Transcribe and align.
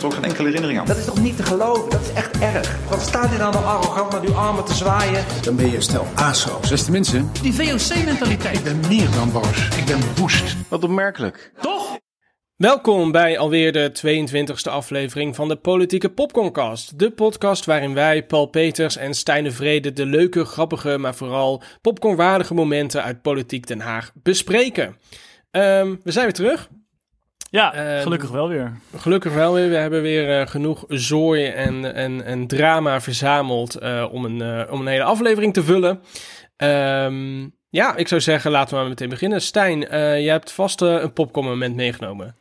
heb 0.00 0.10
er 0.10 0.16
ook 0.16 0.22
geen 0.24 0.30
enkele 0.30 0.46
herinnering 0.48 0.80
aan. 0.80 0.86
Dat 0.86 0.96
is 0.96 1.04
toch 1.04 1.20
niet 1.20 1.36
te 1.36 1.42
geloven? 1.42 1.90
Dat 1.90 2.00
is 2.00 2.12
echt 2.12 2.38
erg. 2.38 2.88
Wat 2.88 3.00
staat 3.00 3.34
u 3.34 3.36
dan 3.36 3.52
nog 3.52 3.64
arrogant 3.64 4.12
met 4.12 4.30
uw 4.30 4.34
armen 4.34 4.64
te 4.64 4.74
zwaaien? 4.74 5.24
Dan 5.42 5.56
ben 5.56 5.70
je 5.70 5.80
stel 5.80 6.06
ASO. 6.14 6.60
Beste 6.70 6.90
mensen, 6.90 7.30
Die 7.42 7.52
VOC-mentaliteit. 7.54 8.56
ik 8.56 8.64
ben 8.64 8.80
meer 8.88 9.10
dan 9.10 9.32
boos. 9.32 9.68
Ik 9.76 9.84
ben 9.86 9.98
woest. 10.16 10.56
Wat 10.68 10.84
opmerkelijk. 10.84 11.52
Toch? 11.60 11.98
Welkom 12.56 13.12
bij 13.12 13.38
alweer 13.38 13.72
de 13.72 13.92
22e 13.92 14.70
aflevering 14.70 15.36
van 15.36 15.48
de 15.48 15.56
Politieke 15.56 16.08
Popcorncast. 16.10 16.98
De 16.98 17.10
podcast 17.10 17.64
waarin 17.64 17.94
wij, 17.94 18.26
Paul 18.26 18.46
Peters 18.46 18.96
en 18.96 19.14
Stijn 19.14 19.44
de 19.44 19.50
Vrede, 19.52 19.92
de 19.92 20.06
leuke, 20.06 20.44
grappige, 20.44 20.98
maar 20.98 21.14
vooral 21.14 21.62
popcornwaardige 21.80 22.54
momenten 22.54 23.02
uit 23.02 23.22
Politiek 23.22 23.66
Den 23.66 23.80
Haag 23.80 24.12
bespreken. 24.14 24.96
Ehm, 25.50 25.94
we 26.02 26.12
zijn 26.12 26.24
weer 26.24 26.34
terug. 26.34 26.68
Ja, 27.50 27.74
Ehm, 27.74 28.02
gelukkig 28.02 28.30
wel 28.30 28.48
weer. 28.48 28.72
Gelukkig 28.96 29.32
wel 29.34 29.52
weer. 29.54 29.68
We 29.68 29.76
hebben 29.76 30.02
weer 30.02 30.40
eh, 30.40 30.46
genoeg 30.46 30.84
zooi 30.88 31.46
en, 31.46 31.94
en, 31.94 32.24
en 32.24 32.46
drama 32.46 33.00
verzameld 33.00 33.74
eh, 33.74 34.06
om, 34.10 34.24
een, 34.24 34.42
eh, 34.42 34.72
om 34.72 34.80
een 34.80 34.86
hele 34.86 35.02
aflevering 35.02 35.52
te 35.52 35.62
vullen. 35.62 36.00
Ehm, 36.56 37.48
ja, 37.68 37.96
ik 37.96 38.08
zou 38.08 38.20
zeggen, 38.20 38.50
laten 38.50 38.74
we 38.74 38.80
maar 38.80 38.88
meteen 38.88 39.08
beginnen. 39.08 39.42
Stijn, 39.42 39.80
jij 39.90 40.32
hebt 40.32 40.52
vast 40.52 40.80
een 40.80 41.12
popcorn 41.12 41.46
moment 41.46 41.76
meegenomen. 41.76 42.36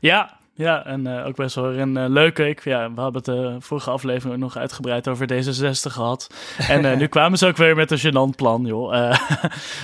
Ja, 0.00 0.37
ja 0.58 0.84
en 0.86 1.06
eh, 1.06 1.26
ook 1.26 1.36
best 1.36 1.54
wel 1.54 1.72
een 1.72 1.96
eh, 1.96 2.04
leuke. 2.08 2.48
Ik, 2.48 2.64
ja, 2.64 2.92
we 2.94 3.00
hadden 3.00 3.22
het 3.24 3.24
de 3.24 3.56
vorige 3.66 3.90
aflevering 3.90 4.34
ook 4.34 4.40
nog 4.40 4.56
uitgebreid 4.56 5.08
over 5.08 5.26
D66 5.32 5.92
gehad. 5.92 6.26
En 6.68 6.84
eh, 6.84 6.96
nu 6.96 7.06
kwamen 7.06 7.38
ze 7.38 7.46
ook 7.46 7.56
weer 7.56 7.76
met 7.76 7.90
een 7.90 7.98
gênant 7.98 8.36
plan, 8.36 8.64
joh. 8.66 8.94
Eh, 8.96 9.10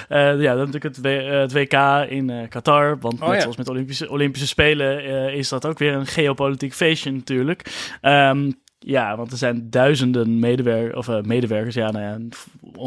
eh, 0.08 0.40
ja, 0.40 0.54
dan 0.54 0.70
natuurlijk 0.70 0.82
het, 0.84 1.00
W- 1.00 1.06
eh, 1.06 1.30
het 1.40 1.52
WK 1.52 2.08
in 2.10 2.30
eh, 2.30 2.48
Qatar. 2.48 2.98
Want 3.00 3.20
Oh, 3.20 3.26
net 3.26 3.34
ja. 3.36 3.40
zoals 3.40 3.56
met 3.56 3.66
de 3.66 3.72
Olympische, 3.72 4.10
Olympische 4.10 4.46
Spelen 4.46 4.98
eh, 5.04 5.34
is 5.34 5.48
dat 5.48 5.66
ook 5.66 5.78
weer 5.78 5.92
een 5.94 6.06
geopolitiek 6.06 6.74
feestje 6.74 7.12
natuurlijk. 7.12 7.88
Ehm, 8.00 8.50
ja, 8.86 9.16
want 9.16 9.32
er 9.32 9.38
zijn 9.38 9.70
duizenden 9.70 10.38
medewer 10.38 10.96
of, 10.96 11.08
eh, 11.08 11.20
medewerkers, 11.20 11.74
ja, 11.74 11.90
nou 11.90 12.04
ja, 12.04 12.18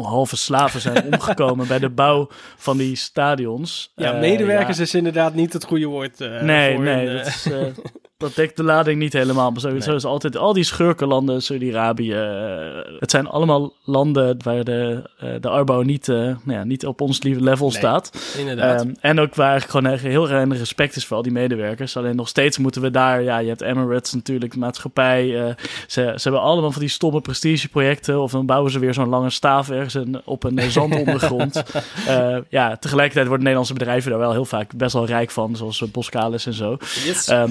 halve 0.02 0.36
slaven 0.36 0.80
zijn 0.80 1.04
omgekomen 1.12 1.66
bij 1.68 1.78
de 1.78 1.88
bouw 1.90 2.28
van 2.56 2.76
die 2.76 2.96
stadions. 2.96 3.92
Ja, 3.96 4.12
Eh, 4.14 4.20
medewerkers 4.20 4.76
ja. 4.76 4.82
is 4.82 4.94
inderdaad 4.94 5.34
niet 5.34 5.52
het 5.52 5.64
goede 5.64 5.86
woord. 5.86 6.20
eh, 6.20 6.42
Nee, 6.42 6.74
voor 6.74 6.84
nee, 6.84 7.06
een, 7.08 7.16
dat, 7.16 7.26
is, 7.26 7.48
dat 8.18 8.34
dekt 8.34 8.56
de 8.56 8.62
lading 8.64 8.98
niet 8.98 9.12
helemaal. 9.12 9.50
Maar 9.50 9.60
zo, 9.60 9.68
Nee. 9.70 9.82
zo 9.82 9.94
is 9.94 10.04
altijd 10.04 10.36
al 10.36 10.52
die 10.52 10.64
schurkenlanden, 10.64 11.42
Saudi-Arabië. 11.42 12.12
eh, 12.12 12.98
het 12.98 13.10
zijn 13.10 13.26
allemaal 13.28 13.72
landen 13.84 14.36
waar 14.44 14.64
de, 14.64 15.02
eh, 15.18 15.28
de 15.40 15.48
Arbo 15.48 15.82
niet, 15.82 16.06
nou 16.06 16.36
ja, 16.46 16.64
niet 16.64 16.86
op 16.86 17.00
ons 17.00 17.22
level 17.22 17.68
Nee, 17.68 17.76
staat. 17.76 18.34
inderdaad. 18.38 18.80
Ehm, 18.82 18.92
en 19.00 19.20
ook 19.20 19.34
waar 19.34 19.60
gewoon 19.60 19.86
echt 19.86 20.02
heel 20.02 20.28
weinig 20.28 20.58
respect 20.58 20.96
is 20.96 21.06
voor 21.06 21.16
al 21.16 21.22
die 21.22 21.32
medewerkers. 21.32 21.96
Alleen 21.96 22.16
nog 22.16 22.28
steeds 22.28 22.58
moeten 22.58 22.82
we 22.82 22.90
daar, 22.90 23.22
ja, 23.22 23.38
je 23.38 23.48
hebt 23.48 23.60
Emirates 23.60 24.12
natuurlijk, 24.12 24.52
de 24.52 24.58
maatschappij. 24.58 25.26
ze, 25.86 26.12
ze 26.16 26.22
hebben 26.22 26.40
allemaal 26.40 26.72
van 26.72 26.80
die 26.80 26.90
stomme 26.90 27.20
prestigeprojecten. 27.20 28.20
Of 28.22 28.30
dan 28.30 28.46
bouwen 28.46 28.70
ze 28.70 28.78
weer 28.78 28.94
zo'n 28.94 29.08
lange 29.08 29.30
staaf 29.30 29.70
ergens 29.70 29.94
in- 29.94 30.20
op 30.24 30.44
een 30.44 30.70
zandondergrond. 30.70 31.62
Eh, 32.06 32.36
ja, 32.48 32.76
tegelijkertijd 32.76 33.26
worden 33.26 33.44
Nederlandse 33.44 33.72
bedrijven 33.74 34.10
daar 34.10 34.18
wel 34.18 34.32
heel 34.32 34.44
vaak 34.44 34.74
best 34.76 34.92
wel 34.92 35.06
rijk 35.06 35.30
van. 35.30 35.56
Zoals 35.56 35.90
Boskalis 35.90 36.46
en 36.46 36.52
zo. 36.52 36.76
Yes. 37.04 37.28
Ehm, 37.28 37.50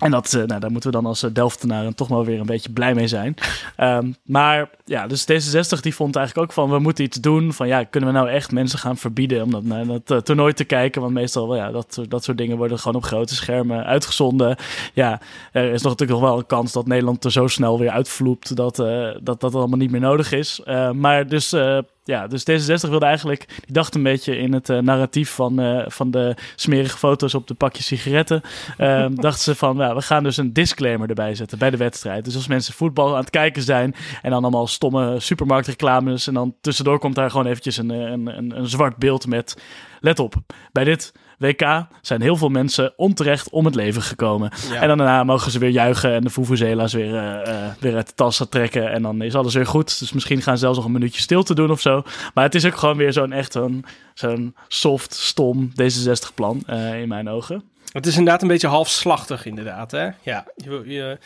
en 0.00 0.10
dat, 0.10 0.34
eh, 0.34 0.42
nou, 0.42 0.60
daar 0.60 0.70
moeten 0.70 0.90
we 0.90 0.96
dan 0.96 1.06
als 1.06 1.22
eh, 1.22 1.30
Delftenaren 1.32 1.94
toch 1.94 2.08
maar 2.08 2.24
weer 2.24 2.40
een 2.40 2.46
beetje 2.46 2.72
blij 2.72 2.94
mee 2.94 3.06
zijn. 3.06 3.34
Ehm, 3.76 4.12
maar 4.24 4.70
ja, 4.84 5.06
dus 5.06 5.22
D66 5.22 5.80
die 5.80 5.94
vond 5.94 6.16
eigenlijk 6.16 6.48
ook 6.48 6.54
van, 6.54 6.70
we 6.70 6.78
moeten 6.78 7.04
iets 7.04 7.20
doen. 7.20 7.52
Van 7.52 7.68
ja, 7.68 7.84
kunnen 7.84 8.12
we 8.12 8.18
nou 8.18 8.28
echt 8.28 8.52
mensen 8.52 8.78
gaan 8.78 8.96
verbieden 8.96 9.42
om 9.42 9.50
dat, 9.50 9.64
naar 9.64 9.86
dat 9.86 10.10
eh, 10.10 10.16
toernooi 10.16 10.52
te 10.52 10.64
kijken? 10.64 11.00
Want 11.00 11.12
meestal, 11.12 11.48
wel, 11.48 11.56
ja, 11.56 11.70
dat, 11.70 12.00
dat 12.08 12.24
soort 12.24 12.38
dingen 12.38 12.56
worden 12.56 12.78
gewoon 12.78 12.96
op 12.96 13.04
grote 13.04 13.34
schermen 13.34 13.84
uitgezonden. 13.84 14.56
Ja, 14.94 15.20
er 15.52 15.72
is 15.72 15.82
nog 15.82 15.92
natuurlijk 15.92 16.20
nog 16.20 16.28
wel 16.28 16.38
een 16.38 16.46
kans 16.46 16.72
dat 16.72 16.86
Nederland 16.86 17.24
er 17.24 17.32
zo 17.32 17.46
snel 17.46 17.78
weer 17.78 17.90
uitvloept 17.90 18.56
dat 18.56 18.76
dat, 19.22 19.40
dat 19.40 19.54
allemaal 19.54 19.78
niet 19.78 19.90
meer 19.90 20.00
nodig 20.00 20.32
is. 20.32 20.60
Maar 20.92 21.28
dus... 21.28 21.54
ja, 22.04 22.26
dus 22.26 22.42
D66 22.42 22.88
wilde 22.88 23.04
eigenlijk, 23.04 23.46
die 23.48 23.72
dacht 23.72 23.94
een 23.94 24.02
beetje 24.02 24.38
in 24.38 24.52
het 24.52 24.68
eh, 24.68 24.78
narratief 24.78 25.30
van, 25.30 25.60
eh, 25.60 25.84
van 25.86 26.10
de 26.10 26.36
smerige 26.56 26.98
foto's 26.98 27.34
op 27.34 27.46
de 27.46 27.54
pakjes 27.54 27.86
sigaretten. 27.86 28.42
Ehm 28.76 29.14
dachten 29.26 29.42
ze 29.42 29.54
van, 29.54 29.76
ja, 29.76 29.94
we 29.94 30.02
gaan 30.02 30.22
dus 30.22 30.36
een 30.36 30.52
disclaimer 30.52 31.08
erbij 31.08 31.34
zetten 31.34 31.58
bij 31.58 31.70
de 31.70 31.76
wedstrijd. 31.76 32.24
Dus 32.24 32.34
als 32.34 32.48
mensen 32.48 32.74
voetbal 32.74 33.12
aan 33.12 33.20
het 33.20 33.30
kijken 33.30 33.62
zijn 33.62 33.94
en 34.22 34.30
dan 34.30 34.42
allemaal 34.42 34.66
stomme 34.66 35.20
supermarktreclames 35.20 36.26
en 36.26 36.34
dan 36.34 36.54
tussendoor 36.60 36.98
komt 36.98 37.14
daar 37.14 37.30
gewoon 37.30 37.46
eventjes 37.46 37.76
een, 37.76 37.90
eh, 37.90 37.98
een, 37.98 38.38
een, 38.38 38.58
een 38.58 38.68
zwart 38.68 38.96
beeld 38.96 39.26
met, 39.26 39.62
let 40.00 40.18
op, 40.18 40.34
bij 40.72 40.84
dit 40.84 41.12
WK 41.40 41.86
zijn 42.00 42.20
heel 42.20 42.36
veel 42.36 42.48
mensen 42.48 42.92
onterecht 42.96 43.50
om 43.50 43.64
het 43.64 43.74
leven 43.74 44.02
gekomen. 44.02 44.50
Ja. 44.70 44.80
En 44.80 44.88
dan 44.88 44.98
daarna 44.98 45.24
mogen 45.24 45.50
ze 45.50 45.58
weer 45.58 45.70
juichen 45.70 46.12
en 46.12 46.22
de 46.22 46.30
Vuvuzela's 46.30 46.92
weer, 46.92 47.14
eh, 47.14 47.66
eh, 47.66 47.72
weer 47.78 47.94
uit 47.94 48.06
de 48.06 48.14
tassen 48.14 48.48
trekken. 48.48 48.90
En 48.90 49.02
dan 49.02 49.22
is 49.22 49.34
alles 49.34 49.54
weer 49.54 49.66
goed. 49.66 49.98
Dus 49.98 50.12
misschien 50.12 50.42
gaan 50.42 50.54
ze 50.54 50.60
zelfs 50.60 50.76
nog 50.76 50.86
een 50.86 50.92
minuutje 50.92 51.20
stil 51.20 51.42
te 51.42 51.54
doen 51.54 51.70
of 51.70 51.80
zo. 51.80 52.02
Maar 52.34 52.44
het 52.44 52.54
is 52.54 52.66
ook 52.66 52.76
gewoon 52.76 52.96
weer 52.96 53.12
zo'n 53.12 53.32
echt 53.32 53.52
zo'n 53.52 53.84
zo'n 54.14 54.54
soft, 54.68 55.14
stom 55.14 55.72
D66-plan 55.82 56.62
in 57.00 57.08
mijn 57.08 57.28
ogen. 57.28 57.62
Het 57.92 58.06
is 58.06 58.16
inderdaad 58.16 58.42
een 58.42 58.48
beetje 58.48 58.66
halfslachtig, 58.68 59.46
inderdaad. 59.46 59.90
Hè? 59.90 60.08
Ja, 60.22 60.44
je, 60.56 60.82
je, 60.86 61.18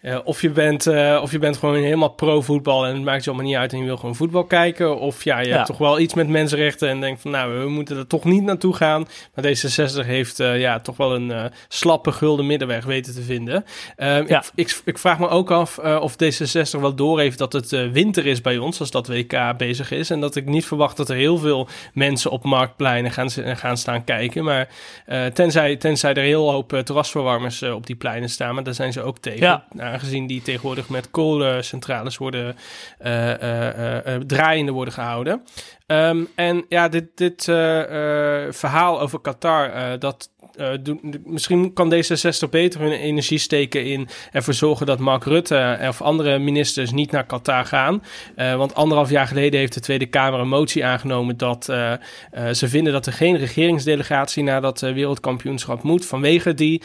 eh, 0.00 0.18
of, 0.24 0.40
je 0.40 0.50
bent, 0.50 0.86
eh, 0.86 1.18
of 1.22 1.30
je 1.32 1.38
bent 1.38 1.56
gewoon 1.56 1.74
helemaal 1.76 2.08
pro-voetbal 2.08 2.86
en 2.86 2.94
het 2.94 3.02
maakt 3.04 3.24
je 3.24 3.30
allemaal 3.30 3.48
niet 3.48 3.56
uit 3.56 3.72
en 3.72 3.78
je 3.78 3.84
wil 3.84 3.96
gewoon 3.96 4.14
voetbal 4.16 4.44
kijken. 4.44 4.98
Of 4.98 5.24
ja, 5.24 5.38
je 5.40 5.48
Ja. 5.48 5.54
hebt 5.54 5.66
toch 5.66 5.78
wel 5.78 5.98
iets 6.00 6.14
met 6.14 6.28
mensenrechten 6.28 6.88
en 6.88 7.00
denkt 7.00 7.20
van 7.20 7.30
nou, 7.30 7.58
we 7.60 7.68
moeten 7.68 7.96
er 7.96 8.06
toch 8.06 8.24
niet 8.24 8.42
naartoe 8.42 8.74
gaan. 8.74 9.08
Maar 9.34 9.44
D66 9.44 10.06
heeft 10.06 10.40
eh, 10.40 10.60
ja, 10.60 10.80
toch 10.80 10.96
wel 10.96 11.14
een 11.14 11.50
slappe 11.68 12.12
gulden 12.12 12.46
middenweg 12.46 12.84
weten 12.84 13.14
te 13.14 13.22
vinden. 13.22 13.64
Ehm, 13.96 14.24
Ja. 14.28 14.38
ik, 14.54 14.66
ik, 14.66 14.80
ik 14.84 14.98
vraag 14.98 15.18
me 15.18 15.28
ook 15.28 15.50
af 15.50 15.78
of 15.78 16.12
D66 16.12 16.80
wel 16.80 16.94
doorheeft 16.94 17.38
dat 17.38 17.52
het 17.52 17.70
winter 17.92 18.26
is 18.26 18.40
bij 18.40 18.58
ons 18.58 18.80
als 18.80 18.90
dat 18.90 19.06
WK 19.08 19.56
bezig 19.56 19.90
is. 19.90 20.10
En 20.10 20.20
dat 20.20 20.36
ik 20.36 20.46
niet 20.46 20.66
verwacht 20.66 20.96
dat 20.96 21.08
er 21.08 21.16
heel 21.16 21.38
veel 21.38 21.68
mensen 21.92 22.30
op 22.30 22.44
marktpleinen 22.44 23.10
gaan, 23.10 23.30
gaan 23.56 23.76
staan 23.76 24.04
kijken. 24.04 24.44
Maar 24.44 24.68
eh, 25.06 25.24
tenzij, 25.26 25.76
tenzij 26.14 26.22
er 26.22 26.28
heel 26.28 26.50
hoop 26.50 26.72
eh, 26.72 26.80
terrasverwarmers 26.80 27.62
eh, 27.62 27.74
op 27.74 27.86
die 27.86 27.96
pleinen 27.96 28.28
staan, 28.28 28.54
maar 28.54 28.64
daar 28.64 28.74
zijn 28.74 28.92
ze 28.92 29.02
ook 29.02 29.18
tegen. 29.18 29.40
Ja. 29.40 29.64
Aangezien 29.78 30.26
die 30.26 30.42
tegenwoordig 30.42 30.88
met 30.88 31.10
kolencentrales 31.10 32.16
worden 32.16 32.56
eh, 32.98 33.10
draaiende 34.26 34.72
worden 34.72 34.94
gehouden. 34.94 35.42
Ehm, 35.86 36.24
en 36.34 36.64
ja, 36.68 36.88
dit, 36.88 37.04
dit 37.14 37.48
eh, 37.48 37.80
eh, 38.44 38.52
verhaal 38.52 39.00
over 39.00 39.20
Qatar, 39.20 39.70
eh, 39.70 39.98
dat 39.98 40.34
misschien 41.24 41.72
kan 41.72 41.94
D66 41.94 42.50
beter 42.50 42.80
hun 42.80 42.92
energie 42.92 43.38
steken 43.38 43.84
in 43.84 44.08
ervoor 44.32 44.54
zorgen 44.54 44.86
dat 44.86 44.98
Mark 44.98 45.24
Rutte 45.24 45.78
of 45.88 46.02
andere 46.02 46.38
ministers 46.38 46.92
niet 46.92 47.10
naar 47.10 47.26
Qatar 47.26 47.64
gaan. 47.64 48.02
Want 48.36 48.74
anderhalf 48.74 49.10
jaar 49.10 49.26
geleden 49.26 49.60
heeft 49.60 49.74
de 49.74 49.80
Tweede 49.80 50.06
Kamer 50.06 50.40
een 50.40 50.48
motie 50.48 50.84
aangenomen 50.84 51.36
dat 51.36 51.64
ze 52.52 52.68
vinden 52.68 52.92
dat 52.92 53.06
er 53.06 53.12
geen 53.12 53.36
regeringsdelegatie 53.36 54.42
naar 54.42 54.60
dat 54.60 54.80
wereldkampioenschap 54.80 55.82
moet 55.82 56.06
vanwege 56.06 56.54
die 56.54 56.82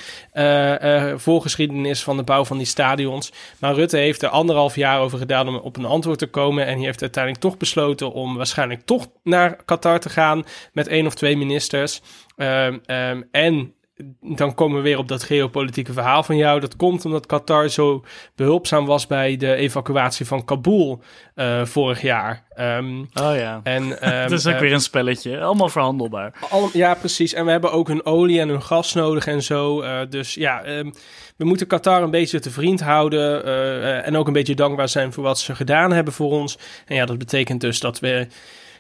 voorgeschiedenis 1.15 2.03
van 2.03 2.17
de 2.17 2.23
bouw 2.23 2.45
van 2.45 2.57
die 2.57 2.65
stadions. 2.65 3.31
Maar 3.59 3.73
Rutte 3.73 3.97
heeft 3.97 4.21
er 4.21 4.29
anderhalf 4.29 4.75
jaar 4.75 4.99
over 4.99 5.17
gedaan 5.17 5.47
om 5.47 5.55
op 5.55 5.77
een 5.77 5.85
antwoord 5.85 6.19
te 6.19 6.27
komen 6.27 6.65
en 6.65 6.75
hij 6.75 6.85
heeft 6.85 7.01
uiteindelijk 7.01 7.43
toch 7.43 7.57
besloten 7.57 8.11
om 8.13 8.35
waarschijnlijk 8.35 8.85
toch 8.97 9.07
naar 9.23 9.55
Qatar 9.65 9.99
te 9.99 10.09
gaan 10.09 10.43
met 10.73 10.87
één 10.87 11.05
of 11.05 11.15
twee 11.15 11.37
ministers. 11.37 12.01
Ehm, 12.35 12.77
ehm, 12.85 13.21
en 13.31 13.73
dan 14.21 14.53
komen 14.55 14.77
we 14.77 14.83
weer 14.83 14.97
op 14.97 15.07
dat 15.07 15.23
geopolitieke 15.23 15.93
verhaal 15.93 16.23
van 16.23 16.37
jou. 16.37 16.59
Dat 16.59 16.75
komt 16.75 17.05
omdat 17.05 17.25
Qatar 17.25 17.69
zo 17.69 18.03
behulpzaam 18.35 18.85
was 18.85 19.07
bij 19.07 19.37
de 19.37 19.55
evacuatie 19.55 20.25
van 20.25 20.45
Kabul 20.45 21.01
eh, 21.35 21.65
vorig 21.65 22.01
jaar. 22.01 22.45
Ehm, 22.49 22.99
Oh 22.99 23.35
ja. 23.35 23.59
en, 23.63 23.83
ehm, 24.01 24.21
Het 24.21 24.31
is 24.31 24.47
ook 24.47 24.53
eh, 24.53 24.59
weer 24.59 24.73
een 24.73 24.81
spelletje. 24.81 25.41
Allemaal 25.41 25.69
verhandelbaar. 25.69 26.33
al, 26.49 26.69
ja, 26.73 26.93
precies. 26.93 27.33
En 27.33 27.45
we 27.45 27.51
hebben 27.51 27.71
ook 27.71 27.87
hun 27.87 28.05
olie 28.05 28.39
en 28.39 28.49
hun 28.49 28.63
gas 28.63 28.93
nodig 28.93 29.27
en 29.27 29.43
zo. 29.43 29.81
Eh, 29.81 29.99
dus 30.09 30.33
ja, 30.33 30.61
we 31.37 31.45
moeten 31.45 31.67
Qatar 31.67 32.03
een 32.03 32.11
beetje 32.11 32.39
te 32.39 32.51
vriend 32.51 32.81
houden. 32.81 33.43
en 34.03 34.17
ook 34.17 34.27
een 34.27 34.33
beetje 34.33 34.55
dankbaar 34.55 34.89
zijn 34.89 35.13
voor 35.13 35.23
wat 35.23 35.39
ze 35.39 35.55
gedaan 35.55 35.91
hebben 35.91 36.13
voor 36.13 36.31
ons. 36.31 36.57
En 36.85 36.95
ja, 36.95 37.05
dat 37.05 37.17
betekent 37.17 37.61
dus 37.61 37.79
dat 37.79 37.99
we 37.99 38.27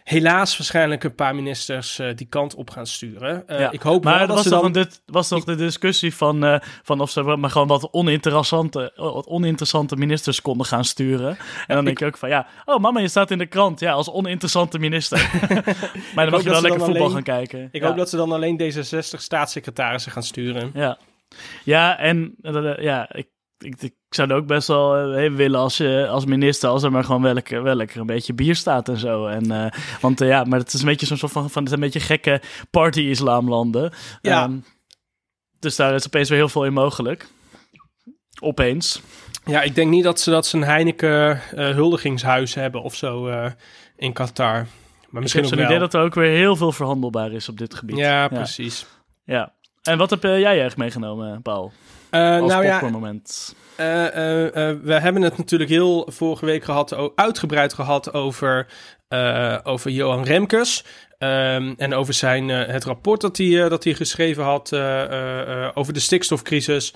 helaas 0.03 0.57
waarschijnlijk 0.57 1.03
een 1.03 1.15
paar 1.15 1.35
ministers 1.35 1.99
eh, 1.99 2.15
die 2.15 2.27
kant 2.27 2.55
op 2.55 2.69
gaan 2.69 2.85
sturen. 2.87 3.47
Eh, 3.47 3.59
Ja. 3.59 3.71
Ik 3.71 3.81
hoop 3.81 4.03
maar 4.03 4.17
wel 4.17 4.27
dat 4.27 4.35
was, 4.35 4.43
ze 4.45 4.49
dan... 4.49 4.65
een, 4.65 4.71
dit 4.71 5.01
was 5.05 5.27
toch 5.27 5.43
de 5.43 5.55
discussie 5.55 6.15
van, 6.15 6.43
eh, 6.43 6.59
van 6.83 6.99
of 7.01 7.09
ze 7.09 7.23
maar 7.23 7.49
gewoon 7.49 7.67
wat 7.67 7.87
oninteressante, 7.91 8.91
wat 8.95 9.27
oninteressante 9.27 9.95
ministers 9.95 10.41
konden 10.41 10.65
gaan 10.65 10.85
sturen. 10.85 11.37
En 11.67 11.75
dan 11.75 11.85
denk 11.85 11.99
je 11.99 12.05
ook 12.05 12.17
van 12.17 12.29
ja, 12.29 12.47
oh 12.65 12.79
mama, 12.79 12.99
je 12.99 13.07
staat 13.07 13.31
in 13.31 13.37
de 13.37 13.45
krant. 13.45 13.79
Ja, 13.79 13.91
als 13.91 14.11
oninteressante 14.11 14.79
minister. 14.79 15.17
maar 16.15 16.25
dan 16.25 16.33
mag 16.33 16.43
je 16.43 16.49
wel 16.49 16.61
lekker 16.61 16.79
voetbal 16.81 17.01
alleen- 17.01 17.13
gaan 17.13 17.23
kijken. 17.23 17.69
Ik 17.71 17.81
ja. 17.81 17.87
hoop 17.87 17.97
dat 17.97 18.09
ze 18.09 18.15
dan 18.17 18.31
alleen 18.31 18.61
D66 18.61 19.19
staatssecretarissen 19.19 20.11
gaan 20.11 20.23
sturen. 20.23 20.71
Ja, 20.73 20.97
ja 21.63 21.97
en 21.97 22.35
ja, 22.79 23.13
ik, 23.13 23.27
ik, 23.61 23.81
ik 23.81 23.93
zou 24.09 24.29
er 24.29 24.35
ook 24.35 24.47
best 24.47 24.67
wel 24.67 24.95
eh, 24.95 25.31
willen 25.31 25.59
als, 25.59 25.77
je, 25.77 26.07
als 26.07 26.25
minister, 26.25 26.69
als 26.69 26.83
er 26.83 26.91
maar 26.91 27.03
gewoon 27.03 27.21
wel 27.21 27.33
lekker, 27.33 27.63
wel 27.63 27.75
lekker 27.75 27.99
een 27.99 28.05
beetje 28.05 28.33
bier 28.33 28.55
staat 28.55 28.89
en 28.89 28.97
zo. 28.97 29.27
En, 29.27 29.51
eh, 29.51 29.71
want 30.01 30.21
eh, 30.21 30.27
ja, 30.27 30.43
maar 30.43 30.59
het 30.59 30.73
is 30.73 30.79
een 30.79 30.87
beetje 30.87 31.05
zo'n 31.05 31.17
soort 31.17 31.31
van, 31.31 31.49
van 31.49 31.63
het 31.63 31.73
een 31.73 31.79
beetje 31.79 31.99
gekke 31.99 32.41
party-islamlanden. 32.69 33.93
Ja. 34.21 34.43
Ehm, 34.43 34.57
dus 35.59 35.75
daar 35.75 35.93
is 35.93 36.05
opeens 36.05 36.29
weer 36.29 36.37
heel 36.37 36.49
veel 36.49 36.65
in 36.65 36.73
mogelijk. 36.73 37.27
Opeens. 38.39 39.01
Ja, 39.45 39.61
ik 39.61 39.75
denk 39.75 39.89
niet 39.89 40.03
dat 40.03 40.19
ze 40.19 40.29
dat 40.29 40.45
ze 40.45 40.57
een 40.57 40.63
Heineken 40.63 41.41
eh, 41.51 41.69
huldigingshuis 41.69 42.53
hebben 42.53 42.81
of 42.81 42.95
zo 42.95 43.27
in 43.95 44.13
Qatar. 44.13 44.67
Maar 45.09 45.21
misschien 45.21 45.43
ik 45.43 45.49
heb 45.49 45.57
zo'n 45.57 45.67
idee 45.67 45.79
dat 45.79 45.93
er 45.93 46.01
ook 46.01 46.15
weer 46.15 46.35
heel 46.35 46.55
veel 46.55 46.71
verhandelbaar 46.71 47.31
is 47.31 47.49
op 47.49 47.57
dit 47.57 47.73
gebied. 47.73 47.97
Ja, 47.97 48.27
precies. 48.27 48.85
Ja. 49.23 49.53
En 49.81 49.97
wat 49.97 50.09
heb 50.09 50.23
jij 50.23 50.43
eigenlijk 50.43 50.77
meegenomen, 50.77 51.41
Paul? 51.41 51.71
Eh, 52.11 52.39
Als 52.39 52.51
nou 52.51 52.63
ja, 52.63 52.71
popcornmoment. 52.71 53.55
Eh, 53.75 54.05
eh, 54.69 54.77
we 54.83 54.93
hebben 54.93 55.21
het 55.21 55.37
natuurlijk 55.37 55.69
heel 55.69 56.07
vorige 56.11 56.45
week 56.45 56.63
gehad, 56.63 57.15
uitgebreid 57.15 57.73
gehad 57.73 58.13
over, 58.13 58.67
over 59.63 59.91
Johan 59.91 60.23
Remkes. 60.23 60.85
Ehm, 61.21 61.73
en 61.77 61.93
over 61.93 62.13
zijn, 62.13 62.49
eh, 62.49 62.67
het 62.67 62.83
rapport 62.83 63.21
dat 63.21 63.37
hij, 63.37 63.63
eh, 63.63 63.69
dat 63.69 63.83
hij 63.83 63.93
geschreven 63.93 64.43
had 64.43 64.71
eh, 64.71 65.69
over 65.73 65.93
de 65.93 65.99
stikstofcrisis. 65.99 66.93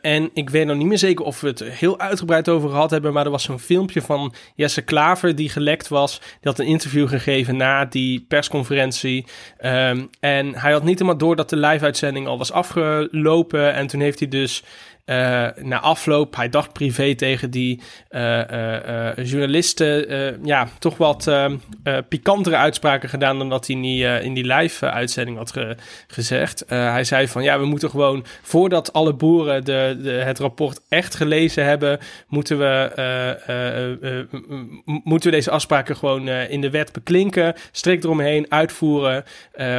En 0.00 0.30
ik 0.32 0.50
weet 0.50 0.66
nog 0.66 0.76
niet 0.76 0.86
meer 0.86 0.98
zeker 0.98 1.24
of 1.24 1.40
we 1.40 1.46
het 1.46 1.64
heel 1.64 1.98
uitgebreid 1.98 2.48
over 2.48 2.68
gehad 2.70 2.90
hebben. 2.90 3.12
Maar 3.12 3.24
er 3.24 3.30
was 3.30 3.42
zo'n 3.42 3.58
filmpje 3.58 4.02
van 4.02 4.34
Jesse 4.54 4.82
Klaver 4.82 5.36
die 5.36 5.48
gelekt 5.48 5.88
was. 5.88 6.18
Die 6.18 6.38
had 6.42 6.58
een 6.58 6.66
interview 6.66 7.08
gegeven 7.08 7.56
na 7.56 7.84
die 7.84 8.24
persconferentie. 8.28 9.26
Ehm, 9.58 10.06
en 10.20 10.54
hij 10.54 10.72
had 10.72 10.84
niet 10.84 10.98
helemaal 10.98 11.18
door 11.18 11.36
dat 11.36 11.50
de 11.50 11.56
live-uitzending 11.56 12.26
al 12.26 12.38
was 12.38 12.52
afgelopen. 12.52 13.74
En 13.74 13.86
toen 13.86 14.00
heeft 14.00 14.18
hij 14.18 14.28
dus 14.28 14.64
eh, 15.08 15.46
na 15.62 15.80
afloop, 15.80 16.36
hij 16.36 16.48
dacht 16.48 16.72
privé 16.72 17.14
tegen 17.14 17.50
die 17.50 17.80
eh, 18.08 19.08
eh, 19.08 19.16
journalisten, 19.26 20.06
ja, 20.44 20.68
toch 20.78 20.96
wat 20.96 21.30
pikantere 22.08 22.56
uitspraken 22.56 23.08
gedaan 23.08 23.38
dan 23.38 23.48
dat 23.48 23.66
hij 23.66 23.76
in 23.76 23.82
die, 23.82 24.04
in 24.22 24.34
die 24.34 24.54
live-uitzending 24.54 25.36
had 25.36 25.52
ge- 25.52 25.76
gezegd. 26.06 26.64
Hij 26.66 27.04
zei 27.04 27.28
van, 27.28 27.42
ja, 27.42 27.58
we 27.58 27.64
moeten 27.64 27.90
gewoon, 27.90 28.24
voordat 28.42 28.92
alle 28.92 29.14
boeren 29.14 29.64
de, 29.64 29.98
de, 30.02 30.10
het 30.10 30.38
rapport 30.38 30.80
echt 30.88 31.14
gelezen 31.14 31.64
hebben, 31.64 31.98
moeten 32.28 32.58
we, 32.58 32.90
moeten 35.04 35.30
we 35.30 35.36
deze 35.36 35.50
afspraken 35.50 35.96
gewoon 35.96 36.28
in 36.28 36.60
de 36.60 36.70
wet 36.70 36.92
beklinken, 36.92 37.54
strikt 37.72 38.04
eromheen, 38.04 38.46
uitvoeren. 38.48 39.24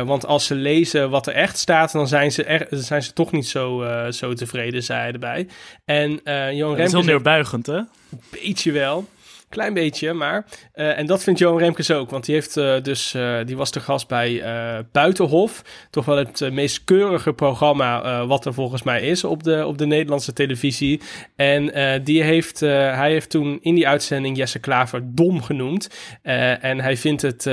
Want 0.05 0.25
als 0.25 0.45
ze 0.45 0.55
lezen 0.55 1.09
wat 1.09 1.27
er 1.27 1.33
echt 1.33 1.57
staat, 1.57 1.91
dan 1.91 2.07
zijn 2.07 2.31
ze, 2.31 2.43
er, 2.43 2.67
zijn 2.69 3.03
ze 3.03 3.13
toch 3.13 3.31
niet 3.31 3.47
zo, 3.47 3.85
zo 4.09 4.33
tevreden, 4.33 4.83
zei 4.83 5.17
erbij. 5.21 5.47
En 5.85 6.19
eh 6.23 6.33
Johan 6.33 6.47
Dat 6.47 6.51
is 6.51 6.55
heel 6.55 6.75
Remkes 6.75 6.93
heeft 6.93 7.05
neerbuigend, 7.05 7.65
hè? 7.65 7.79
beetje 8.31 8.71
wel. 8.71 9.07
Klein 9.49 9.73
beetje, 9.73 10.13
maar. 10.13 10.45
eh, 10.73 10.97
en 10.97 11.05
dat 11.05 11.23
vindt 11.23 11.39
Johan 11.39 11.59
Remkes 11.59 11.91
ook. 11.91 12.09
Want 12.09 12.25
die, 12.25 12.35
heeft, 12.35 12.57
eh, 12.57 12.81
dus, 12.81 13.13
eh, 13.13 13.37
die 13.45 13.57
was 13.57 13.71
de 13.71 13.79
gast 13.79 14.07
bij 14.07 14.43
Buitenhof. 14.91 15.63
Toch 15.89 16.05
wel 16.05 16.17
het 16.17 16.49
meest 16.51 16.83
keurige 16.83 17.33
programma 17.33 18.25
wat 18.25 18.45
er 18.45 18.53
volgens 18.53 18.83
mij 18.83 19.01
is 19.01 19.23
op 19.23 19.43
de, 19.43 19.65
op 19.65 19.77
de 19.77 19.85
Nederlandse 19.85 20.33
televisie. 20.33 21.01
En 21.35 21.71
die 22.03 22.23
heeft, 22.23 22.59
hij 22.59 23.11
heeft 23.11 23.29
toen 23.29 23.59
in 23.61 23.75
die 23.75 23.87
uitzending 23.87 24.37
Jesse 24.37 24.59
Klaver 24.59 25.01
dom 25.05 25.41
genoemd. 25.41 25.89
En 26.21 26.79
hij 26.79 26.97
vindt 26.97 27.21
het 27.21 27.49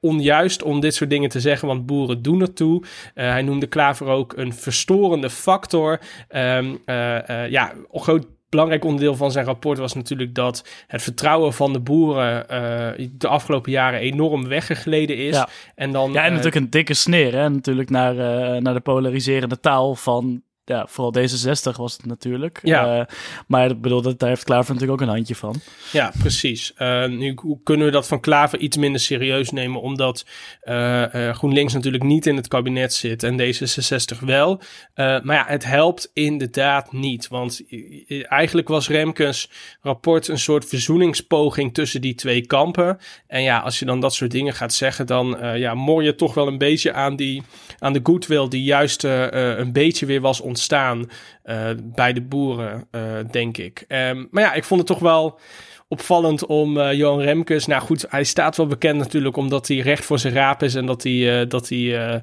onjuist 0.00 0.62
om 0.62 0.80
dit 0.80 0.94
soort 0.94 1.10
dingen 1.10 1.28
te 1.28 1.40
zeggen, 1.40 1.68
want 1.68 1.86
boeren 1.86 2.22
doen 2.22 2.40
ertoe. 2.40 2.82
Hij 3.14 3.42
noemde 3.42 3.66
Klaver 3.66 4.06
ook 4.06 4.36
een 4.36 4.54
verstorende 4.54 5.30
factor. 5.30 6.00
Ehm, 6.28 6.76
eh, 6.84 7.28
eh, 7.28 7.50
ja, 7.50 7.72
groot 7.92 8.26
belangrijk 8.48 8.84
onderdeel 8.84 9.14
van 9.14 9.30
zijn 9.30 9.44
rapport 9.44 9.78
was 9.78 9.94
natuurlijk 9.94 10.34
dat 10.34 10.64
het 10.86 11.02
vertrouwen 11.02 11.52
van 11.52 11.72
de 11.72 11.80
boeren 11.80 12.48
eh, 12.48 13.08
de 13.12 13.28
afgelopen 13.28 13.72
jaren 13.72 14.00
enorm 14.00 14.48
weggegleden 14.48 15.16
is. 15.16 15.34
Ja. 15.34 15.48
En 15.74 15.92
dan, 15.92 16.12
Ja, 16.12 16.18
en 16.18 16.24
eh, 16.24 16.30
natuurlijk 16.30 16.64
een 16.64 16.70
dikke 16.70 16.94
sneer, 16.94 17.34
hè? 17.34 17.48
Natuurlijk 17.48 17.90
naar, 17.90 18.18
eh, 18.18 18.60
naar 18.60 18.74
de 18.74 18.80
polariserende 18.80 19.60
taal 19.60 19.94
van... 19.94 20.42
Ja, 20.68 20.86
vooral 20.86 21.14
D66 21.18 21.76
was 21.76 21.92
het 21.92 22.06
natuurlijk. 22.06 22.60
Ja. 22.62 22.98
Eh, 22.98 23.06
maar 23.46 23.70
ik 23.70 23.80
bedoel, 23.80 24.02
dat, 24.02 24.18
daar 24.18 24.28
heeft 24.28 24.44
Klaver 24.44 24.74
natuurlijk 24.74 25.00
ook 25.00 25.08
een 25.08 25.14
handje 25.14 25.34
van. 25.34 25.60
Ja, 25.92 26.12
precies. 26.18 26.72
Eh, 26.74 27.06
nu 27.06 27.34
kunnen 27.62 27.86
we 27.86 27.92
dat 27.92 28.06
van 28.06 28.20
Klaver 28.20 28.58
iets 28.58 28.76
minder 28.76 29.00
serieus 29.00 29.50
nemen, 29.50 29.80
omdat 29.80 30.26
eh, 30.60 31.30
GroenLinks 31.32 31.72
natuurlijk 31.72 32.04
niet 32.04 32.26
in 32.26 32.36
het 32.36 32.48
kabinet 32.48 32.94
zit 32.94 33.22
en 33.22 33.40
D66 33.40 34.24
wel. 34.24 34.60
Maar 34.94 35.34
ja, 35.34 35.44
het 35.46 35.64
helpt 35.64 36.10
inderdaad 36.12 36.92
niet, 36.92 37.28
want 37.28 37.62
eigenlijk 38.22 38.68
was 38.68 38.88
Remkes 38.88 39.50
rapport 39.80 40.28
een 40.28 40.38
soort 40.38 40.64
verzoeningspoging 40.64 41.74
tussen 41.74 42.00
die 42.00 42.14
twee 42.14 42.46
kampen. 42.46 42.98
En 43.26 43.42
ja, 43.42 43.58
als 43.58 43.78
je 43.78 43.84
dan 43.84 44.00
dat 44.00 44.14
soort 44.14 44.30
dingen 44.30 44.54
gaat 44.54 44.72
zeggen, 44.72 45.06
dan 45.06 45.38
ja, 45.54 45.74
moor 45.74 46.02
je 46.02 46.14
toch 46.14 46.34
wel 46.34 46.46
een 46.46 46.58
beetje 46.58 46.92
aan, 46.92 47.16
die, 47.16 47.42
aan 47.78 47.92
de 47.92 48.00
goodwill 48.02 48.48
die 48.48 48.62
juist 48.62 49.04
een 49.04 49.72
beetje 49.72 50.06
weer 50.06 50.20
was 50.20 50.40
ontstaan 50.40 50.57
eh, 51.42 51.70
bij 51.82 52.12
de 52.12 52.22
boeren, 52.22 52.86
eh, 52.90 53.02
denk 53.30 53.56
ik. 53.58 53.84
Ehm, 53.88 54.24
maar 54.30 54.42
ja, 54.42 54.52
ik 54.52 54.64
vond 54.64 54.80
het 54.80 54.88
toch 54.88 54.98
wel 54.98 55.38
opvallend 55.90 56.46
om 56.46 56.78
eh, 56.78 56.92
Johan 56.92 57.20
Remkes. 57.20 57.66
Nou 57.66 57.82
goed, 57.82 58.06
hij 58.08 58.24
staat 58.24 58.56
wel 58.56 58.66
bekend 58.66 58.98
natuurlijk 58.98 59.36
omdat 59.36 59.68
hij 59.68 59.76
recht 59.76 60.04
voor 60.04 60.18
zijn 60.18 60.34
raap 60.34 60.62
is 60.62 60.74
en 60.74 60.86
dat 60.86 61.02
hij, 61.02 61.40
eh, 61.40 61.48
dat 61.48 61.68
hij 61.68 61.78
eh, 62.08 62.20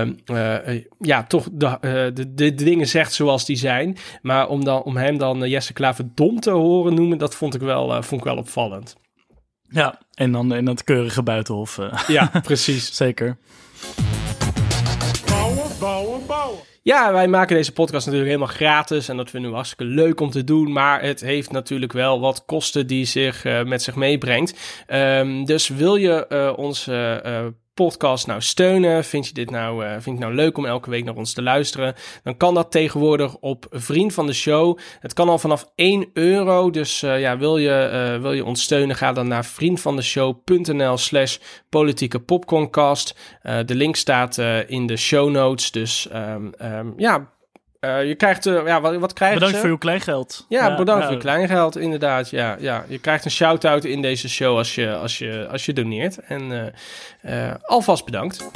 ehm, 0.00 0.12
eh, 0.24 0.68
eh, 0.76 0.84
ja, 0.98 1.22
toch 1.24 1.48
de, 1.52 1.66
eh, 1.66 1.80
de, 1.80 2.12
de, 2.12 2.34
de 2.34 2.54
dingen 2.54 2.86
zegt 2.88 3.12
zoals 3.12 3.44
die 3.46 3.56
zijn. 3.56 3.96
Maar 4.22 4.48
om, 4.48 4.64
dan, 4.64 4.82
om 4.82 4.96
hem 4.96 5.18
dan 5.18 5.48
Jesse 5.48 5.72
Klaver 5.72 6.04
dom 6.14 6.40
te 6.40 6.50
horen 6.50 6.94
noemen, 6.94 7.18
dat 7.18 7.34
vond 7.34 7.54
ik 7.54 7.60
wel, 7.60 7.94
eh, 7.94 8.02
vond 8.02 8.20
ik 8.20 8.26
wel 8.26 8.36
opvallend. 8.36 8.96
Ja, 9.68 9.98
en 10.14 10.32
dan 10.32 10.54
in 10.54 10.64
dat 10.64 10.84
keurige 10.84 11.22
buitenhof. 11.22 11.78
eh, 11.78 12.02
Ja, 12.08 12.30
precies. 12.42 12.96
zeker. 12.96 13.36
Ja, 16.82 17.12
wij 17.12 17.28
maken 17.28 17.56
deze 17.56 17.72
podcast 17.72 18.06
natuurlijk 18.06 18.32
helemaal 18.32 18.54
gratis 18.54 19.08
en 19.08 19.16
dat 19.16 19.30
vinden 19.30 19.50
we 19.50 19.56
hartstikke 19.56 19.92
leuk 19.92 20.20
om 20.20 20.30
te 20.30 20.44
doen. 20.44 20.72
Maar 20.72 21.02
het 21.02 21.20
heeft 21.20 21.50
natuurlijk 21.52 21.92
wel 21.92 22.20
wat 22.20 22.44
kosten 22.44 22.86
die 22.86 23.04
zich 23.04 23.44
eh, 23.44 23.62
met 23.62 23.82
zich 23.82 23.94
meebrengt. 23.94 24.84
Ehm, 24.86 25.44
dus 25.44 25.68
wil 25.68 25.96
je 25.96 26.26
eh, 26.26 26.52
onze 26.56 27.20
eh, 27.24 27.46
podcast 27.86 28.26
nou 28.26 28.40
steunen, 28.40 29.04
vind 29.04 29.26
je 29.26 29.32
dit 29.32 29.50
nou, 29.50 29.84
eh, 29.84 29.90
vind 29.90 30.18
je 30.18 30.24
nou 30.24 30.34
leuk 30.34 30.56
om 30.56 30.66
elke 30.66 30.90
week 30.90 31.04
naar 31.04 31.16
ons 31.16 31.32
te 31.32 31.42
luisteren, 31.42 31.94
dan 32.22 32.36
kan 32.36 32.54
dat 32.54 32.70
tegenwoordig 32.70 33.36
op 33.36 33.66
Vriend 33.70 34.14
van 34.14 34.26
de 34.26 34.32
Show. 34.32 34.78
Het 34.98 35.12
kan 35.12 35.28
al 35.28 35.38
vanaf 35.38 35.70
1 35.74 36.10
euro, 36.12 36.70
dus 36.70 37.02
eh, 37.02 37.20
ja, 37.20 37.38
wil 37.38 37.58
je, 37.58 37.72
eh, 37.72 38.20
wil 38.20 38.32
je 38.32 38.44
ons 38.44 38.62
steunen, 38.62 38.96
ga 38.96 39.12
dan 39.12 39.28
naar 39.28 39.44
vriendvandeshow.nl 39.44 40.96
slash 40.96 41.38
politieke 41.68 42.18
popcorncast. 42.20 43.38
De 43.66 43.74
link 43.74 43.96
staat 43.96 44.38
in 44.66 44.86
de 44.86 44.96
show 44.96 45.30
notes, 45.30 45.70
dus 45.70 46.08
ehm, 46.08 46.46
ehm, 46.58 46.86
ja... 46.96 47.38
eh, 47.80 48.06
je 48.06 48.14
krijgt, 48.14 48.46
eh, 48.46 48.66
ja, 48.66 48.80
wat, 48.80 48.96
wat 48.96 49.12
krijg 49.12 49.34
Bedankt 49.34 49.56
voor 49.56 49.68
uw 49.68 49.78
kleingeld. 49.78 50.46
Ja, 50.48 50.76
bedankt 50.76 51.00
ja. 51.00 51.06
voor 51.06 51.16
je 51.16 51.22
kleingeld, 51.22 51.76
inderdaad. 51.76 52.30
Ja, 52.30 52.56
ja. 52.58 52.84
Je 52.88 52.98
krijgt 52.98 53.24
een 53.24 53.30
shout-out 53.30 53.84
in 53.84 54.02
deze 54.02 54.28
show 54.28 54.56
als 54.56 54.74
je, 54.74 54.94
als 54.94 55.18
je, 55.18 55.48
als 55.50 55.66
je 55.66 55.72
doneert. 55.72 56.18
En 56.18 56.74
eh, 57.20 57.54
alvast 57.62 58.04
bedankt. 58.04 58.50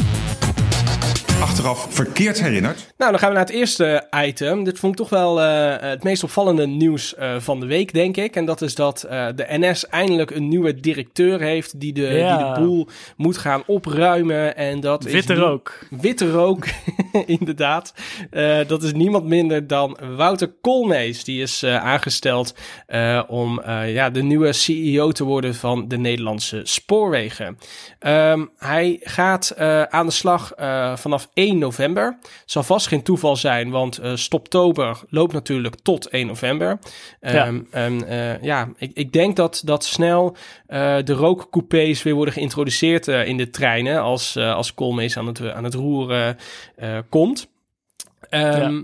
Achteraf 1.41 1.87
verkeerd 1.91 2.41
herinnerd. 2.43 2.93
Nou, 2.99 3.11
dan 3.11 3.21
gaan 3.21 3.29
we 3.29 3.35
naar 3.37 3.45
het 3.45 3.55
eerste 3.55 4.07
item. 4.25 4.65
Dit 4.65 4.79
vond 4.79 4.93
ik 4.93 4.99
toch 4.99 5.09
wel 5.09 5.41
eh, 5.43 5.89
het 5.91 6.03
meest 6.03 6.23
opvallende 6.25 6.67
nieuws 6.67 7.15
eh, 7.15 7.35
van 7.39 7.61
de 7.61 7.67
week, 7.67 7.93
denk 7.93 8.17
ik. 8.17 8.37
En 8.37 8.45
dat 8.45 8.63
is 8.63 8.75
dat 8.75 9.03
eh, 9.03 9.27
de 9.35 9.47
NS 9.49 9.87
eindelijk 9.89 10.31
een 10.31 10.49
nieuwe 10.49 10.81
directeur 10.81 11.41
heeft 11.41 11.81
die 11.81 11.93
de, 11.93 12.01
Ja. 12.03 12.37
die 12.37 12.55
de 12.55 12.61
boel 12.61 12.89
moet 13.17 13.39
gaan 13.39 13.63
opruimen. 13.67 14.57
En 14.57 14.81
dat 14.81 15.05
is 15.07 15.13
Witte 15.13 15.33
nie- 15.33 15.43
rook. 15.43 15.79
Witte 15.91 16.31
rook, 16.31 16.67
inderdaad. 17.27 17.95
Eh, 18.31 18.59
dat 18.67 18.83
is 18.83 18.93
niemand 18.93 19.25
minder 19.27 19.67
dan 19.67 19.99
Wouter 20.17 20.53
Koolmees. 20.61 21.25
Die 21.25 21.43
is 21.43 21.63
eh, 21.63 21.85
aangesteld 21.85 22.55
eh, 22.87 23.23
om 23.29 23.61
eh, 23.61 23.95
ja, 23.95 24.11
de 24.11 24.23
nieuwe 24.23 24.53
CEO 24.53 25.13
te 25.13 25.25
worden 25.25 25.55
van 25.55 25.89
de 25.89 25.99
Nederlandse 25.99 26.61
spoorwegen. 26.65 27.59
Ehm, 27.99 28.45
hij 28.59 29.01
gaat 29.03 29.51
eh, 29.51 29.83
aan 29.83 30.07
de 30.07 30.13
slag 30.13 30.53
eh, 30.53 30.97
vanaf 31.25 31.31
1 31.35 31.59
november. 31.59 32.19
Zal 32.45 32.63
vast 32.63 32.87
geen 32.87 33.03
toeval 33.03 33.37
zijn, 33.37 33.71
want 33.71 33.99
eh, 33.99 34.15
Stoptober 34.15 35.01
loopt 35.09 35.33
natuurlijk 35.33 35.77
tot 35.83 36.09
1 36.09 36.27
november. 36.27 36.79
Ja. 37.21 37.53
eh, 38.07 38.43
ja, 38.43 38.69
ik, 38.77 38.91
ik 38.95 39.13
denk 39.13 39.37
dat, 39.37 39.63
dat 39.65 39.85
snel 39.85 40.37
eh, 40.67 40.97
de 41.05 41.13
rookcoupés 41.13 42.03
weer 42.03 42.15
worden 42.15 42.35
geïntroduceerd 42.35 43.09
in 43.09 43.37
de 43.37 43.51
treinen 43.51 44.01
als, 44.01 44.37
als 44.37 44.75
Koolmees 44.75 45.17
aan 45.17 45.27
het, 45.27 45.51
aan 45.51 45.65
het 45.65 45.75
roeren 45.75 46.37
komt. 47.09 47.49
Ehm, 48.29 48.83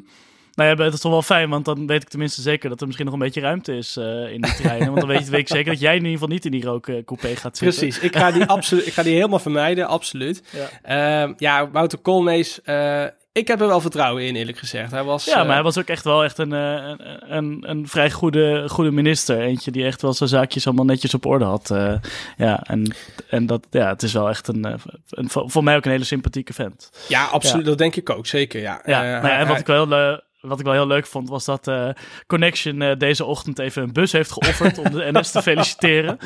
Nou 0.54 0.68
ja, 0.70 0.74
dat 0.74 0.92
is 0.94 1.00
toch 1.00 1.12
wel 1.12 1.22
fijn, 1.22 1.50
want 1.50 1.64
dan 1.64 1.86
weet 1.86 2.02
ik 2.02 2.08
tenminste 2.08 2.40
zeker 2.40 2.68
dat 2.68 2.80
er 2.80 2.86
misschien 2.86 3.06
nog 3.06 3.14
een 3.14 3.20
beetje 3.20 3.40
ruimte 3.40 3.76
is 3.76 3.96
eh, 3.96 4.32
in 4.32 4.40
de 4.40 4.54
treinen. 4.62 4.86
Want 4.86 5.00
dan 5.00 5.08
weet, 5.08 5.28
weet 5.28 5.40
ik 5.40 5.48
zeker 5.48 5.72
dat 5.72 5.80
jij 5.80 5.90
in 5.90 5.96
ieder 5.96 6.12
geval 6.12 6.28
niet 6.28 6.44
in 6.44 6.50
die 6.50 6.64
rookcoupé 6.64 7.36
gaat 7.36 7.56
zitten. 7.56 7.78
Precies, 7.80 7.98
ik 7.98 8.16
ga 8.16 8.30
die, 8.30 8.44
absoluut, 8.44 8.86
ik 8.86 8.92
ga 8.92 9.02
die 9.02 9.14
helemaal 9.14 9.38
vermijden, 9.38 9.86
absoluut. 9.86 10.42
Ja. 10.82 11.22
Ehm, 11.22 11.32
ja, 11.36 11.70
Wouter 11.70 11.98
Koolmees, 11.98 12.62
eh, 12.62 13.04
ik 13.32 13.48
heb 13.48 13.60
er 13.60 13.66
wel 13.66 13.80
vertrouwen 13.80 14.24
in, 14.26 14.36
eerlijk 14.36 14.58
gezegd. 14.58 14.90
Hij 14.90 15.02
was, 15.04 15.24
Ja, 15.24 15.32
eh, 15.40 15.44
maar 15.46 15.54
hij 15.54 15.62
was 15.62 15.78
ook 15.78 15.86
echt 15.88 16.04
wel 16.04 16.24
echt 16.24 16.38
een, 16.38 16.52
eh, 16.52 16.74
een, 16.88 17.36
een, 17.36 17.64
een 17.70 17.88
vrij 17.88 18.10
goede, 18.10 18.64
goede 18.68 18.90
minister. 18.90 19.40
Eentje 19.40 19.70
die 19.70 19.84
echt 19.84 20.02
wel 20.02 20.12
zijn 20.12 20.28
zaakjes 20.28 20.66
allemaal 20.66 20.84
netjes 20.84 21.14
op 21.14 21.26
orde 21.26 21.44
had. 21.44 21.70
eh, 21.70 21.94
ja, 22.36 22.62
en, 22.62 22.94
en 23.28 23.46
dat, 23.46 23.66
ja, 23.70 23.88
het 23.88 24.02
is 24.02 24.12
wel 24.12 24.28
echt 24.28 24.48
een, 24.48 24.64
eh, 24.64 24.74
een, 25.10 25.30
voor 25.30 25.64
mij 25.64 25.76
ook 25.76 25.84
een 25.84 25.90
hele 25.90 26.04
sympathieke 26.04 26.52
vent. 26.52 26.90
Ja, 27.08 27.24
absoluut, 27.24 27.64
Ja. 27.64 27.68
dat 27.70 27.78
denk 27.78 27.96
ik 27.96 28.10
ook, 28.10 28.26
zeker, 28.26 28.60
ja. 28.60 28.80
Ja, 28.84 29.02
Eh, 29.04 29.08
nou 29.10 29.14
ja, 29.14 29.20
hij- 29.20 29.38
en 29.38 29.48
wat 29.48 29.58
ik 29.58 29.66
wel, 29.66 29.92
eh, 29.92 30.18
wat 30.40 30.58
ik 30.58 30.64
wel 30.64 30.74
heel 30.74 30.86
leuk 30.86 31.06
vond, 31.06 31.28
was 31.28 31.44
dat 31.44 31.68
eh, 31.68 31.88
Connection 32.26 32.82
eh, 32.82 32.96
deze 32.98 33.24
ochtend 33.24 33.58
even 33.58 33.82
een 33.82 33.92
bus 33.92 34.12
heeft 34.12 34.32
geofferd 34.32 34.78
om 34.78 34.90
de 34.90 35.08
NS 35.12 35.30
te 35.30 35.42
feliciteren. 35.52 36.18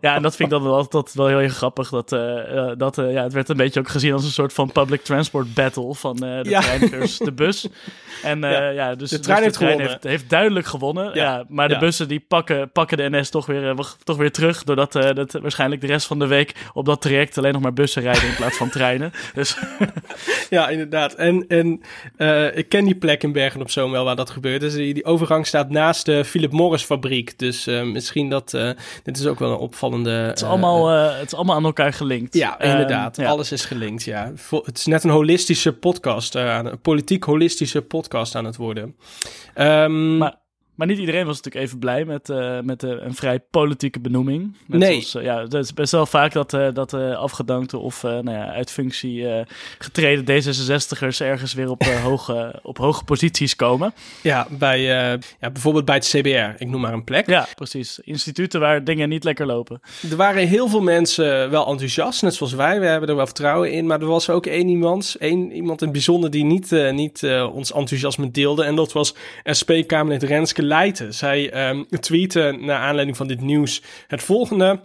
Ja, 0.00 0.14
en 0.14 0.22
dat 0.22 0.36
vind 0.36 0.52
ik 0.52 0.58
dan 0.58 0.64
wel 0.64 0.76
altijd 0.76 1.14
wel 1.14 1.26
heel 1.26 1.40
erg 1.40 1.54
grappig. 1.56 1.88
Dat, 1.88 2.12
eh, 2.12 2.70
dat, 2.76 2.96
ja, 2.96 3.22
het 3.22 3.32
werd 3.32 3.48
een 3.48 3.56
beetje 3.56 3.80
ook 3.80 3.88
gezien 3.88 4.12
als 4.12 4.24
een 4.24 4.30
soort 4.30 4.52
van 4.52 4.72
public 4.72 5.02
transport 5.02 5.54
battle 5.54 5.94
van 5.94 6.16
de 6.16 6.40
Ja. 6.42 6.60
trein 6.60 6.88
versus 6.88 7.18
de 7.18 7.32
bus. 7.32 7.68
En 8.22 8.40
Ja. 8.40 8.68
ja. 8.68 8.94
dus 8.94 9.10
De 9.10 9.20
trein 9.20 9.36
dus 9.36 9.46
heeft 9.46 9.56
gewonnen. 9.56 9.86
Heeft, 9.86 10.02
heeft 10.02 10.30
duidelijk 10.30 10.66
gewonnen. 10.66 11.04
Ja. 11.04 11.10
Ja. 11.20 11.44
maar 11.48 11.68
de 11.68 11.78
bussen 11.78 12.08
die 12.08 12.24
pakken, 12.28 12.70
pakken 12.72 12.96
de 12.96 13.18
NS 13.18 13.30
toch 13.30 13.46
weer, 13.46 13.74
toch 14.04 14.16
weer 14.16 14.32
terug. 14.32 14.64
Doordat 14.64 14.92
dat 14.92 15.32
waarschijnlijk 15.32 15.80
de 15.80 15.86
rest 15.86 16.06
van 16.06 16.18
de 16.18 16.26
week 16.26 16.54
op 16.72 16.84
dat 16.84 17.00
traject 17.00 17.38
alleen 17.38 17.52
nog 17.52 17.62
maar 17.62 17.72
bussen 17.72 18.02
rijden 18.02 18.28
in 18.28 18.34
plaats 18.34 18.56
van 18.56 18.70
treinen. 18.70 19.12
Dus 19.34 19.56
Ja, 20.50 20.68
inderdaad. 20.68 21.14
En, 21.14 21.44
en 21.48 21.80
ik 22.54 22.68
ken 22.68 22.84
die 22.84 22.94
plek 22.94 23.22
in 23.22 23.32
Bergen 23.40 23.60
op 23.60 23.70
Zoom 23.70 23.90
wel 23.90 24.04
waar 24.04 24.16
dat 24.16 24.30
gebeurt. 24.30 24.60
Dus 24.60 24.74
die, 24.74 24.94
die 24.94 25.04
overgang 25.04 25.46
staat 25.46 25.70
naast 25.70 26.06
de 26.06 26.24
Philip 26.24 26.52
Morris 26.52 26.82
fabriek. 26.82 27.38
Dus 27.38 27.66
eh, 27.66 27.82
misschien 27.82 28.28
dat... 28.28 28.54
eh, 28.54 28.70
dit 29.02 29.18
is 29.18 29.26
ook 29.26 29.38
wel 29.38 29.50
een 29.50 29.56
opvallende... 29.58 30.10
het 30.10 30.36
is, 30.40 30.44
allemaal, 30.46 30.90
eh, 30.90 31.18
het 31.18 31.26
is 31.26 31.34
allemaal 31.34 31.56
aan 31.56 31.64
elkaar 31.64 31.92
gelinkt. 31.92 32.34
Ja, 32.34 32.58
Ehm, 32.58 32.70
inderdaad. 32.70 33.16
ja. 33.16 33.28
Alles 33.28 33.52
is 33.52 33.64
gelinkt, 33.64 34.04
ja. 34.04 34.32
Vo- 34.34 34.62
Het 34.64 34.78
is 34.78 34.86
net 34.86 35.04
een 35.04 35.10
holistische 35.10 35.72
podcast, 35.72 36.34
een 36.34 36.80
politiek 36.82 37.24
holistische 37.24 37.82
podcast 37.82 38.34
aan 38.34 38.44
het 38.44 38.56
worden. 38.56 38.96
Ehm, 39.54 40.16
Maar- 40.18 40.38
Maar 40.80 40.88
niet 40.88 40.98
iedereen 40.98 41.26
was 41.26 41.36
natuurlijk 41.36 41.64
even 41.64 41.78
blij 41.78 42.04
met, 42.04 42.30
eh, 42.30 42.60
met 42.60 42.82
eh, 42.82 42.90
een 42.90 43.14
vrij 43.14 43.40
politieke 43.50 44.00
benoeming. 44.00 44.56
Net 44.66 44.80
Nee. 44.80 44.90
Zoals, 44.90 45.14
eh, 45.14 45.22
ja, 45.22 45.42
het 45.42 45.54
is 45.54 45.74
best 45.74 45.92
wel 45.92 46.06
vaak 46.06 46.32
dat, 46.32 46.50
dat 46.50 46.94
afgedankte 46.94 47.78
of 47.78 48.02
nou 48.02 48.30
ja, 48.30 48.52
uit 48.52 48.70
functie 48.70 49.26
getreden 49.78 50.24
D66'ers 50.24 51.20
ergens 51.20 51.54
weer 51.54 51.70
op, 51.70 51.84
hoge, 52.04 52.60
op 52.62 52.78
hoge 52.78 53.04
posities 53.04 53.56
komen. 53.56 53.94
ja, 54.22 54.46
bij, 54.50 54.80
ja, 54.80 55.18
bijvoorbeeld 55.40 55.84
bij 55.84 55.94
het 55.94 56.08
CBR, 56.08 56.62
ik 56.62 56.68
noem 56.68 56.80
maar 56.80 56.92
een 56.92 57.04
plek. 57.04 57.28
Ja, 57.28 57.46
precies. 57.54 58.00
Instituten 58.04 58.60
waar 58.60 58.84
dingen 58.84 59.08
niet 59.08 59.24
lekker 59.24 59.46
lopen. 59.46 59.80
Er 60.10 60.16
waren 60.16 60.46
heel 60.46 60.68
veel 60.68 60.82
mensen 60.82 61.50
wel 61.50 61.66
enthousiast, 61.66 62.22
net 62.22 62.34
zoals 62.34 62.52
wij. 62.52 62.80
We 62.80 62.86
hebben 62.86 63.08
er 63.08 63.16
wel 63.16 63.26
vertrouwen 63.26 63.72
in. 63.72 63.86
Maar 63.86 64.00
er 64.00 64.06
was 64.06 64.30
ook 64.30 64.46
één 64.46 64.68
iemand, 64.68 65.16
één 65.18 65.52
iemand 65.52 65.80
in 65.80 65.86
het 65.86 65.96
bijzonder 65.96 66.30
die 66.30 66.44
niet, 66.44 66.70
niet 66.92 67.26
ons 67.52 67.72
enthousiasme 67.72 68.30
deelde. 68.30 68.64
En 68.64 68.74
dat 68.74 68.92
was 68.92 69.14
SP-Kamerlid 69.44 70.22
Renske 70.22 70.68
Zij 71.14 71.50
ehm 71.50 71.82
tweette 72.00 72.56
naar 72.60 72.80
aanleiding 72.80 73.16
van 73.16 73.26
dit 73.26 73.40
nieuws 73.40 73.82
het 74.06 74.22
volgende. 74.22 74.80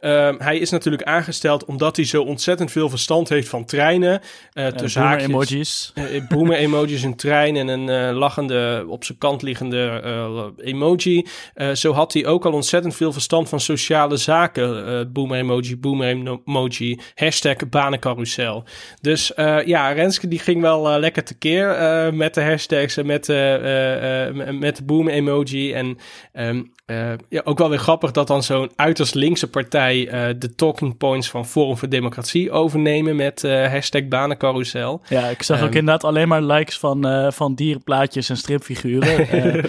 Ehm, 0.00 0.34
hij 0.38 0.58
is 0.58 0.70
natuurlijk 0.70 1.02
aangesteld 1.02 1.64
omdat 1.64 1.96
hij 1.96 2.04
zo 2.04 2.22
ontzettend 2.22 2.70
veel 2.72 2.88
verstand 2.88 3.28
heeft 3.28 3.48
van 3.48 3.64
treinen. 3.64 4.20
eh 4.52 4.64
Uh, 4.64 4.70
tussen 4.70 5.02
haakjes. 5.02 5.28
emojis. 5.28 5.92
Eh, 5.94 6.04
boomer 6.28 6.56
emojis, 6.56 7.02
een 7.02 7.16
trein 7.16 7.56
en 7.56 7.68
een 7.68 7.88
eh, 7.88 8.16
lachende, 8.16 8.84
op 8.88 9.04
zijn 9.04 9.18
kant 9.18 9.42
liggende 9.42 10.00
eh, 10.04 10.66
emoji. 10.66 11.26
Eh, 11.54 11.70
zo 11.70 11.92
had 11.92 12.12
hij 12.12 12.26
ook 12.26 12.44
al 12.44 12.52
ontzettend 12.52 12.96
veel 12.96 13.12
verstand 13.12 13.48
van 13.48 13.60
sociale 13.60 14.16
zaken. 14.16 14.86
Eh, 14.86 15.00
boomer 15.12 15.38
emoji, 15.38 15.76
boomer 15.76 16.08
emoji, 16.44 16.98
hashtag 17.14 17.56
banencarousel. 17.68 18.64
Dus 19.00 19.34
eh, 19.34 19.66
ja, 19.66 19.92
Renske 19.92 20.28
die 20.28 20.38
ging 20.38 20.60
wel 20.60 20.90
eh, 20.90 20.98
lekker 20.98 21.24
tekeer 21.24 21.70
eh 21.70 22.12
met 22.12 22.34
de 22.34 22.42
hashtags 22.42 22.96
en 22.96 23.06
met, 23.06 23.28
eh, 23.28 23.54
eh, 23.54 24.28
eh, 24.28 24.54
met 24.54 24.76
de 24.76 24.84
boomer 24.84 25.12
emoji. 25.12 25.72
En 25.72 25.98
ehm, 26.32 26.62
eh, 26.86 27.12
ja, 27.28 27.40
ook 27.44 27.58
wel 27.58 27.68
weer 27.68 27.78
grappig 27.78 28.10
dat 28.10 28.26
dan 28.26 28.42
zo'n 28.42 28.70
uiterst 28.76 29.14
linkse 29.14 29.50
partij 29.50 29.87
eh, 29.94 30.34
de 30.38 30.54
talking 30.54 30.96
points 30.96 31.30
van 31.30 31.46
Forum 31.46 31.76
voor 31.76 31.88
Democratie 31.88 32.50
overnemen 32.50 33.16
met 33.16 33.44
eh, 33.44 33.66
hashtag 33.72 34.08
banencarousel. 34.08 35.00
Ja, 35.08 35.26
ik 35.28 35.42
zag 35.42 35.56
ook 35.62 35.68
Ehm. 35.68 35.76
inderdaad 35.76 36.04
alleen 36.04 36.28
maar 36.28 36.42
likes 36.42 36.78
van, 36.78 37.06
eh, 37.06 37.30
van 37.30 37.54
dierenplaatjes 37.54 38.28
en 38.30 38.36
stripfiguren. 38.36 39.26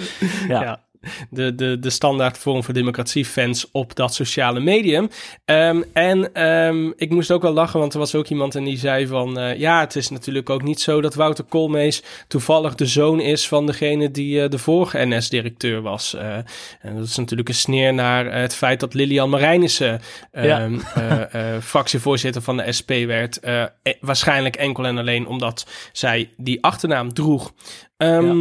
Ja. 0.47 0.61
ja. 0.61 0.79
De, 1.29 1.55
de, 1.55 1.79
de 1.79 1.89
standaard 1.89 2.37
Forum 2.37 2.63
voor 2.63 2.73
Democratie 2.73 3.25
fans 3.25 3.67
op 3.71 3.95
dat 3.95 4.13
sociale 4.13 4.59
medium. 4.59 5.09
Ehm, 5.45 5.81
en 5.93 6.33
ehm, 6.33 6.91
ik 6.95 7.09
moest 7.09 7.31
ook 7.31 7.41
wel 7.41 7.51
lachen, 7.53 7.79
want 7.79 7.93
er 7.93 7.99
was 7.99 8.15
ook 8.15 8.27
iemand 8.27 8.55
en 8.55 8.63
die 8.63 8.77
zei 8.77 9.07
van... 9.07 9.39
eh, 9.39 9.59
ja, 9.59 9.79
het 9.79 9.95
is 9.95 10.09
natuurlijk 10.09 10.49
ook 10.49 10.63
niet 10.63 10.81
zo 10.81 11.01
dat 11.01 11.15
Wouter 11.15 11.43
Koolmees 11.43 12.03
toevallig 12.27 12.75
de 12.75 12.85
zoon 12.85 13.19
is 13.19 13.47
van 13.47 13.65
degene 13.65 14.11
die 14.11 14.43
eh, 14.43 14.49
de 14.49 14.57
vorige 14.57 15.05
NS-directeur 15.05 15.81
was. 15.81 16.13
Eh, 16.13 16.35
en 16.81 16.95
dat 16.95 17.05
is 17.05 17.17
natuurlijk 17.17 17.49
een 17.49 17.55
sneer 17.55 17.93
naar 17.93 18.33
het 18.33 18.55
feit 18.55 18.79
dat 18.79 18.93
Lilian 18.93 19.29
Marijnissen 19.29 20.01
Ja. 20.31 20.59
ehm, 20.59 20.79
eh, 20.95 21.55
eh, 21.55 21.61
fractievoorzitter 21.61 22.41
van 22.41 22.57
de 22.57 22.71
SP 22.77 22.91
werd. 23.05 23.39
Eh, 23.39 23.63
waarschijnlijk 24.01 24.55
enkel 24.55 24.85
en 24.85 24.97
alleen 24.97 25.27
omdat 25.27 25.65
zij 25.91 26.29
die 26.37 26.63
achternaam 26.63 27.13
droeg. 27.13 27.53
Ja. 27.97 28.33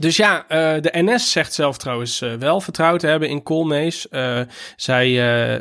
Dus 0.00 0.16
ja, 0.16 0.44
eh, 0.48 0.80
de 0.80 0.90
NS 0.92 1.32
zegt 1.32 1.54
zelf 1.54 1.78
trouwens 1.78 2.20
eh, 2.20 2.32
wel 2.34 2.60
vertrouwen 2.60 3.00
te 3.00 3.06
hebben 3.06 3.28
in 3.28 3.42
Koolmees. 3.42 4.08
Eh, 4.08 4.40
zij 4.76 5.08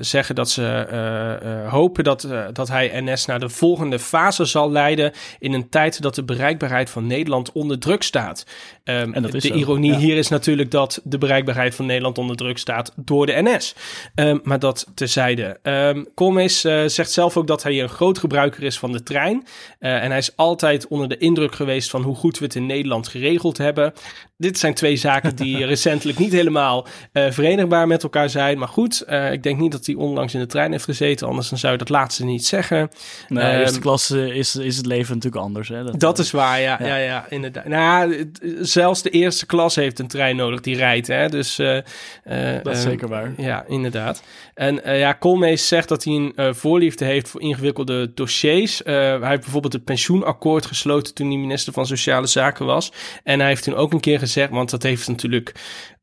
zeggen 0.01 0.35
dat 0.35 0.49
ze 0.49 1.65
hopen 1.69 2.03
dat, 2.03 2.27
dat 2.53 2.67
hij 2.67 3.01
NS 3.03 3.25
naar 3.25 3.39
de 3.39 3.49
volgende 3.49 3.99
fase 3.99 4.45
zal 4.45 4.71
leiden 4.71 5.11
in 5.39 5.53
een 5.53 5.69
tijd 5.69 6.01
dat 6.01 6.15
de 6.15 6.23
bereikbaarheid 6.23 6.89
van 6.89 7.07
Nederland 7.07 7.51
onder 7.51 7.79
druk 7.79 8.03
staat. 8.03 8.45
Ehm, 8.83 9.13
En 9.13 9.21
dat 9.21 9.33
is 9.33 9.41
de 9.41 9.47
zo, 9.47 9.53
ironie 9.53 9.91
ja. 9.91 9.97
hier 9.97 10.17
is 10.17 10.27
natuurlijk 10.27 10.71
dat 10.71 11.01
de 11.03 11.17
bereikbaarheid 11.17 11.75
van 11.75 11.85
Nederland 11.85 12.17
onder 12.17 12.35
druk 12.35 12.57
staat 12.57 12.93
door 12.95 13.25
de 13.25 13.41
NS. 13.41 13.75
Ehm, 14.15 14.37
maar 14.43 14.59
dat 14.59 14.87
terzijde. 14.95 15.59
Ehm 15.61 16.03
Koolmees 16.13 16.63
eh, 16.63 16.83
zegt 16.85 17.11
zelf 17.11 17.37
ook 17.37 17.47
dat 17.47 17.63
hij 17.63 17.81
een 17.81 17.89
groot 17.89 18.17
gebruiker 18.17 18.63
is 18.63 18.79
van 18.79 18.91
de 18.91 19.03
trein. 19.03 19.47
En 19.79 20.09
hij 20.09 20.17
is 20.17 20.35
altijd 20.35 20.87
onder 20.87 21.09
de 21.09 21.17
indruk 21.17 21.55
geweest 21.55 21.89
van 21.89 22.01
hoe 22.01 22.15
goed 22.15 22.37
we 22.39 22.45
het 22.45 22.55
in 22.55 22.65
Nederland 22.65 23.07
geregeld 23.07 23.57
hebben. 23.57 23.93
Dit 24.41 24.59
zijn 24.59 24.73
twee 24.73 24.95
zaken 24.95 25.35
die 25.35 25.65
recentelijk 25.65 26.17
niet 26.17 26.31
helemaal 26.31 26.87
eh, 27.11 27.31
verenigbaar 27.31 27.87
met 27.87 28.03
elkaar 28.03 28.29
zijn. 28.29 28.57
Maar 28.57 28.67
goed, 28.67 29.01
eh, 29.01 29.31
ik 29.31 29.43
denk 29.43 29.59
niet 29.59 29.71
dat 29.71 29.85
hij 29.85 29.95
onlangs 29.95 30.33
in 30.33 30.39
de 30.39 30.45
trein 30.45 30.71
heeft 30.71 30.83
gezeten. 30.83 31.27
Anders 31.27 31.49
dan 31.49 31.57
zou 31.57 31.71
je 31.71 31.77
dat 31.77 31.89
laatste 31.89 32.25
niet 32.25 32.45
zeggen. 32.45 32.89
Ehm, 33.29 33.37
eerste 33.59 33.79
klas 33.79 34.09
eh, 34.11 34.35
is, 34.35 34.55
is 34.55 34.77
het 34.77 34.85
leven 34.85 35.15
natuurlijk 35.15 35.43
anders. 35.43 35.69
Hè? 35.69 35.83
Dat 35.97 36.19
is 36.19 36.31
waar, 36.31 36.59
ja, 36.59 36.77
ja. 36.79 36.85
ja. 36.87 36.95
ja, 36.95 37.25
inderdaad. 37.29 37.65
Nou, 37.65 38.17
het- 38.17 38.39
zelfs 38.59 39.01
de 39.01 39.09
eerste 39.09 39.45
klas 39.45 39.75
heeft 39.75 39.99
een 39.99 40.07
trein 40.07 40.35
nodig 40.35 40.61
die 40.61 40.75
rijdt. 40.75 41.07
Hè? 41.07 41.29
Dus, 41.29 41.55
Dat 41.55 41.65
is 42.23 42.77
eh, 42.77 42.79
zeker 42.79 43.07
waar. 43.07 43.33
Ja, 43.37 43.65
inderdaad. 43.67 44.23
En 44.53 44.97
ja, 44.97 45.13
Koolmees 45.13 45.67
zegt 45.67 45.89
dat 45.89 46.03
hij 46.03 46.13
een 46.13 46.55
voorliefde 46.55 47.05
heeft 47.05 47.29
voor 47.29 47.41
ingewikkelde 47.41 48.13
dossiers. 48.13 48.81
Hij 48.83 49.19
heeft 49.21 49.41
bijvoorbeeld 49.41 49.73
het 49.73 49.83
pensioenakkoord 49.83 50.65
gesloten 50.65 51.13
toen 51.13 51.27
hij 51.27 51.37
minister 51.37 51.73
van 51.73 51.85
Sociale 51.85 52.27
Zaken 52.27 52.65
was. 52.65 52.91
En 53.23 53.39
hij 53.39 53.47
heeft 53.47 53.63
toen 53.63 53.75
ook 53.75 53.93
een 53.93 53.99
keer 53.99 54.11
gezegd, 54.19 54.27
want 54.51 54.69
dat 54.69 54.83
heeft 54.83 55.07
natuurlijk 55.07 55.51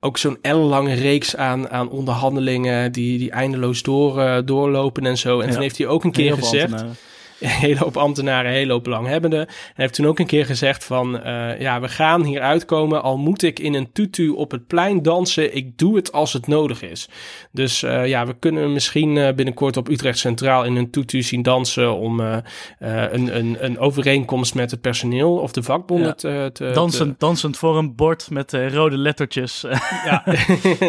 ook 0.00 0.18
zo'n 0.18 0.38
ellenlange 0.42 0.94
reeks 0.94 1.36
aan, 1.36 1.68
aan 1.70 1.88
onderhandelingen 1.90 2.92
die, 2.92 3.18
die 3.18 3.30
eindeloos 3.30 3.82
door, 3.82 4.20
eh, 4.20 4.38
doorlopen 4.44 5.06
en 5.06 5.18
zo. 5.18 5.40
En 5.40 5.46
Ja. 5.46 5.52
toen 5.52 5.62
heeft 5.62 5.78
hij 5.78 5.86
ook 5.86 6.04
een 6.04 6.12
keer 6.12 6.34
gezegd 6.34 6.62
ambtenaren. 6.64 6.96
Een 7.40 7.48
hele 7.48 7.78
hoop 7.78 7.96
ambtenaren, 7.96 8.50
een 8.50 8.56
hele 8.56 8.72
hoop 8.72 8.84
belanghebbenden. 8.84 9.40
En 9.46 9.52
heeft 9.74 9.94
toen 9.94 10.06
ook 10.06 10.18
een 10.18 10.26
keer 10.26 10.46
gezegd 10.46 10.84
van... 10.84 11.20
eh, 11.22 11.60
ja, 11.60 11.80
we 11.80 11.88
gaan 11.88 12.22
hier 12.24 12.40
uitkomen, 12.40 13.02
al 13.02 13.16
moet 13.18 13.42
ik 13.42 13.58
in 13.58 13.74
een 13.74 13.92
tutu 13.92 14.28
op 14.28 14.50
het 14.50 14.66
plein 14.66 15.02
dansen. 15.02 15.56
Ik 15.56 15.78
doe 15.78 15.96
het 15.96 16.12
als 16.12 16.32
het 16.32 16.46
nodig 16.46 16.82
is. 16.82 17.08
Dus 17.52 17.82
eh, 17.82 18.06
ja, 18.06 18.26
we 18.26 18.34
kunnen 18.38 18.72
misschien 18.72 19.16
eh, 19.18 19.34
binnenkort 19.34 19.76
op 19.76 19.88
Utrecht 19.88 20.18
Centraal... 20.18 20.64
in 20.64 20.76
een 20.76 20.90
tutu 20.90 21.22
zien 21.22 21.42
dansen 21.42 21.94
om 21.96 22.20
een, 22.20 23.36
een, 23.36 23.56
een 23.64 23.78
overeenkomst 23.78 24.54
met 24.54 24.70
het 24.70 24.80
personeel... 24.80 25.36
of 25.36 25.52
de 25.52 25.62
vakbonden 25.62 26.06
Ja. 26.06 26.14
te, 26.14 26.50
te... 26.52 26.70
Dansend, 26.74 27.20
dansend 27.20 27.56
voor 27.56 27.78
een 27.78 27.94
bord 27.94 28.30
met 28.30 28.52
rode 28.52 28.98
lettertjes. 28.98 29.64
Ja. 30.04 30.24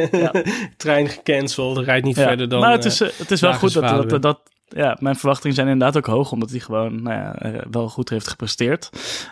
Trein 0.77 1.09
gecanceld, 1.09 1.77
rijdt 1.77 2.05
niet 2.05 2.15
Ja. 2.15 2.27
verder 2.27 2.49
dan... 2.49 2.59
maar 2.59 2.71
het 2.71 2.85
is, 2.85 2.99
het 2.99 3.31
is 3.31 3.41
wel 3.41 3.53
goed 3.53 3.73
dat, 3.73 4.21
dat, 4.21 4.39
ja, 4.67 4.97
mijn 4.99 5.15
verwachtingen 5.15 5.55
zijn 5.55 5.67
inderdaad 5.67 5.97
ook 5.97 6.05
hoog, 6.05 6.31
omdat 6.31 6.49
hij 6.49 6.59
gewoon 6.59 7.01
nou 7.01 7.15
ja, 7.15 7.35
eh, 7.35 7.61
wel 7.71 7.89
goed 7.89 8.09
heeft 8.09 8.27
gepresteerd. 8.27 8.89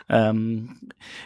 Ehm, 0.07 0.57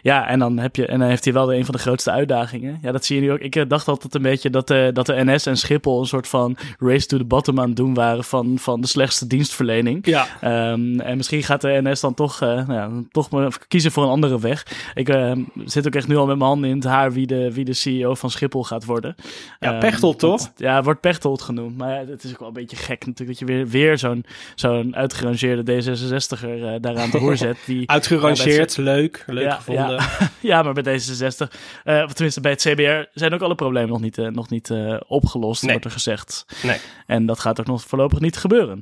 ja, 0.02 0.28
en 0.28 0.40
dan, 0.40 0.58
heb 0.58 0.76
je, 0.76 0.86
en 0.86 1.00
dan 1.00 1.08
heeft 1.08 1.24
hij 1.24 1.34
wel 1.34 1.54
een 1.54 1.66
van 1.66 1.74
de 1.76 1.82
grootste 1.82 2.12
uitdagingen. 2.12 2.80
Ja, 2.82 2.92
dat 2.92 3.06
zie 3.06 3.16
je 3.16 3.22
nu 3.22 3.32
ook. 3.32 3.40
Ik 3.40 3.56
eh, 3.56 3.64
dacht 3.68 3.88
altijd 3.88 4.16
een 4.16 4.22
beetje 4.22 4.50
dat, 4.50 4.68
de 4.68 4.90
dat 4.94 5.06
de 5.06 5.24
NS 5.26 5.46
en 5.46 5.58
Schiphol 5.58 6.00
een 6.00 6.06
soort 6.08 6.28
van 6.28 6.58
race 6.80 7.06
to 7.08 7.18
the 7.18 7.26
bottom 7.26 7.60
aan 7.60 7.68
het 7.68 7.76
doen 7.76 7.94
waren 7.94 8.24
van, 8.24 8.58
van 8.60 8.82
de 8.82 8.88
slechtste 8.88 9.28
dienstverlening. 9.28 10.06
ja, 10.06 10.28
Ehm, 10.42 11.00
en 11.00 11.18
misschien 11.18 11.44
gaat 11.44 11.62
de 11.62 11.80
NS 11.84 12.00
dan 12.00 12.14
toch, 12.14 12.42
eh, 12.42 12.68
nou 12.68 12.74
ja, 12.74 12.90
toch 13.12 13.30
maar 13.30 13.58
kiezen 13.68 13.92
voor 13.92 14.04
een 14.04 14.10
andere 14.10 14.40
weg. 14.40 14.92
Ik 14.94 15.10
eh, 15.10 15.32
zit 15.66 15.88
ook 15.88 15.96
echt 15.96 16.08
nu 16.08 16.16
al 16.16 16.26
met 16.26 16.38
mijn 16.38 16.50
handen 16.50 16.70
in 16.70 16.76
het 16.76 16.86
haar 16.86 17.12
wie 17.12 17.28
de, 17.28 17.54
wie 17.54 17.66
de 17.66 17.74
CEO 17.74 18.16
van 18.16 18.30
Schiphol 18.32 18.64
gaat 18.64 18.86
worden. 18.86 19.16
Ja, 19.60 19.72
Ehm, 19.72 19.80
Pechtold, 19.80 20.20
toch? 20.20 20.52
Ja, 20.56 20.84
wordt 20.84 21.02
Pechtold 21.02 21.42
genoemd. 21.42 21.78
Maar 21.78 21.94
ja, 21.94 22.06
het 22.12 22.24
is 22.24 22.32
ook 22.32 22.40
wel 22.40 22.48
een 22.48 22.54
beetje 22.54 22.76
gek 22.76 23.06
natuurlijk 23.06 23.40
dat 23.40 23.50
je 23.50 23.56
weer, 23.56 23.68
weer 23.68 23.98
zo'n 24.00 24.26
zo'n 24.56 24.96
uitgerangeerde 24.96 25.82
D66er 25.84 26.44
eh, 26.44 26.76
daar 26.82 26.98
aan 26.98 27.10
het 27.10 27.14
roer 27.14 27.38
zet. 27.48 27.58
Die, 27.66 27.90
Uitgerangeerd, 27.90 28.78
leuk, 28.78 29.24
leuk 29.28 29.44
Ja, 29.44 29.56
gevonden. 29.56 29.96
Ja, 29.96 30.10
ja, 30.52 30.64
maar 30.64 30.74
bij 30.74 31.00
D66, 31.00 31.48
eh, 31.84 32.04
of 32.06 32.14
tenminste 32.14 32.42
bij 32.42 32.52
het 32.52 32.62
CBR, 32.62 33.10
zijn 33.20 33.34
ook 33.34 33.42
alle 33.42 33.56
problemen 33.56 33.90
nog 33.90 34.02
niet, 34.02 34.18
eh, 34.18 34.28
nog 34.28 34.50
niet 34.50 34.70
eh, 34.70 34.98
opgelost, 35.08 35.62
Nee. 35.62 35.72
wordt 35.72 35.86
er 35.86 35.92
gezegd. 35.92 36.46
Nee. 36.64 36.78
En 37.06 37.26
dat 37.26 37.40
gaat 37.40 37.60
ook 37.60 37.66
nog 37.68 37.82
voorlopig 37.82 38.20
niet 38.20 38.38
gebeuren. 38.38 38.82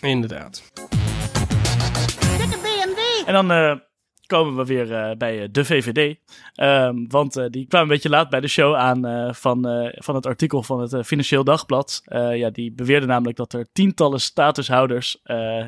Inderdaad. 0.00 0.62
En 3.26 3.32
dan 3.34 3.50
eh, 3.50 3.74
komen 4.28 4.56
we 4.56 4.64
weer 4.64 4.90
uh, 4.90 5.10
bij 5.18 5.42
uh, 5.42 5.48
de 5.50 5.64
VVD. 5.64 6.16
Um, 6.60 7.08
want 7.08 7.36
uh, 7.36 7.44
die 7.50 7.66
kwamen 7.66 7.88
een 7.88 7.94
beetje 7.94 8.08
laat 8.08 8.30
bij 8.30 8.40
de 8.40 8.48
show 8.48 8.74
aan 8.74 9.34
van, 9.34 9.90
van 9.94 10.14
het 10.14 10.26
artikel 10.26 10.62
van 10.62 10.80
het 10.80 11.06
Financieel 11.06 11.44
Dagblad. 11.44 12.02
ja, 12.32 12.50
die 12.50 12.72
beweerde 12.72 13.06
namelijk 13.06 13.36
dat 13.36 13.52
er 13.52 13.66
tientallen 13.72 14.20
statushouders 14.20 15.20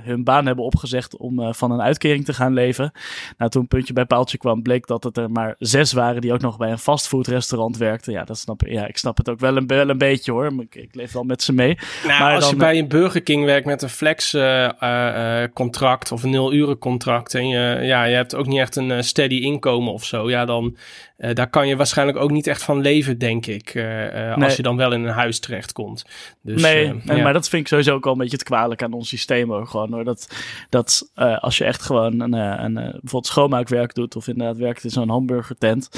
hun 0.03 0.25
baan 0.25 0.47
hebben 0.47 0.65
opgezegd 0.65 1.17
om 1.17 1.55
van 1.55 1.71
een 1.71 1.83
uitkering 1.83 2.25
te 2.25 2.35
gaan 2.35 2.53
leven. 2.53 2.93
Nou, 3.39 3.51
toen 3.51 3.63
een 3.63 3.69
puntje 3.69 3.93
bij 3.93 4.05
paaltje 4.05 4.39
kwam, 4.39 4.63
bleek 4.63 4.87
dat 4.87 5.05
het 5.05 5.17
er 5.17 5.31
maar 5.31 5.55
zes 5.59 5.93
waren 5.93 6.21
die 6.21 6.33
ook 6.33 6.41
nog 6.41 6.57
bij 6.57 6.71
een 6.71 6.79
fastfoodrestaurant 6.79 7.77
werkten. 7.77 8.13
Ja, 8.13 8.25
dat 8.25 8.39
snap, 8.39 8.61
ja 8.67 8.87
ik 8.87 8.97
snap 8.97 9.17
het 9.17 9.29
ook 9.29 9.41
wel 9.41 9.57
een, 9.57 9.67
wel 9.67 9.89
een 9.89 9.99
beetje 9.99 10.33
hoor. 10.33 10.53
Ik, 10.59 10.75
ik 10.75 10.95
leef 10.95 11.13
wel 11.13 11.25
met 11.25 11.43
ze 11.43 11.53
mee. 11.53 11.79
Nou, 12.07 12.21
maar 12.21 12.35
als 12.35 12.45
dan, 12.45 12.51
je 12.51 12.57
bij 12.57 12.79
een 12.79 12.89
Burger 12.89 13.23
King 13.23 13.45
werkt 13.45 13.67
met 13.67 13.83
een 13.83 13.89
flex 13.89 14.37
contract 15.53 16.13
of 16.13 16.23
een 16.23 16.31
nul 16.31 16.53
uren 16.53 16.79
contract 16.79 17.35
en 17.35 17.49
je, 17.49 17.79
ja, 17.83 18.05
je 18.05 18.15
hebt 18.15 18.35
ook 18.35 18.49
niet 18.51 18.61
echt 18.61 18.77
een 18.77 19.05
steady 19.05 19.35
inkomen 19.35 19.93
of 19.93 20.05
zo, 20.05 20.31
ja, 20.31 20.45
dan 20.45 20.77
uh, 21.21 21.35
daar 21.35 21.51
kan 21.51 21.69
je 21.69 21.77
waarschijnlijk 21.77 22.19
ook 22.19 22.31
niet 22.31 22.47
echt 22.47 22.63
van 22.63 22.81
leven, 22.81 23.19
denk 23.19 23.47
ik. 23.47 23.75
Uh, 23.75 24.37
Als 24.37 24.57
je 24.57 24.63
dan 24.63 24.77
wel 24.77 24.93
in 24.93 25.05
een 25.05 25.13
huis 25.13 25.39
terechtkomt. 25.39 26.05
Dus, 26.43 26.63
nee, 26.63 26.95
maar 27.05 27.33
dat 27.33 27.49
vind 27.49 27.63
ik 27.63 27.69
sowieso 27.69 27.95
ook 27.95 28.07
al 28.07 28.13
een 28.13 28.19
beetje 28.19 28.37
te 28.37 28.45
kwalijk 28.45 28.83
aan 28.83 28.93
ons 28.93 29.09
systeem. 29.09 29.51
Hoor. 29.51 29.67
Gewoon, 29.67 29.93
hoor. 29.93 30.05
Dat, 30.05 30.29
dat 30.69 31.11
als 31.41 31.59
je 31.59 31.65
echt 31.65 31.83
gewoon 31.83 32.21
een, 32.21 32.33
een, 32.33 32.75
bijvoorbeeld 32.75 33.27
schoonmaakwerk 33.27 33.95
doet... 33.95 34.17
of 34.17 34.29
inderdaad 34.29 34.57
werkt 34.57 34.85
in 34.85 34.91
zo'n 34.91 35.09
hamburgertent... 35.09 35.89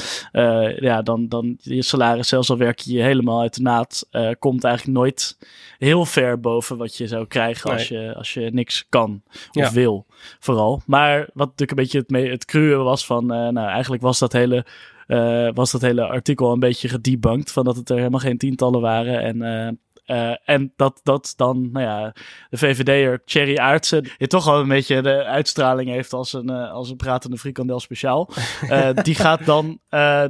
ja, 0.76 1.02
dan, 1.02 1.28
dan 1.28 1.56
je 1.60 1.82
salaris, 1.82 2.28
zelfs 2.28 2.50
al 2.50 2.58
werk 2.58 2.78
je 2.78 3.02
helemaal 3.02 3.40
uit 3.40 3.54
de 3.54 3.62
naad... 3.62 4.08
komt 4.38 4.64
eigenlijk 4.64 4.98
nooit 4.98 5.38
heel 5.78 6.04
ver 6.04 6.40
boven 6.40 6.76
wat 6.76 6.96
je 6.96 7.06
zou 7.06 7.26
krijgen... 7.26 7.70
als, 7.70 7.88
je, 7.88 8.14
als 8.16 8.34
je 8.34 8.50
niks 8.52 8.86
kan 8.88 9.22
of 9.52 9.70
wil, 9.70 10.06
vooral. 10.38 10.82
Maar 10.86 11.18
wat 11.18 11.46
natuurlijk 11.48 11.70
een 11.70 11.76
beetje 11.76 11.98
het, 11.98 12.10
mee, 12.10 12.30
het 12.30 12.44
cruwe 12.44 12.82
was 12.82 13.06
van... 13.06 13.26
nou, 13.26 13.68
eigenlijk 13.68 14.02
was 14.02 14.18
dat 14.18 14.32
hele 14.32 14.64
uh, 15.12 15.48
was 15.54 15.70
dat 15.70 15.80
hele 15.80 16.06
artikel 16.06 16.52
een 16.52 16.58
beetje 16.58 16.88
gedebunked. 16.88 17.52
Van 17.52 17.64
dat 17.64 17.76
het 17.76 17.90
er 17.90 17.96
helemaal 17.96 18.20
geen 18.20 18.38
tientallen 18.38 18.80
waren. 18.80 19.20
En, 19.20 19.36
uh, 19.36 20.16
uh, 20.16 20.36
en 20.44 20.72
dat, 20.76 21.00
dat 21.02 21.34
dan, 21.36 21.70
nou 21.72 21.86
ja, 21.86 22.14
de 22.50 22.56
VVD'er 22.56 23.22
Thierry 23.24 23.56
Aartsen, 23.56 24.08
die 24.18 24.28
toch 24.28 24.48
al 24.48 24.60
een 24.60 24.68
beetje 24.68 25.02
de 25.02 25.24
uitstraling 25.24 25.90
heeft 25.90 26.12
als 26.12 26.32
een, 26.32 26.50
als 26.50 26.90
een 26.90 26.96
pratende 26.96 27.38
frikandel 27.38 27.80
speciaal. 27.80 28.30
die 29.02 29.14
gaat 29.14 29.44
dan, 29.46 29.78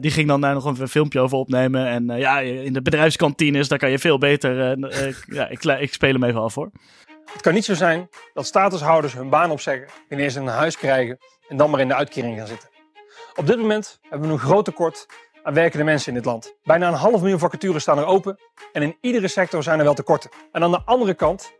die 0.01 0.11
ging 0.11 0.29
dan 0.29 0.41
daar 0.41 0.55
nog 0.55 0.65
een 0.65 0.89
filmpje 0.89 1.21
over 1.21 1.39
opnemen. 1.39 1.87
En 1.87 2.19
ja, 2.19 2.41
in 2.41 2.73
de 2.73 2.83
bedrijfskantines, 2.83 3.69
daar 3.69 3.79
kan 3.79 3.91
je 3.91 3.99
veel 3.99 4.19
beter. 4.19 4.79
ja, 5.27 5.49
ik, 5.49 5.65
ik 5.65 5.93
speel 5.93 6.13
hem 6.13 6.25
even 6.25 6.41
af 6.41 6.53
voor. 6.53 6.71
Het 7.33 7.43
kan 7.43 7.55
niet 7.55 7.65
zo 7.65 7.75
zijn 7.75 8.09
dat 8.35 8.47
statushouders 8.47 9.13
hun 9.13 9.29
baan 9.29 9.51
opzeggen 9.51 9.89
wanneer 10.09 10.31
ze 10.31 10.41
een 10.41 10.47
huis 10.47 10.77
krijgen 10.77 11.19
en 11.49 11.57
dan 11.57 11.71
maar 11.71 11.81
in 11.81 11.89
de 11.89 11.95
uitkering 11.95 12.39
gaan 12.39 12.47
zitten. 12.47 12.69
Op 13.35 13.47
dit 13.47 13.59
moment 13.59 13.99
hebben 14.09 14.29
we 14.29 14.35
een 14.35 14.41
groot 14.41 14.65
tekort 14.65 15.07
aan 15.43 15.55
werkende 15.55 15.85
mensen 15.85 16.09
in 16.09 16.15
dit 16.15 16.25
land. 16.25 16.57
Bijna 16.63 16.89
een 16.89 16.95
half 16.95 17.21
miljoen 17.21 17.39
vacatures 17.39 17.83
staan 17.83 17.99
er 17.99 18.07
open 18.07 18.39
en 18.73 18.83
in 18.83 18.97
iedere 19.01 19.29
sector 19.29 19.63
zijn 19.63 19.79
er 19.79 19.85
wel 19.85 19.95
tekorten. 19.95 20.31
En 20.53 20.63
aan 20.63 20.71
de 20.71 20.83
andere 20.85 21.15
kant 21.15 21.53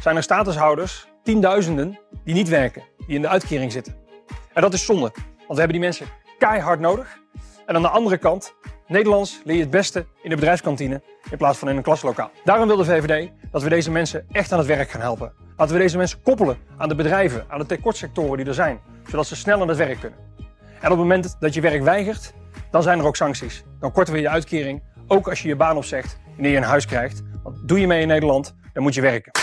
zijn 0.00 0.16
er 0.16 0.22
statushouders, 0.22 1.08
tienduizenden, 1.22 1.98
die 2.24 2.34
niet 2.34 2.48
werken, 2.48 2.82
die 3.06 3.16
in 3.16 3.22
de 3.22 3.28
uitkering 3.28 3.72
zitten. 3.72 3.96
En 4.52 4.62
dat 4.62 4.72
is 4.72 4.84
zonde, 4.84 5.10
want 5.36 5.48
we 5.48 5.58
hebben 5.58 5.72
die 5.72 5.80
mensen 5.80 6.06
keihard 6.38 6.80
nodig. 6.80 7.18
En 7.66 7.76
aan 7.76 7.82
de 7.82 7.88
andere 7.88 8.18
kant, 8.18 8.54
Nederlands 8.90 9.40
leer 9.44 9.56
je 9.56 9.62
het 9.62 9.70
beste 9.70 10.06
in 10.22 10.30
de 10.30 10.34
bedrijfskantine 10.34 11.02
in 11.30 11.36
plaats 11.36 11.58
van 11.58 11.68
in 11.68 11.76
een 11.76 11.82
klaslokaal. 11.82 12.30
Daarom 12.44 12.66
wil 12.66 12.76
de 12.76 12.84
VVD 12.84 13.30
dat 13.50 13.62
we 13.62 13.68
deze 13.68 13.90
mensen 13.90 14.26
echt 14.32 14.52
aan 14.52 14.58
het 14.58 14.66
werk 14.66 14.90
gaan 14.90 15.00
helpen. 15.00 15.32
Laten 15.56 15.74
we 15.74 15.80
deze 15.80 15.96
mensen 15.96 16.22
koppelen 16.22 16.58
aan 16.76 16.88
de 16.88 16.94
bedrijven, 16.94 17.44
aan 17.48 17.58
de 17.58 17.66
tekortsectoren 17.66 18.36
die 18.36 18.46
er 18.46 18.54
zijn, 18.54 18.80
zodat 19.08 19.26
ze 19.26 19.36
snel 19.36 19.60
aan 19.60 19.68
het 19.68 19.76
werk 19.76 20.00
kunnen. 20.00 20.18
En 20.58 20.84
op 20.84 20.88
het 20.88 20.98
moment 20.98 21.36
dat 21.40 21.54
je 21.54 21.60
werk 21.60 21.82
weigert, 21.82 22.32
dan 22.70 22.82
zijn 22.82 22.98
er 22.98 23.06
ook 23.06 23.16
sancties. 23.16 23.64
Dan 23.80 23.92
korten 23.92 24.14
we 24.14 24.20
je 24.20 24.28
uitkering, 24.28 24.82
ook 25.06 25.28
als 25.28 25.42
je 25.42 25.48
je 25.48 25.56
baan 25.56 25.76
opzegt 25.76 26.18
wanneer 26.34 26.50
je 26.50 26.56
een 26.56 26.62
huis 26.62 26.86
krijgt. 26.86 27.22
Want 27.42 27.68
doe 27.68 27.80
je 27.80 27.86
mee 27.86 28.00
in 28.00 28.08
Nederland, 28.08 28.54
dan 28.72 28.82
moet 28.82 28.94
je 28.94 29.00
werken. 29.00 29.39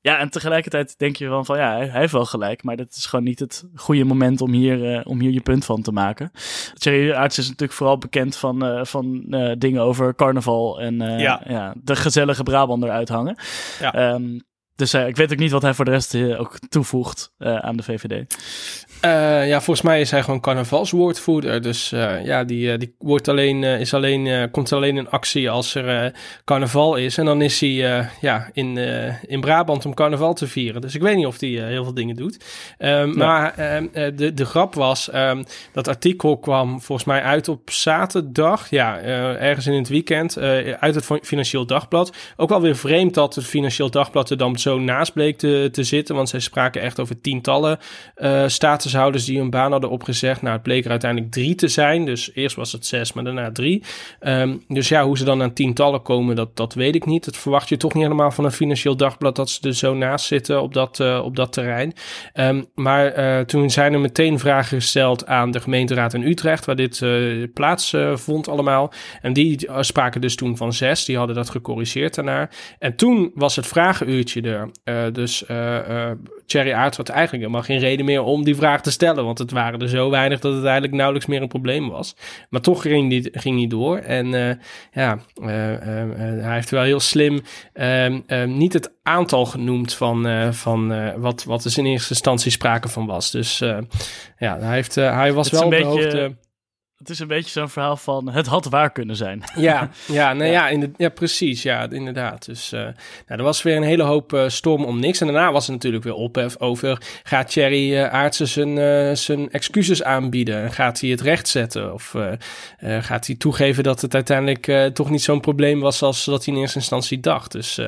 Ja, 0.00 0.18
en 0.18 0.30
tegelijkertijd 0.30 0.98
denk 0.98 1.16
je 1.16 1.28
wel 1.28 1.44
van 1.44 1.58
ja, 1.58 1.76
hij 1.76 2.00
heeft 2.00 2.12
wel 2.12 2.24
gelijk, 2.24 2.62
maar 2.62 2.76
dat 2.76 2.88
is 2.90 3.06
gewoon 3.06 3.24
niet 3.24 3.38
het 3.38 3.64
goede 3.74 4.04
moment 4.04 4.40
om 4.40 4.52
hier, 4.52 4.96
uh, 4.96 5.00
om 5.04 5.20
hier 5.20 5.30
je 5.30 5.40
punt 5.40 5.64
van 5.64 5.82
te 5.82 5.92
maken. 5.92 6.30
Thierry 6.74 7.12
Aarts 7.12 7.38
is 7.38 7.44
natuurlijk 7.44 7.78
vooral 7.78 7.98
bekend 7.98 8.36
van, 8.36 8.64
uh, 8.64 8.84
van 8.84 9.24
uh, 9.28 9.52
dingen 9.58 9.82
over 9.82 10.14
carnaval 10.14 10.80
en 10.80 10.98
ja. 11.00 11.42
ja. 11.46 11.74
de 11.82 11.96
gezellige 11.96 12.42
Brabander 12.42 12.90
uithangen. 12.90 13.36
Ja. 13.80 14.12
Um, 14.12 14.46
dus 14.78 14.94
ik 14.94 15.16
weet 15.16 15.32
ook 15.32 15.38
niet 15.38 15.50
wat 15.50 15.62
hij 15.62 15.74
voor 15.74 15.84
de 15.84 15.90
rest 15.90 16.16
ook 16.36 16.58
toevoegt 16.68 17.32
aan 17.38 17.76
de 17.76 17.82
VVD. 17.82 18.36
Ja, 19.48 19.60
volgens 19.60 19.86
mij 19.86 20.00
is 20.00 20.10
hij 20.10 20.22
gewoon 20.22 20.40
carnavalswoordvoerder. 20.40 21.62
Dus 21.62 21.88
ja, 22.24 22.44
die, 22.44 22.78
die 22.78 22.94
wordt 22.98 23.28
alleen, 23.28 23.64
is 23.64 23.94
alleen, 23.94 24.50
komt 24.50 24.72
alleen 24.72 24.96
in 24.96 25.10
actie 25.10 25.50
als 25.50 25.74
er 25.74 26.12
carnaval 26.44 26.96
is. 26.96 27.18
En 27.18 27.24
dan 27.24 27.42
is 27.42 27.60
hij 27.60 28.08
ja, 28.20 28.50
in, 28.52 28.76
in 29.26 29.40
Brabant 29.40 29.86
om 29.86 29.94
carnaval 29.94 30.34
te 30.34 30.46
vieren. 30.46 30.80
Dus 30.80 30.94
ik 30.94 31.02
weet 31.02 31.16
niet 31.16 31.26
of 31.26 31.40
hij 31.40 31.48
heel 31.48 31.84
veel 31.84 31.94
dingen 31.94 32.16
doet. 32.16 32.44
Um, 32.78 33.16
Maar 33.16 33.54
ehm, 33.54 34.16
de, 34.16 34.34
de 34.34 34.44
grap 34.44 34.74
was, 34.74 35.14
um, 35.14 35.44
dat 35.72 35.88
artikel 35.88 36.38
kwam 36.38 36.80
volgens 36.80 37.06
mij 37.06 37.22
uit 37.22 37.48
op 37.48 37.70
zaterdag. 37.70 38.70
Ja, 38.70 38.98
ergens 39.00 39.66
in 39.66 39.72
het 39.72 39.88
weekend. 39.88 40.38
uit 40.78 40.94
het 40.94 41.08
Financieel 41.22 41.66
Dagblad. 41.66 42.12
Ook 42.36 42.48
wel 42.48 42.60
weer 42.60 42.76
vreemd 42.76 43.14
dat 43.14 43.34
het 43.34 43.44
Financieel 43.44 43.90
Dagblad 43.90 44.30
er 44.30 44.36
dan 44.36 44.58
zo 44.58 44.67
naast 44.76 45.12
bleek 45.12 45.38
te, 45.38 45.68
te 45.72 45.82
zitten. 45.82 46.14
Want 46.14 46.28
zij 46.28 46.40
spraken 46.40 46.82
echt 46.82 47.00
over 47.00 47.20
tientallen 47.20 47.78
status 48.46 48.56
statushouders 48.78 49.24
die 49.24 49.38
hun 49.38 49.50
baan 49.50 49.70
hadden 49.70 49.90
opgezegd. 49.90 50.42
Nou, 50.42 50.54
het 50.54 50.62
bleek 50.62 50.84
er 50.84 50.90
uiteindelijk 50.90 51.32
drie 51.32 51.54
te 51.54 51.68
zijn. 51.68 52.04
Dus 52.04 52.30
eerst 52.34 52.56
was 52.56 52.72
het 52.72 52.86
zes, 52.86 53.12
maar 53.12 53.24
daarna 53.24 53.52
drie. 53.52 53.82
Um, 54.20 54.64
dus 54.68 54.88
ja, 54.88 55.04
hoe 55.04 55.18
ze 55.18 55.24
dan 55.24 55.42
aan 55.42 55.52
tientallen 55.52 56.02
komen, 56.02 56.36
dat, 56.36 56.56
dat 56.56 56.74
weet 56.74 56.94
ik 56.94 57.06
niet. 57.06 57.24
Dat 57.24 57.36
verwacht 57.36 57.68
je 57.68 57.76
toch 57.76 57.94
niet 57.94 58.02
helemaal 58.02 58.30
van 58.30 58.44
een 58.44 58.52
financieel 58.52 58.96
dagblad 58.96 59.36
dat 59.36 59.50
ze 59.50 59.60
er 59.68 59.74
zo 59.74 59.94
naast 59.94 60.26
zitten 60.26 60.62
op 60.62 60.74
dat, 60.74 60.98
uh, 60.98 61.20
op 61.24 61.36
dat 61.36 61.52
terrein. 61.52 61.92
Um, 62.34 62.66
maar 62.74 63.18
uh, 63.18 63.40
toen 63.40 63.70
zijn 63.70 63.92
er 63.92 64.00
meteen 64.00 64.38
vragen 64.38 64.80
gesteld 64.80 65.26
aan 65.26 65.50
de 65.50 65.60
gemeenteraad 65.60 66.14
in 66.14 66.22
Utrecht, 66.22 66.64
waar 66.64 66.76
dit 66.76 67.00
uh, 67.00 67.46
plaats 67.54 67.94
vond 68.14 68.48
allemaal. 68.48 68.92
En 69.22 69.32
die 69.32 69.68
spraken 69.80 70.20
dus 70.20 70.36
toen 70.36 70.56
van 70.56 70.72
zes. 70.72 71.04
Die 71.04 71.16
hadden 71.16 71.36
dat 71.36 71.50
gecorrigeerd 71.50 72.14
daarna. 72.14 72.48
En 72.78 72.96
toen 72.96 73.30
was 73.34 73.56
het 73.56 73.66
vragenuurtje 73.66 74.40
er. 74.40 74.57
Dus 75.12 75.44
Cherry 76.46 76.72
Aarts 76.72 76.96
had 76.96 77.08
eigenlijk 77.08 77.42
helemaal 77.42 77.62
geen 77.62 77.78
reden 77.78 78.04
meer 78.04 78.22
om 78.22 78.44
die 78.44 78.56
vraag 78.56 78.82
te 78.82 78.90
stellen. 78.90 79.24
Want 79.24 79.38
het 79.38 79.50
waren 79.50 79.80
er 79.80 79.88
zo 79.88 80.10
weinig 80.10 80.40
dat 80.40 80.54
het 80.54 80.64
eigenlijk 80.64 80.94
nauwelijks 80.94 81.28
meer 81.28 81.42
een 81.42 81.48
probleem 81.48 81.88
was. 81.88 82.16
Maar 82.50 82.60
toch 82.60 82.82
ging 82.82 83.10
die, 83.10 83.28
ging 83.32 83.56
die 83.56 83.68
door. 83.68 83.98
En 83.98 84.26
ja, 84.92 85.18
hij 85.40 86.54
heeft 86.54 86.70
wel 86.70 86.82
heel 86.82 87.00
slim 87.00 87.40
ehm, 87.72 88.20
ehm, 88.26 88.56
niet 88.56 88.72
het 88.72 88.92
aantal 89.02 89.44
genoemd 89.44 89.94
van, 89.94 90.26
van 90.54 91.12
wat, 91.20 91.44
wat 91.44 91.64
er 91.64 91.78
in 91.78 91.86
eerste 91.86 92.10
instantie 92.10 92.50
sprake 92.50 92.88
van 92.88 93.06
was. 93.06 93.30
Dus 93.30 93.58
ja, 94.38 94.58
hij, 94.58 94.74
heeft, 94.74 94.94
hij 94.94 95.32
was 95.32 95.50
wel 95.50 95.64
op 95.64 95.70
de 95.70 95.82
hoogte 95.82 96.36
het 96.98 97.10
is 97.10 97.18
een 97.18 97.26
beetje 97.26 97.50
zo'n 97.50 97.68
verhaal 97.68 97.96
van 97.96 98.30
het 98.30 98.46
had 98.46 98.64
waar 98.64 98.90
kunnen 98.90 99.16
zijn. 99.16 99.42
Ja, 99.56 99.90
ja, 100.06 100.32
nou 100.34 100.50
ja. 100.50 100.68
in 100.68 100.80
de, 100.80 100.90
ja 100.96 101.08
precies. 101.08 101.62
Ja, 101.62 101.90
inderdaad. 101.90 102.44
Dus 102.44 102.72
uh, 102.72 102.80
nou, 102.80 102.94
er 103.26 103.42
was 103.42 103.62
weer 103.62 103.76
een 103.76 103.82
hele 103.82 104.02
hoop 104.02 104.32
uh, 104.32 104.48
storm 104.48 104.84
om 104.84 105.00
niks. 105.00 105.20
En 105.20 105.26
daarna 105.26 105.52
was 105.52 105.66
er 105.66 105.72
natuurlijk 105.72 106.04
weer 106.04 106.14
ophef 106.14 106.60
over... 106.60 107.02
gaat 107.22 107.50
Thierry 107.50 107.92
uh, 107.92 108.12
Aartsen 108.12 108.48
zijn, 108.48 109.16
zijn 109.16 109.50
excuses 109.50 110.02
aanbieden? 110.02 110.72
Gaat 110.72 111.00
hij 111.00 111.10
het 111.10 111.20
rechtzetten? 111.20 111.92
Of 111.92 112.14
gaat 113.00 113.26
hij 113.26 113.36
toegeven 113.36 113.82
dat 113.82 114.00
het 114.00 114.14
uiteindelijk 114.14 114.94
toch 114.94 115.10
niet 115.10 115.22
zo'n 115.22 115.40
probleem 115.40 115.80
was... 115.80 116.02
als 116.02 116.24
dat 116.24 116.44
hij 116.44 116.54
in 116.54 116.60
eerste 116.60 116.78
instantie 116.78 117.20
dacht? 117.20 117.52
Dus 117.52 117.80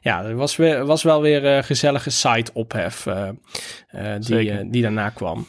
ja, 0.00 0.24
er 0.24 0.36
was, 0.36 0.56
weer, 0.56 0.86
was 0.86 1.02
wel 1.02 1.20
weer 1.20 1.64
gezellige 1.64 2.10
site 2.10 2.50
ophef 2.54 3.06
die, 4.20 4.70
die 4.70 4.82
daarna 4.82 5.08
kwam 5.10 5.46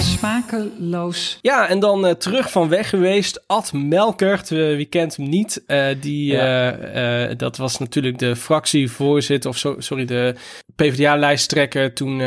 smakeloos. 0.00 1.38
Ja, 1.42 1.68
en 1.68 1.78
dan 1.78 2.06
uh, 2.06 2.10
terug 2.10 2.50
van 2.50 2.68
weg 2.68 2.88
geweest. 2.88 3.42
Ad 3.46 3.72
Melkert, 3.72 4.50
uh, 4.50 4.76
wie 4.76 4.86
kent 4.86 5.16
hem 5.16 5.28
niet? 5.28 5.62
Uh, 5.66 5.86
die, 6.00 6.32
ja. 6.32 7.34
dat 7.34 7.56
was 7.56 7.78
natuurlijk 7.78 8.18
de 8.18 8.36
fractievoorzitter, 8.36 9.50
of 9.50 9.58
so, 9.58 9.74
sorry, 9.78 10.04
de 10.04 10.34
PvdA-lijsttrekker 10.76 11.92
toen 11.92 12.18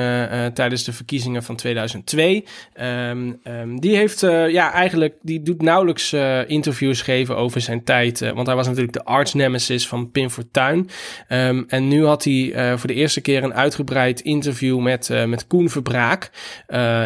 tijdens 0.54 0.84
de 0.84 0.94
verkiezingen 0.94 1.44
van 1.44 1.56
2002. 1.56 2.46
Um, 2.82 3.40
um, 3.44 3.80
die 3.80 3.96
heeft, 3.96 4.20
ja, 4.50 4.72
eigenlijk, 4.72 5.16
die 5.22 5.42
doet 5.42 5.62
nauwelijks 5.62 6.14
interviews 6.48 7.02
geven 7.02 7.38
over 7.38 7.62
zijn 7.62 7.84
tijd. 7.84 8.20
want 8.20 8.48
hij 8.48 8.56
was 8.56 8.68
natuurlijk 8.68 8.94
de 8.94 9.04
arch 9.04 9.34
nemesis 9.34 9.88
van 9.88 10.12
Pim 10.12 10.30
Fortuyn. 10.30 10.90
Um, 11.30 11.66
en 11.68 11.88
nu 11.88 12.06
had 12.06 12.24
hij 12.24 12.74
voor 12.78 12.88
de 12.88 12.94
eerste 12.94 13.22
keer 13.22 13.44
een 13.44 13.54
uitgebreid 13.54 14.20
interview 14.20 14.80
met, 14.80 15.10
met 15.28 15.48
Koen 15.48 15.70
Verbraak 15.70 16.32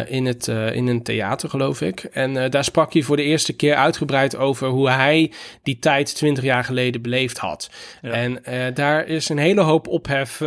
in 0.08 0.26
het 0.26 0.48
eh, 0.54 0.76
in 0.76 0.86
een 0.86 1.02
theater, 1.02 1.48
geloof 1.50 1.80
ik. 1.80 2.00
En 2.00 2.36
eh, 2.36 2.50
daar 2.50 2.64
sprak 2.64 2.92
hij 2.92 3.02
voor 3.02 3.16
de 3.16 3.22
eerste 3.22 3.52
keer 3.52 3.74
uitgebreid 3.74 4.36
over 4.36 4.68
hoe 4.68 4.90
hij 4.90 5.32
die 5.62 5.78
tijd 5.78 6.14
20 6.14 6.44
jaar 6.44 6.64
geleden 6.64 7.02
beleefd 7.02 7.38
had. 7.38 7.70
Ja. 8.02 8.10
En 8.10 8.44
eh, 8.44 8.74
daar 8.74 9.06
is 9.06 9.28
een 9.28 9.38
hele 9.38 9.60
hoop 9.60 9.88
ophef 9.88 10.40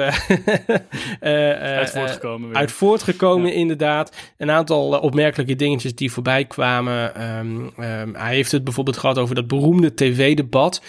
Uit 1.19 1.89
voortgekomen 1.91 2.47
weer. 2.47 2.57
uit 2.57 2.71
voortgekomen, 2.71 3.53
inderdaad. 3.53 4.15
Een 4.37 4.51
aantal 4.51 4.99
opmerkelijke 4.99 5.55
dingetjes 5.55 5.95
die 5.95 6.11
voorbij 6.11 6.45
kwamen. 6.45 7.15
Ehm, 7.15 7.67
ehm, 7.77 8.13
hij 8.13 8.35
heeft 8.35 8.51
het 8.51 8.63
bijvoorbeeld 8.63 8.97
gehad 8.97 9.17
over 9.17 9.35
dat 9.35 9.47
beroemde 9.47 9.93
tv-debat. 9.93 10.81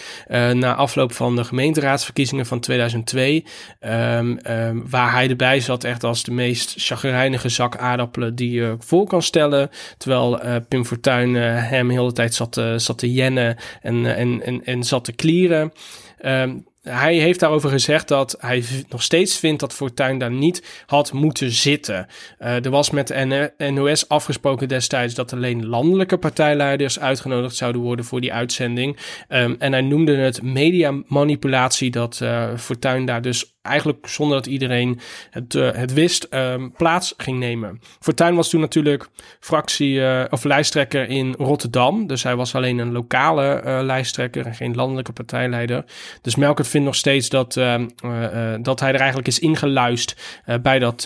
na 0.53 0.75
afloop 0.75 1.13
van 1.13 1.35
de 1.35 1.43
gemeenteraadsverkiezingen 1.43 2.45
van 2.45 2.59
2002. 2.59 3.45
ehm, 3.79 4.79
waar 4.89 5.11
hij 5.11 5.29
erbij 5.29 5.59
zat, 5.59 5.83
echt 5.83 6.03
als 6.03 6.23
de 6.23 6.31
meest 6.31 6.73
chagrijnige 6.77 7.49
zak 7.49 7.77
aardappelen 7.77 8.35
die 8.35 8.51
je 8.51 8.75
voor 8.79 9.07
kan 9.09 9.21
stellen. 9.21 9.69
Terwijl 9.97 10.41
eh, 10.41 10.55
Pim 10.67 10.85
Fortuyn 10.85 11.35
eh, 11.35 11.69
hem 11.69 11.89
de 11.89 12.11
tijd 12.11 12.33
zat, 12.33 12.51
te- 12.51 12.73
zat 12.77 12.97
te 12.97 13.13
jennen 13.13 13.57
en, 13.81 14.05
eh, 14.05 14.19
en, 14.19 14.41
en, 14.43 14.65
en 14.65 14.83
zat 14.83 15.05
te 15.05 15.11
klieren. 15.11 15.71
Ehm, 16.17 16.55
hij 16.81 17.15
heeft 17.15 17.39
daarover 17.39 17.69
gezegd 17.69 18.07
dat 18.07 18.35
hij 18.39 18.63
nog 18.89 19.03
steeds 19.03 19.37
vindt 19.37 19.59
dat 19.59 19.73
Fortuyn 19.73 20.17
daar 20.17 20.31
niet 20.31 20.83
had 20.85 21.13
moeten 21.13 21.51
zitten. 21.51 22.07
Eh, 22.37 22.65
er 22.65 22.69
was 22.69 22.89
met 22.89 23.07
de 23.07 23.53
NOS 23.57 24.09
afgesproken 24.09 24.67
destijds 24.67 25.13
dat 25.13 25.33
alleen 25.33 25.65
landelijke 25.65 26.17
partijleiders 26.17 26.99
uitgenodigd 26.99 27.55
zouden 27.55 27.81
worden 27.81 28.05
voor 28.05 28.21
die 28.21 28.33
uitzending. 28.33 28.97
Ehm, 29.27 29.55
en 29.59 29.71
hij 29.71 29.81
noemde 29.81 30.15
het 30.15 30.41
mediamanipulatie 30.41 31.91
dat 31.91 32.19
eh 32.21 32.47
Fortuyn 32.57 33.05
daar 33.05 33.21
dus 33.21 33.57
eigenlijk 33.61 34.07
zonder 34.07 34.37
dat 34.37 34.45
iedereen 34.45 34.99
het, 35.29 35.55
eh, 35.55 35.71
het 35.71 35.93
wist, 35.93 36.23
ehm, 36.23 36.69
plaats 36.77 37.13
ging 37.17 37.39
nemen. 37.39 37.79
Fortuyn 37.99 38.35
was 38.35 38.49
toen 38.49 38.61
natuurlijk 38.61 39.09
fractie 39.39 40.05
eh, 40.05 40.25
of 40.29 40.43
lijsttrekker 40.43 41.09
in 41.09 41.33
Rotterdam. 41.37 42.07
Dus 42.07 42.23
hij 42.23 42.35
was 42.35 42.55
alleen 42.55 42.77
een 42.77 42.91
lokale 42.91 43.49
eh, 43.49 43.79
lijsttrekker 43.81 44.45
en 44.45 44.55
geen 44.55 44.75
landelijke 44.75 45.11
partijleider. 45.11 45.85
Dus 46.21 46.35
Melkert 46.35 46.67
vindt 46.67 46.85
nog 46.85 46.95
steeds 46.95 47.29
dat, 47.29 47.57
ehm, 47.57 47.87
eh, 48.03 48.53
eh, 48.53 48.59
dat 48.61 48.79
hij 48.79 48.89
er 48.93 48.99
eigenlijk 48.99 49.27
is 49.27 49.39
ingeluist 49.39 50.41
bij, 50.61 50.79
dat, 50.79 51.03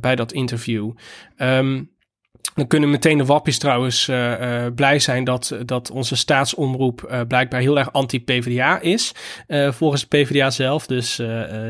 bij 0.00 0.14
dat 0.16 0.32
interview. 0.32 0.90
Ehm, 1.36 1.82
dan 2.54 2.66
kunnen 2.66 2.90
meteen 2.90 3.18
de 3.18 3.24
wappies 3.24 3.58
trouwens 3.58 4.08
eh, 4.08 4.64
eh, 4.64 4.74
blij 4.74 4.98
zijn 4.98 5.24
dat, 5.24 5.56
dat 5.64 5.90
onze 5.90 6.16
staatsomroep 6.16 7.02
eh, 7.02 7.20
blijkbaar 7.28 7.60
heel 7.60 7.78
erg 7.78 7.92
anti-PVDA 7.92 8.80
is. 8.80 9.12
volgens 9.48 10.08
de 10.08 10.16
PVDA 10.16 10.50
zelf. 10.50 10.86
Dus 10.86 11.22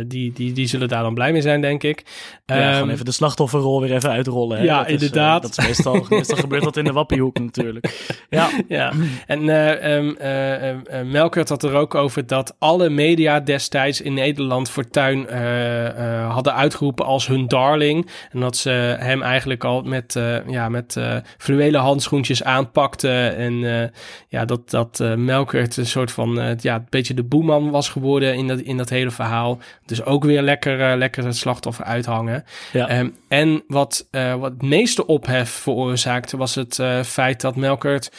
die, 0.07 0.33
die, 0.33 0.53
die 0.53 0.67
zullen 0.67 0.89
daar 0.89 1.03
dan 1.03 1.15
blij 1.15 1.33
mee 1.33 1.41
zijn, 1.41 1.61
denk 1.61 1.83
ik. 1.83 2.03
Ja, 2.47 2.57
Ehm, 2.57 2.75
gewoon 2.75 2.91
even 2.91 3.05
de 3.05 3.13
slachtofferrol 3.13 3.81
weer 3.81 3.93
even 3.93 4.11
uitrollen. 4.11 4.59
Hè? 4.59 4.65
Ja, 4.65 4.79
Dat 4.79 4.87
is, 4.87 4.93
inderdaad. 4.93 5.43
dat 5.43 5.59
is 5.59 5.67
meestal, 5.67 6.07
meestal 6.09 6.37
gebeurt 6.37 6.63
dat 6.63 6.77
in 6.77 6.85
de 6.85 6.93
wappiehoek 6.93 7.39
natuurlijk. 7.39 8.07
Ja, 8.31 8.51
Ja, 8.69 8.93
en 9.27 9.49
eh 9.49 9.97
ehm, 9.97 10.15
eh, 10.19 10.71
eh, 10.71 11.01
eh, 11.01 11.07
Melkert 11.07 11.49
had 11.49 11.63
er 11.63 11.75
ook 11.75 11.95
over 11.95 12.27
dat 12.27 12.57
alle 12.59 12.89
media 12.89 13.41
destijds 13.41 14.01
in 14.01 14.15
Nederland 14.15 14.71
Fortuyn 14.71 15.29
eh 15.29 16.33
hadden 16.33 16.55
uitgeroepen 16.55 17.05
als 17.05 17.27
hun 17.27 17.49
darling. 17.49 18.11
En 18.31 18.41
dat 18.41 18.57
ze 18.57 18.71
hem 18.99 19.23
eigenlijk 19.23 19.65
al 19.65 19.83
met, 19.83 20.17
eh, 20.17 20.37
ja, 20.67 20.73
met 20.73 20.97
eh, 20.97 21.17
fluwelen 21.39 21.81
handschoentjes 21.81 22.43
aanpakten. 22.43 23.37
En 23.37 23.83
eh, 23.83 23.89
ja, 24.29 24.45
dat, 24.45 24.71
dat 24.71 25.01
eh, 25.01 25.15
Melkert 25.15 25.77
een 25.77 25.87
soort 25.87 26.13
van, 26.13 26.57
ja, 26.61 26.75
een 26.75 26.87
beetje 26.89 27.15
de 27.15 27.25
boeman 27.25 27.71
was 27.71 27.89
geworden 27.89 28.35
in 28.35 28.47
dat, 28.47 28.61
in 28.61 28.77
dat 28.77 28.89
hele 28.89 29.11
verhaal. 29.11 29.59
Dus 29.87 30.05
ook 30.05 30.25
weer 30.25 30.43
lekker, 30.43 30.97
lekker 30.97 31.25
het 31.25 31.37
slachtoffer 31.37 31.85
uithangen. 31.85 32.45
ja. 32.73 32.89
Ehm, 32.89 33.09
en 33.29 33.63
wat, 33.69 34.09
wat 34.11 34.53
het 34.53 34.63
meeste 34.63 35.07
ophef 35.07 35.51
veroorzaakte 35.51 36.37
was 36.37 36.55
het 36.55 36.83
feit 37.05 37.41
dat 37.41 37.57
Melkert 37.57 38.13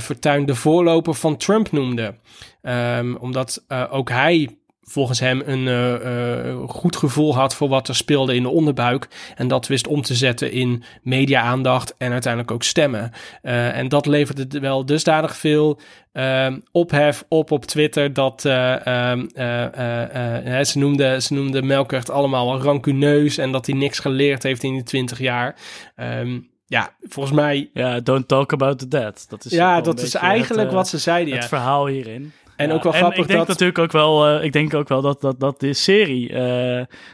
Fortuyn 0.00 0.46
de 0.46 0.54
voorloper 0.54 1.14
van 1.14 1.36
Trump 1.36 1.72
noemde. 1.72 2.14
Ehm, 2.62 3.14
omdat 3.14 3.64
ook 3.90 4.08
hij 4.08 4.48
volgens 4.86 5.20
hem 5.20 5.42
een 5.46 5.68
eh, 5.68 6.50
eh, 6.50 6.58
goed 6.68 6.96
gevoel 6.96 7.34
had 7.34 7.54
voor 7.54 7.68
wat 7.68 7.88
er 7.88 7.94
speelde 7.96 8.34
in 8.34 8.42
de 8.42 8.48
onderbuik. 8.48 9.08
En 9.36 9.48
dat 9.48 9.66
wist 9.66 9.86
om 9.86 10.02
te 10.02 10.14
zetten 10.14 10.52
in 10.52 10.82
media-aandacht 11.02 11.94
en 11.98 12.12
uiteindelijk 12.12 12.52
ook 12.52 12.62
stemmen. 12.62 13.10
Eh, 13.42 13.76
en 13.76 13.88
dat 13.88 14.06
leverde 14.06 14.60
wel 14.60 14.86
dusdanig 14.86 15.36
veel 15.36 15.80
ehm, 16.12 16.58
ophef 16.72 17.24
op 17.28 17.50
op 17.50 17.64
Twitter 17.64 18.12
dat 18.12 18.44
eh, 18.44 18.86
ehm, 18.86 19.26
eh, 19.34 19.64
eh, 19.64 20.58
eh, 20.58 20.64
ze, 20.64 20.78
noemde, 20.78 21.20
ze 21.20 21.34
noemde 21.34 21.62
Melkert 21.62 22.10
allemaal 22.10 22.60
rancuneus 22.60 23.38
en 23.38 23.52
dat 23.52 23.66
hij 23.66 23.74
niks 23.74 23.98
geleerd 23.98 24.42
heeft 24.42 24.62
in 24.62 24.72
die 24.72 24.82
twintig 24.82 25.18
jaar. 25.18 25.56
Ehm, 25.96 26.38
ja, 26.66 26.94
volgens 27.00 27.34
mij. 27.34 27.70
ja, 27.72 28.00
don't 28.00 28.28
talk 28.28 28.52
about 28.52 28.78
the 28.78 28.88
dead. 28.88 29.26
Dat 29.28 29.44
is 29.44 29.52
Ja, 29.52 29.80
dat 29.80 30.00
is 30.00 30.14
eigenlijk 30.14 30.62
het, 30.62 30.72
wat 30.72 30.88
ze 30.88 30.98
zeiden. 30.98 31.32
Het 31.34 31.42
Ja. 31.42 31.48
verhaal 31.48 31.86
hierin. 31.86 32.32
En 32.56 32.68
Ja, 32.68 32.74
ook 32.74 32.82
wel 32.82 32.92
grappig 32.92 33.18
ik 33.18 33.26
denk 33.26 33.38
dat. 33.38 33.48
natuurlijk 33.48 33.78
ook 33.78 33.92
wel, 33.92 34.26
eh, 34.26 34.44
ik 34.44 34.52
denk 34.52 34.74
ook 34.74 34.88
wel 34.88 35.00
dat, 35.00 35.20
dat, 35.20 35.40
dat 35.40 35.60
de 35.60 35.72
serie, 35.72 36.28
eh, 36.32 36.42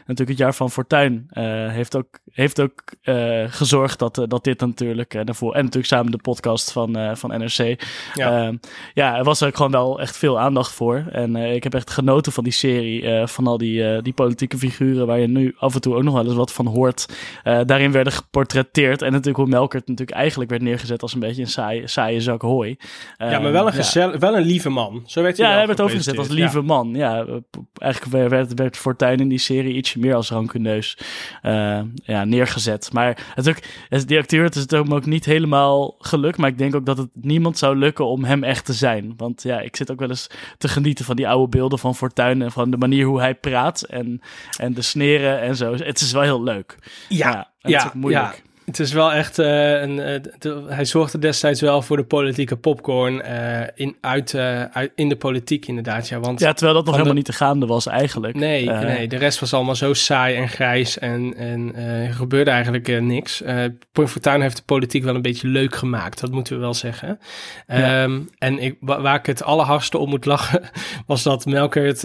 natuurlijk 0.05 0.29
het 0.29 0.37
jaar 0.37 0.53
van 0.53 0.71
Fortuin, 0.71 1.25
eh, 1.29 1.43
heeft 1.69 1.95
ook, 1.95 2.19
heeft 2.31 2.61
ook 2.61 2.81
eh, 3.01 3.43
gezorgd 3.47 3.99
dat, 3.99 4.25
dat 4.27 4.43
dit 4.43 4.59
natuurlijk 4.59 5.13
naar 5.13 5.35
voren, 5.35 5.55
en 5.57 5.63
natuurlijk 5.63 5.93
samen 5.93 6.11
de 6.11 6.17
podcast 6.17 6.71
van, 6.71 6.95
eh, 6.95 7.15
van 7.15 7.29
NRC. 7.29 7.57
Ja. 7.57 7.75
Ja. 8.13 8.51
ja, 8.93 9.17
er 9.17 9.23
was 9.23 9.43
ook 9.43 9.55
gewoon 9.55 9.71
wel 9.71 9.99
echt 9.99 10.17
veel 10.17 10.39
aandacht 10.39 10.71
voor. 10.71 11.03
En 11.11 11.35
eh, 11.35 11.53
ik 11.55 11.63
heb 11.63 11.73
echt 11.73 11.89
genoten 11.89 12.31
van 12.31 12.43
die 12.43 12.53
serie, 12.53 13.05
eh, 13.07 13.27
van 13.27 13.47
al 13.47 13.57
die, 13.57 13.87
eh, 13.87 14.01
die 14.01 14.13
politieke 14.13 14.57
figuren 14.57 15.07
waar 15.07 15.19
je 15.19 15.27
nu 15.27 15.55
af 15.57 15.73
en 15.75 15.81
toe 15.81 15.95
ook 15.95 16.03
nog 16.03 16.13
wel 16.13 16.25
eens 16.25 16.33
wat 16.33 16.53
van 16.53 16.67
hoort. 16.67 17.05
Eh, 17.43 17.59
daarin 17.65 17.91
werden 17.91 18.13
geportretteerd. 18.13 19.01
En 19.01 19.09
natuurlijk 19.11 19.37
hoe 19.37 19.47
Melkert 19.47 19.87
natuurlijk 19.87 20.17
eigenlijk 20.17 20.49
werd 20.49 20.61
neergezet 20.61 21.01
als 21.01 21.13
een 21.13 21.19
beetje 21.19 21.41
een 21.41 21.47
saaie, 21.47 21.87
saaie 21.87 22.21
zak 22.21 22.41
hooi. 22.41 22.77
ja, 23.17 23.39
maar 23.39 23.51
wel 23.51 23.67
een, 23.67 23.69
Ehm, 23.71 24.11
ja. 24.11 24.17
wel 24.17 24.35
een 24.35 24.41
lieve 24.45 24.69
man. 24.69 25.03
Zo 25.05 25.21
werd 25.37 25.37
hij 25.37 25.47
Ja, 25.47 25.57
hij 25.57 25.67
werd 25.67 25.81
overgezet 25.81 26.17
als 26.17 26.27
lieve 26.27 26.61
man. 26.61 26.93
Ja, 26.93 27.25
eigenlijk 27.73 28.29
werd, 28.55 28.77
Fortuyn 28.77 29.19
in 29.19 29.27
die 29.27 29.37
serie 29.37 29.75
ietsje 29.75 29.99
meer 29.99 30.15
als 30.15 30.29
rancuneus 30.29 30.97
eh, 31.41 31.81
ja, 31.93 32.23
neergezet. 32.23 32.93
Maar 32.93 33.31
het 33.35 33.47
is 33.47 33.53
ook, 33.53 34.07
die 34.07 34.17
acteur, 34.17 34.43
het 34.43 34.55
is 34.55 34.61
het 34.61 34.75
ook 34.75 35.05
niet 35.05 35.25
helemaal 35.25 35.95
gelukt. 35.99 36.37
Maar 36.37 36.49
ik 36.49 36.57
denk 36.57 36.75
ook 36.75 36.85
dat 36.85 36.97
het 36.97 37.09
niemand 37.13 37.57
zou 37.57 37.75
lukken 37.75 38.05
om 38.05 38.23
hem 38.23 38.43
echt 38.43 38.65
te 38.65 38.73
zijn. 38.73 39.13
Want 39.17 39.43
ja, 39.43 39.59
ik 39.59 39.75
zit 39.75 39.91
ook 39.91 39.99
wel 39.99 40.09
eens 40.09 40.29
te 40.57 40.67
genieten 40.67 41.05
van 41.05 41.15
die 41.15 41.27
oude 41.27 41.49
beelden 41.49 41.79
van 41.79 41.95
Fortuyn. 41.95 42.41
En 42.41 42.51
van 42.51 42.71
de 42.71 42.77
manier 42.77 43.05
hoe 43.05 43.19
hij 43.19 43.35
praat 43.35 43.81
en, 43.81 44.21
en 44.57 44.73
de 44.73 44.81
sneren 44.81 45.41
en 45.41 45.55
zo. 45.55 45.73
Het 45.73 46.01
is 46.01 46.11
wel 46.11 46.21
heel 46.21 46.43
leuk. 46.43 46.77
Ja, 47.09 47.35
en 47.35 47.47
het 47.61 47.71
is 47.71 47.81
ja, 47.81 47.87
ook 47.87 47.93
moeilijk. 47.93 48.41
ja. 48.43 48.50
Het 48.65 48.79
is 48.79 48.91
wel 48.93 49.13
echt 49.13 49.39
eh, 49.39 49.81
een. 49.81 49.99
eh, 49.99 50.19
de- 50.39 50.63
hij 50.67 50.85
zorgde 50.85 51.19
destijds 51.19 51.61
wel 51.61 51.81
voor 51.81 51.97
de 51.97 52.03
politieke 52.03 52.55
popcorn 52.57 53.21
eh, 53.21 53.67
in, 53.75 53.95
uit, 54.01 54.35
uit, 54.71 54.91
in 54.95 55.09
de 55.09 55.15
politiek, 55.15 55.67
inderdaad. 55.67 56.07
Ja, 56.09 56.19
want 56.19 56.39
Ja, 56.39 56.53
terwijl 56.53 56.73
dat 56.75 56.83
nog 56.85 56.93
de- 56.93 56.99
helemaal 56.99 57.17
niet 57.17 57.25
te 57.25 57.33
gaande 57.33 57.65
was 57.65 57.85
eigenlijk. 57.87 58.35
Nee, 58.35 58.69
nee, 58.69 59.07
de 59.07 59.17
rest 59.17 59.39
was 59.39 59.53
allemaal 59.53 59.75
zo 59.75 59.93
saai 59.93 60.35
en 60.35 60.49
grijs 60.49 60.99
en, 60.99 61.33
en 61.37 61.75
er 61.75 62.13
gebeurde 62.13 62.51
eigenlijk 62.51 63.01
niks. 63.01 63.41
Eh 63.41 63.63
Pim 63.91 64.07
Fortuyn 64.07 64.41
heeft 64.41 64.57
de 64.57 64.63
politiek 64.65 65.03
wel 65.03 65.15
een 65.15 65.21
beetje 65.21 65.47
leuk 65.47 65.75
gemaakt, 65.75 66.19
dat 66.21 66.31
moeten 66.31 66.53
we 66.55 66.59
wel 66.59 66.73
zeggen. 66.73 67.19
Ja. 67.67 68.03
Ehm, 68.03 68.19
en 68.37 68.59
ik, 68.59 68.75
wa- 68.79 69.01
waar 69.01 69.15
ik 69.15 69.25
het 69.25 69.43
allerhardste 69.43 69.97
om 69.97 70.09
moet 70.09 70.25
lachen, 70.25 70.61
was 71.07 71.23
dat 71.23 71.45
Melkert 71.45 71.99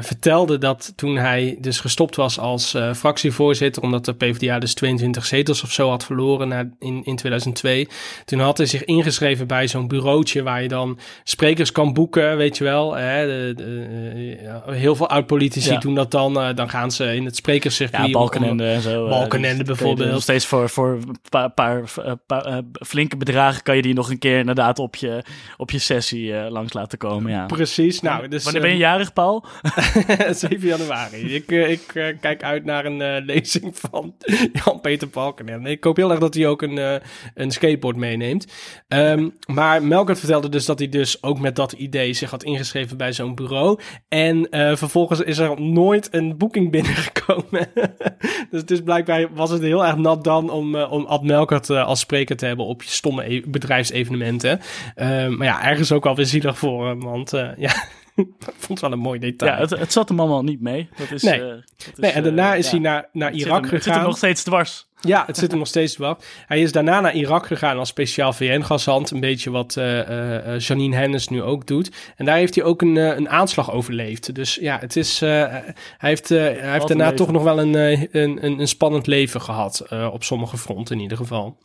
vertelde 0.00 0.58
dat 0.58 0.92
toen 0.96 1.16
hij 1.16 1.56
dus 1.60 1.80
gestopt 1.80 2.16
was 2.16 2.38
als 2.38 2.76
fractievoorzitter, 2.94 3.82
omdat 3.82 4.04
de 4.04 4.12
PvdA 4.14 4.58
dus 4.58 4.74
22 4.74 5.26
zetels 5.26 5.62
of 5.62 5.71
zo 5.72 5.88
had 5.88 6.04
verloren 6.04 6.48
na, 6.48 6.68
in, 6.78 7.00
in 7.04 7.16
2002. 7.16 7.88
Toen 8.24 8.38
had 8.40 8.56
hij 8.56 8.66
zich 8.66 8.84
ingeschreven 8.84 9.46
bij 9.46 9.68
zo'n 9.68 9.88
bureautje 9.88 10.42
waar 10.42 10.62
je 10.62 10.68
dan 10.68 10.98
sprekers 11.24 11.72
kan 11.72 11.92
boeken, 11.92 12.36
weet 12.36 12.58
je 12.58 12.64
wel. 12.64 12.94
Hè, 12.94 13.26
de, 13.26 13.52
de, 13.56 13.86
eh, 14.14 14.42
ja, 14.42 14.62
heel 14.66 14.96
veel 14.96 15.08
oud-politici 15.08 15.70
Ja. 15.72 15.78
doen 15.78 15.94
dat 15.94 16.10
dan. 16.10 16.40
eh, 16.40 16.54
dan 16.54 16.68
gaan 16.70 16.90
ze 16.90 17.14
in 17.14 17.24
het 17.24 17.36
sprekerscircuit. 17.36 18.06
Ja, 18.06 18.12
Balkenende 18.12 18.64
en 18.64 18.80
zo. 18.80 19.04
eh, 19.04 19.10
Balkenende 19.10 19.64
dus 19.64 19.66
bijvoorbeeld. 19.66 20.10
Nog 20.10 20.22
steeds 20.22 20.46
voor, 20.46 20.68
voor 20.68 20.88
een 20.92 21.16
paar, 21.30 21.50
paar, 21.50 21.82
paar, 22.26 22.60
flinke 22.86 23.16
bedragen 23.16 23.62
kan 23.62 23.76
je 23.76 23.82
die 23.82 23.94
nog 23.94 24.10
een 24.10 24.18
keer 24.18 24.38
inderdaad 24.38 24.78
op 24.78 24.96
je, 24.96 25.22
op 25.56 25.70
je 25.70 25.78
sessie 25.78 26.50
langs 26.50 26.72
laten 26.72 26.98
komen. 26.98 27.30
Ja. 27.32 27.46
Precies, 27.46 28.00
nou, 28.00 28.28
dus... 28.28 28.44
Wanneer 28.44 28.62
ben 28.62 28.70
je 28.70 28.76
jarig, 28.76 29.12
Paul? 29.12 29.44
7 30.30 30.58
januari. 30.68 31.34
Ik, 31.34 31.50
ik 31.50 32.16
kijk 32.20 32.42
uit 32.42 32.64
naar 32.64 32.84
een 32.84 33.24
lezing 33.24 33.78
van 33.78 34.14
Jan-Peter 34.64 35.08
Balkenende. 35.08 35.61
Ik 35.66 35.84
hoop 35.84 35.96
heel 35.96 36.10
erg 36.10 36.20
dat 36.20 36.34
hij 36.34 36.46
ook 36.46 36.62
een, 36.62 36.78
eh, 36.78 36.94
een 37.34 37.50
skateboard 37.50 37.96
meeneemt. 37.96 38.46
Ehm, 38.88 39.28
maar 39.46 39.82
Melkert 39.82 40.18
vertelde 40.18 40.48
dus 40.48 40.64
dat 40.66 40.78
hij 40.78 40.88
dus 40.88 41.22
ook 41.22 41.38
met 41.38 41.56
dat 41.56 41.72
idee 41.72 42.12
zich 42.12 42.30
had 42.30 42.42
ingeschreven 42.44 42.96
bij 42.96 43.12
zo'n 43.12 43.34
bureau. 43.34 43.78
En 44.08 44.48
eh, 44.50 44.76
vervolgens 44.76 45.20
is 45.20 45.38
er 45.38 45.60
nooit 45.60 46.08
een 46.14 46.36
boeking 46.36 46.70
binnengekomen. 46.76 47.68
dus 48.50 48.60
het 48.60 48.70
is 48.70 48.80
blijkbaar 48.82 49.34
was 49.34 49.50
het 49.50 49.62
heel 49.62 49.84
erg 49.86 49.96
nat 49.96 50.24
dan 50.24 50.50
om, 50.50 50.74
eh, 50.74 50.92
om 50.92 51.04
Ad 51.04 51.22
Melkert 51.22 51.70
als 51.70 52.00
spreker 52.00 52.36
te 52.36 52.46
hebben 52.46 52.66
op 52.66 52.82
je 52.82 52.88
stomme 52.90 53.32
e- 53.34 53.42
bedrijfsevenementen. 53.46 54.60
Ehm, 54.94 55.36
maar 55.36 55.46
ja, 55.46 55.64
ergens 55.64 55.92
ook 55.92 56.04
wel 56.04 56.14
weer 56.14 56.26
zielig 56.26 56.58
voor 56.58 56.86
hem, 56.86 57.00
want 57.00 57.30
ja... 57.56 57.72
Ik 58.14 58.26
vond 58.38 58.68
het 58.68 58.80
wel 58.80 58.92
een 58.92 58.98
mooi 58.98 59.18
detail. 59.18 59.52
Ja, 59.52 59.58
het, 59.58 59.70
het 59.70 59.92
zat 59.92 60.08
hem 60.08 60.20
allemaal 60.20 60.42
niet 60.42 60.60
mee. 60.60 60.88
Dat 60.96 61.10
is, 61.10 61.22
Nee. 61.22 61.38
dat 61.38 61.56
is, 61.76 61.90
nee, 61.96 62.10
en 62.10 62.22
daarna 62.22 62.54
is 62.54 62.64
ja. 62.64 62.70
hij 62.70 62.80
naar, 62.80 63.08
naar 63.12 63.30
Het 63.30 63.40
Irak 63.40 63.52
hem- 63.54 63.62
Het 63.62 63.70
zit 63.72 63.84
hem 63.84 63.92
gegaan. 63.92 64.06
nog 64.08 64.16
steeds 64.16 64.42
dwars. 64.42 64.88
Ja, 65.02 65.24
het 65.26 65.36
zit 65.36 65.50
hem 65.50 65.58
nog 65.58 65.68
steeds 65.68 65.96
wel. 65.96 66.16
Hij 66.46 66.60
is 66.60 66.72
daarna 66.72 67.00
naar 67.00 67.14
Irak 67.14 67.46
gegaan 67.46 67.78
als 67.78 67.88
speciaal 67.88 68.32
VN-gashand. 68.32 69.10
Een 69.10 69.20
beetje 69.20 69.50
wat 69.50 69.76
eh, 69.76 70.58
Janine 70.58 70.96
Hennis 70.96 71.28
nu 71.28 71.42
ook 71.42 71.66
doet. 71.66 71.90
En 72.16 72.24
daar 72.24 72.36
heeft 72.36 72.54
hij 72.54 72.64
ook 72.64 72.82
een, 72.82 72.96
een 72.96 73.28
aanslag 73.28 73.72
overleefd. 73.72 74.34
Dus 74.34 74.54
ja, 74.54 74.78
het 74.80 74.96
is, 74.96 75.20
hij 75.20 75.64
heeft, 75.98 76.28
hij 76.28 76.72
heeft 76.72 76.88
daarna 76.88 77.12
toch 77.12 77.32
nog 77.32 77.42
wel 77.42 77.58
een, 77.60 77.74
een, 77.74 78.08
een, 78.12 78.60
een 78.60 78.68
spannend 78.68 79.06
leven 79.06 79.40
gehad. 79.40 79.80
eh, 79.80 80.08
op 80.12 80.24
sommige 80.24 80.56
fronten 80.56 80.96
in 80.96 81.02
ieder 81.02 81.16
geval. 81.16 81.56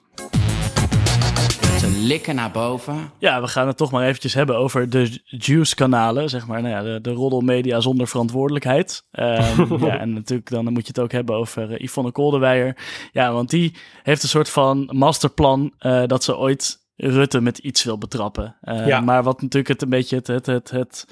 Ze 1.87 1.93
likken 1.93 2.35
naar 2.35 2.51
boven. 2.51 3.11
Ja, 3.17 3.41
we 3.41 3.47
gaan 3.47 3.67
het 3.67 3.77
toch 3.77 3.91
maar 3.91 4.05
eventjes 4.05 4.33
hebben 4.33 4.57
over 4.57 4.89
de 4.89 5.21
Juice-kanalen. 5.25 6.29
Zeg 6.29 6.47
maar, 6.47 6.61
nou 6.61 6.73
ja, 6.73 6.93
de, 6.93 7.01
de 7.01 7.11
roddelmedia 7.11 7.79
zonder 7.79 8.07
verantwoordelijkheid. 8.07 9.03
Ehm, 9.11 9.73
ja, 9.85 9.99
en 9.99 10.13
natuurlijk 10.13 10.49
dan 10.49 10.63
moet 10.73 10.81
je 10.81 10.87
het 10.87 10.99
ook 10.99 11.11
hebben 11.11 11.35
over 11.35 11.71
eh, 11.71 11.79
Yvonne 11.79 12.11
Kolderweijer. 12.11 12.77
Ja, 13.11 13.33
want 13.33 13.49
die 13.49 13.73
heeft 14.03 14.23
een 14.23 14.29
soort 14.29 14.49
van 14.49 14.89
masterplan 14.93 15.73
eh, 15.79 16.03
dat 16.05 16.23
ze 16.23 16.37
ooit 16.37 16.85
Rutte 16.95 17.41
met 17.41 17.57
iets 17.57 17.83
wil 17.83 17.97
betrappen. 17.97 18.55
Eh, 18.61 18.87
Ja. 18.87 18.99
Maar 18.99 19.23
wat 19.23 19.41
natuurlijk 19.41 19.67
het 19.67 19.81
een 19.81 19.89
beetje 19.89 20.15
het, 20.15 20.27
het, 20.27 20.45
het, 20.45 20.71
het, 20.71 21.07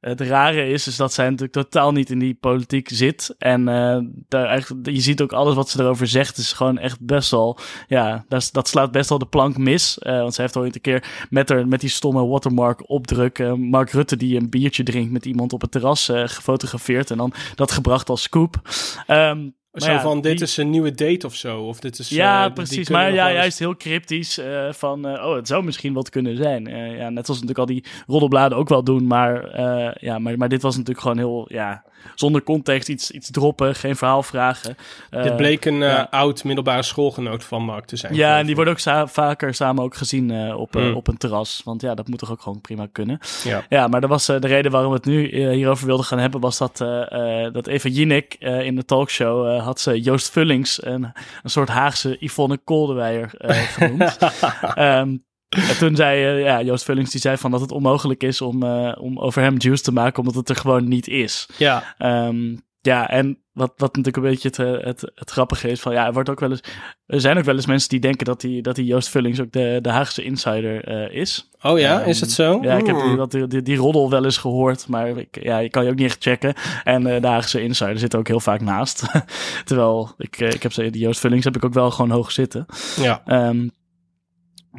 het 0.00 0.20
rare 0.20 0.66
is, 0.66 0.86
is 0.86 0.96
dat 0.96 1.12
zij 1.12 1.24
natuurlijk 1.24 1.52
totaal 1.52 1.92
niet 1.92 2.10
in 2.10 2.18
die 2.18 2.34
politiek 2.34 2.88
zit. 2.88 3.34
En 3.38 3.68
eh, 3.68 3.98
daar 4.28 4.46
eigenlijk, 4.46 4.86
je 4.86 5.00
ziet 5.00 5.20
ook 5.22 5.32
alles 5.32 5.54
wat 5.54 5.68
ze 5.68 5.80
erover 5.80 6.06
zegt, 6.06 6.36
is 6.36 6.52
gewoon 6.52 6.78
echt 6.78 7.00
best 7.00 7.30
wel, 7.30 7.58
ja, 7.88 8.24
dat, 8.28 8.48
dat 8.52 8.68
slaat 8.68 8.92
best 8.92 9.08
wel 9.08 9.18
de 9.18 9.26
plank 9.26 9.56
mis. 9.56 9.98
Eh, 9.98 10.20
want 10.20 10.34
zij 10.34 10.44
heeft 10.44 10.56
ooit 10.56 10.74
een 10.74 10.80
keer 10.80 11.26
met, 11.30 11.48
haar, 11.48 11.68
met 11.68 11.80
die 11.80 11.90
stomme 11.90 12.26
watermark 12.26 12.90
opdruk, 12.90 13.38
eh, 13.38 13.52
Mark 13.52 13.90
Rutte 13.90 14.16
die 14.16 14.36
een 14.36 14.50
biertje 14.50 14.82
drinkt 14.82 15.12
met 15.12 15.26
iemand 15.26 15.52
op 15.52 15.60
het 15.60 15.70
terras 15.70 16.10
gefotografeerd 16.12 17.10
en 17.10 17.16
dan 17.16 17.32
dat 17.54 17.70
gebracht 17.70 18.08
als 18.08 18.22
scoop. 18.22 18.60
Maar 19.06 19.36
Zo 19.72 19.90
ja, 19.90 20.00
van, 20.00 20.20
dit 20.20 20.32
die- 20.36 20.46
is 20.46 20.56
een 20.56 20.70
nieuwe 20.70 20.94
date 20.94 21.26
of 21.26 21.34
zo. 21.34 21.60
Of 21.60 21.80
dit 21.80 21.98
is, 21.98 22.08
ja, 22.08 22.46
eh, 22.46 22.52
precies. 22.52 22.88
Maar 22.88 23.12
ja, 23.12 23.26
eens- 23.28 23.36
juist 23.36 23.58
heel 23.58 23.76
cryptisch 23.76 24.38
eh, 24.38 24.72
van, 24.72 25.06
eh, 25.06 25.26
oh, 25.26 25.34
het 25.34 25.46
zou 25.48 25.64
misschien 25.64 25.92
wat 25.92 26.08
kunnen 26.08 26.36
zijn. 26.36 26.64
Ja, 26.96 27.08
net 27.10 27.26
zoals 27.26 27.40
natuurlijk 27.40 27.58
al 27.58 27.66
die 27.66 27.84
roddelbladen 28.06 28.58
ook 28.58 28.68
wel 28.68 28.84
doen. 28.84 29.06
Maar, 29.06 29.60
ja, 30.04 30.18
maar, 30.18 30.36
maar 30.38 30.48
dit 30.48 30.62
was 30.62 30.72
natuurlijk 30.76 31.00
gewoon 31.00 31.18
heel, 31.18 31.44
ja, 31.48 31.84
zonder 32.14 32.42
context 32.42 32.88
iets, 32.88 33.10
iets 33.10 33.30
droppen, 33.30 33.74
geen 33.74 33.96
verhaal 33.96 34.22
vragen. 34.22 34.76
Eh, 35.10 35.22
Dit 35.22 35.36
bleek 35.36 35.64
een 35.64 35.82
eh, 35.82 35.88
ja. 35.88 36.06
oud 36.10 36.44
middelbare 36.44 36.82
schoolgenoot 36.82 37.44
van 37.44 37.62
Mark 37.62 37.84
te 37.84 37.96
zijn. 37.96 38.14
Ja, 38.14 38.38
en 38.38 38.46
die 38.46 38.54
worden 38.54 38.72
ook 38.72 38.78
sa- 38.80 39.06
vaker 39.06 39.54
samen 39.54 39.84
ook 39.84 39.94
gezien 39.96 40.30
eh, 40.30 40.56
op, 40.58 40.76
eh, 40.76 40.82
Hmm. 40.82 40.94
op 40.94 41.08
een 41.08 41.16
terras. 41.16 41.60
Want 41.64 41.80
ja, 41.82 41.94
dat 41.94 42.08
moet 42.08 42.18
toch 42.18 42.30
ook 42.30 42.42
gewoon 42.42 42.60
prima 42.60 42.86
kunnen. 42.92 43.18
Ja. 43.44 43.64
Ja, 43.68 43.88
maar 43.88 44.00
dat 44.00 44.10
was 44.10 44.28
eh, 44.28 44.40
de 44.40 44.46
reden 44.46 44.70
waarom 44.70 44.90
we 44.90 44.96
het 44.96 45.06
nu 45.06 45.30
eh, 45.30 45.50
hierover 45.50 45.86
wilden 45.86 46.04
gaan 46.06 46.18
hebben, 46.18 46.40
was 46.40 46.58
dat, 46.58 46.80
eh, 46.80 47.44
eh, 47.44 47.52
dat 47.52 47.66
Eva 47.66 47.88
Jinek 47.88 48.36
eh, 48.38 48.60
in 48.60 48.74
de 48.76 48.84
talkshow 48.84 49.46
eh, 49.46 49.64
had 49.64 49.80
ze 49.80 50.00
Joost 50.00 50.30
Vullings, 50.30 50.84
een, 50.84 51.02
een 51.42 51.50
soort 51.50 51.68
Haagse 51.68 52.16
Yvonne 52.20 52.58
Kolderweijer 52.64 53.30
eh, 53.38 53.56
genoemd. 53.56 54.18
Ehm, 54.74 55.16
en 55.50 55.78
toen 55.78 55.96
zei 55.96 56.24
eh, 56.24 56.44
ja, 56.44 56.62
Joost 56.62 56.84
Vullings, 56.84 57.10
die 57.10 57.20
zei 57.20 57.36
van 57.36 57.50
dat 57.50 57.60
het 57.60 57.72
onmogelijk 57.72 58.22
is 58.22 58.40
om, 58.40 58.62
eh, 58.62 58.92
om 59.00 59.18
over 59.18 59.42
hem 59.42 59.54
juice 59.58 59.82
te 59.82 59.92
maken, 59.92 60.18
omdat 60.18 60.34
het 60.34 60.48
er 60.48 60.56
gewoon 60.56 60.88
niet 60.88 61.08
is. 61.08 61.48
Ja, 61.56 61.94
Ehm, 61.98 62.56
ja, 62.80 63.08
en 63.08 63.38
wat, 63.52 63.72
wat 63.76 63.96
natuurlijk 63.96 64.16
een 64.16 64.30
beetje 64.30 64.48
het, 64.48 64.58
eh, 64.58 64.86
het, 64.86 65.12
het 65.14 65.30
grappige 65.30 65.68
is, 65.68 65.80
van 65.80 65.92
ja, 65.92 66.06
er, 66.06 66.12
wordt 66.12 66.28
ook 66.28 66.40
wel 66.40 66.50
eens, 66.50 66.62
er 67.06 67.20
zijn 67.20 67.38
ook 67.38 67.44
wel 67.44 67.54
eens 67.54 67.66
mensen 67.66 67.88
die 67.88 68.00
denken 68.00 68.26
dat 68.26 68.40
die, 68.40 68.62
dat 68.62 68.74
die 68.76 68.84
Joost 68.84 69.08
Vullings 69.08 69.40
ook 69.40 69.52
de, 69.52 69.78
de 69.82 69.88
Haagse 69.88 70.22
insider 70.22 71.12
is. 71.12 71.50
oh 71.62 71.78
ja, 71.78 72.00
Ehm, 72.00 72.08
is 72.08 72.20
het 72.20 72.30
zo? 72.30 72.58
Ja, 72.62 72.76
ik 72.76 72.86
heb 72.86 72.96
die, 72.96 73.04
Hmm. 73.04 73.16
dat, 73.16 73.30
die, 73.30 73.62
die 73.62 73.76
roddel 73.76 74.10
wel 74.10 74.24
eens 74.24 74.38
gehoord, 74.38 74.88
maar 74.88 75.08
ik, 75.08 75.42
ja, 75.42 75.58
je 75.58 75.70
kan 75.70 75.84
je 75.84 75.90
ook 75.90 75.96
niet 75.96 76.06
echt 76.06 76.22
checken. 76.22 76.54
En 76.84 77.02
de 77.02 77.26
Haagse 77.26 77.62
insider 77.62 77.98
zit 77.98 78.12
er 78.12 78.18
ook 78.18 78.28
heel 78.28 78.40
vaak 78.40 78.60
naast. 78.60 79.04
Terwijl, 79.64 80.10
ik, 80.18 80.40
ik 80.40 80.62
heb 80.62 80.72
die 80.74 80.98
Joost 80.98 81.20
Vullings 81.20 81.44
heb 81.44 81.56
ik 81.56 81.64
ook 81.64 81.74
wel 81.74 81.90
gewoon 81.90 82.10
hoog 82.10 82.32
zitten. 82.32 82.66
Ja. 82.96 83.22
Ehm, 83.24 83.68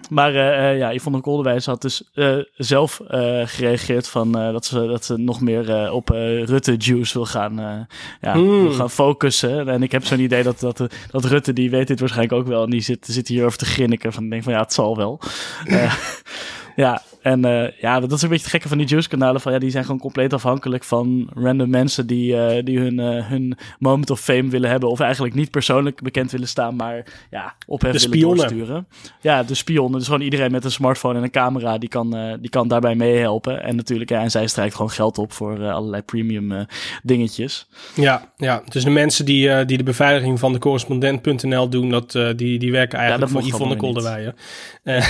maar 0.09 0.35
eh, 0.35 0.77
ja, 0.77 0.93
Yvonne 0.93 1.21
Kolderwijs 1.21 1.65
had 1.65 1.81
dus 1.81 2.09
eh, 2.13 2.37
zelf 2.55 3.01
gereageerd 3.45 4.07
van 4.07 4.31
dat, 4.31 4.65
ze, 4.65 4.85
dat 4.85 5.05
ze 5.05 5.17
nog 5.17 5.41
meer 5.41 5.91
op 5.91 6.11
eh, 6.11 6.43
Rutte 6.43 6.75
Juice 6.75 7.13
wil 7.13 7.25
gaan, 7.25 7.87
ja, 8.21 8.33
Hmm. 8.33 8.61
wil 8.61 8.71
gaan 8.71 8.89
focussen. 8.89 9.69
En 9.69 9.83
ik 9.83 9.91
heb 9.91 10.05
zo'n 10.05 10.19
idee 10.19 10.43
dat, 10.43 10.59
dat, 10.59 10.87
dat 11.11 11.25
Rutte, 11.25 11.53
die 11.53 11.69
weet 11.69 11.87
dit 11.87 11.99
waarschijnlijk 11.99 12.41
ook 12.41 12.47
wel. 12.47 12.63
En 12.63 12.69
die 12.69 12.81
zit, 12.81 13.07
zit 13.09 13.27
hierover 13.27 13.57
te 13.57 13.65
grinniken 13.65 14.13
van, 14.13 14.29
denk 14.29 14.43
van 14.43 14.53
ja, 14.53 14.59
het 14.59 14.73
zal 14.73 14.97
wel. 14.97 15.19
Ja, 16.75 17.01
en 17.21 17.45
eh, 17.45 17.79
ja, 17.79 17.99
dat 17.99 18.11
is 18.11 18.21
een 18.21 18.29
beetje 18.29 18.43
het 18.43 18.53
gekke 18.53 18.67
van 18.67 18.77
die 18.77 18.87
Juice-kanalen. 18.87 19.41
Van, 19.41 19.51
ja, 19.51 19.59
die 19.59 19.69
zijn 19.69 19.83
gewoon 19.83 19.99
compleet 19.99 20.33
afhankelijk 20.33 20.83
van 20.83 21.29
random 21.33 21.69
mensen 21.69 22.07
die, 22.07 22.37
eh, 22.37 22.65
die 22.65 22.79
hun, 22.79 22.99
eh, 22.99 23.27
hun 23.27 23.57
moment 23.79 24.09
of 24.09 24.19
fame 24.19 24.49
willen 24.49 24.69
hebben. 24.69 24.89
Of 24.89 24.99
eigenlijk 24.99 25.33
niet 25.33 25.51
persoonlijk 25.51 26.01
bekend 26.01 26.31
willen 26.31 26.47
staan, 26.47 26.75
maar 26.75 27.05
ja, 27.29 27.55
ophef 27.67 27.91
willen 27.91 28.19
doorsturen. 28.19 28.87
Ja, 29.21 29.43
de 29.43 29.53
spionnen. 29.53 29.97
Dus 29.97 30.07
gewoon 30.07 30.21
iedereen 30.21 30.51
met 30.51 30.65
een 30.65 30.71
smartphone 30.71 31.17
en 31.17 31.23
een 31.23 31.31
camera, 31.31 31.77
die 31.77 31.89
kan, 31.89 32.37
die 32.41 32.49
kan 32.49 32.67
daarbij 32.67 32.95
meehelpen. 32.95 33.63
En 33.63 33.75
natuurlijk, 33.75 34.09
ja, 34.09 34.21
en 34.21 34.31
zij 34.31 34.47
strijkt 34.47 34.75
gewoon 34.75 34.91
geld 34.91 35.17
op 35.17 35.33
voor 35.33 35.69
allerlei 35.69 36.01
premium 36.01 36.65
dingetjes. 37.03 37.67
Ja, 37.95 38.31
ja, 38.37 38.63
dus 38.69 38.83
de 38.83 38.89
mensen 38.89 39.25
die, 39.25 39.65
die 39.65 39.77
de 39.77 39.83
beveiliging 39.83 40.39
van 40.39 40.53
de 40.53 40.59
correspondent.nl 40.59 41.69
doen, 41.69 41.89
dat, 41.89 42.11
die, 42.11 42.59
die 42.59 42.71
werken 42.71 42.99
eigenlijk 42.99 43.31
dat 43.31 43.41
voor 43.41 43.51
Yvonne 43.51 43.75
Kolderweijer. 43.75 44.33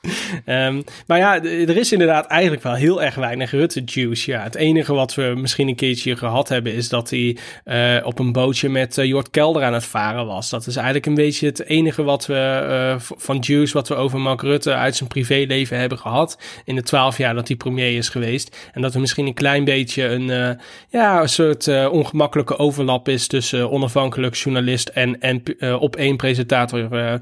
Eh, 0.00 0.10
ehm, 0.66 0.82
maar 1.06 1.18
ja, 1.18 1.42
er 1.42 1.76
is 1.76 1.92
inderdaad 1.92 2.26
eigenlijk 2.26 2.62
wel 2.62 2.74
heel 2.74 3.02
erg 3.02 3.14
weinig 3.14 3.50
Rutte-juice. 3.50 4.30
Ja, 4.30 4.42
het 4.42 4.54
enige 4.54 4.92
wat 4.94 5.14
we 5.14 5.32
misschien 5.36 5.68
een 5.68 5.74
keertje 5.74 6.16
gehad 6.16 6.48
hebben, 6.48 6.74
is 6.74 6.88
dat 6.88 7.10
hij 7.10 7.36
eh, 7.64 8.06
op 8.06 8.18
een 8.18 8.32
bootje 8.32 8.68
met 8.68 8.98
eh, 8.98 9.04
Jort 9.04 9.30
Kelder 9.30 9.62
aan 9.62 9.72
het 9.72 9.84
varen 9.84 10.26
was. 10.26 10.50
Dat 10.50 10.66
is 10.66 10.76
eigenlijk 10.76 11.06
een 11.06 11.14
beetje 11.14 11.46
het 11.46 11.64
enige 11.64 12.02
wat 12.02 12.26
we 12.26 12.34
eh, 12.34 12.94
van 12.98 13.38
juice, 13.38 13.72
wat 13.72 13.88
we 13.88 13.94
over 13.94 14.20
Mark 14.20 14.42
Rutte 14.42 14.74
uit 14.74 14.96
zijn 14.96 15.08
privéleven 15.08 15.78
hebben 15.78 15.98
gehad. 15.98 16.38
In 16.64 16.74
de 16.74 16.82
twaalf 16.82 17.18
jaar 17.18 17.34
dat 17.34 17.48
hij 17.48 17.56
premier 17.56 17.96
is 17.96 18.08
geweest. 18.08 18.70
En 18.72 18.82
dat 18.82 18.94
er 18.94 19.00
misschien 19.00 19.26
een 19.26 19.34
klein 19.34 19.64
beetje 19.64 20.04
een, 20.04 20.58
ja, 20.88 21.20
een 21.20 21.28
soort 21.28 21.88
ongemakkelijke 21.88 22.58
overlap 22.58 23.08
is 23.08 23.26
tussen 23.26 23.70
onafhankelijk 23.70 24.34
journalist 24.34 24.88
en, 24.88 25.20
en 25.20 25.42
op 25.78 25.96
één 25.96 26.16
presentator 26.16 27.20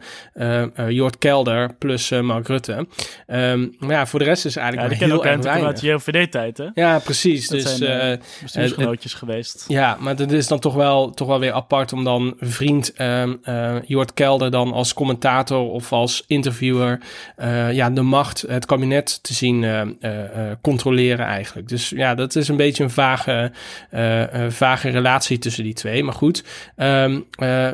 Jort 0.89 1.19
Kelder 1.19 1.75
plus 1.79 2.11
Mark 2.11 2.47
Rutte. 2.49 2.68
Ehm, 3.27 3.67
maar 3.79 3.91
ja, 3.91 4.07
voor 4.07 4.19
de 4.19 4.25
rest 4.25 4.45
is 4.45 4.55
Ja, 4.55 4.61
eigenlijk 4.61 4.99
kennen 4.99 5.17
heel 5.17 5.27
erg 5.27 5.43
weinig. 5.43 5.67
uit 5.67 5.81
de 5.81 5.87
JOVD-tijd, 5.87 6.59
hè? 6.59 6.67
Ja, 6.75 6.99
precies. 6.99 7.49
Dat 7.49 7.61
dus 7.61 7.77
zijn, 7.77 8.21
Bestuursgenootjes 8.43 9.15
geweest. 9.15 9.65
ja, 9.69 9.97
maar 10.01 10.17
dat 10.17 10.33
is 10.33 10.47
dan 10.49 10.59
toch 10.59 10.75
wel, 10.75 11.11
toch 11.11 11.29
wel 11.29 11.41
weer 11.41 11.53
apart 11.53 11.93
om 11.93 12.05
dan 12.05 12.35
vriend 12.41 12.93
Jort 13.87 14.15
Kelder 14.15 14.51
dan 14.51 14.73
als 14.73 14.95
commentator 14.95 15.71
of 15.71 15.93
als 15.93 16.25
interviewer 16.27 16.99
ja, 17.73 17.91
de 17.91 18.03
macht, 18.03 18.45
het 18.49 18.67
kabinet 18.67 19.23
te 19.23 19.35
zien 19.35 19.67
controleren 20.61 21.27
eigenlijk. 21.27 21.69
Dus 21.69 21.89
ja, 21.89 22.15
dat 22.15 22.37
is 22.37 22.49
een 22.49 22.57
beetje 22.57 22.85
een 22.85 22.91
vage, 22.91 23.53
vage 24.49 24.89
relatie 24.89 25.39
tussen 25.39 25.65
die 25.65 25.75
twee. 25.75 26.05
Maar 26.05 26.15
goed, 26.15 26.45
Ehm, 26.77 27.21
eh, 27.39 27.71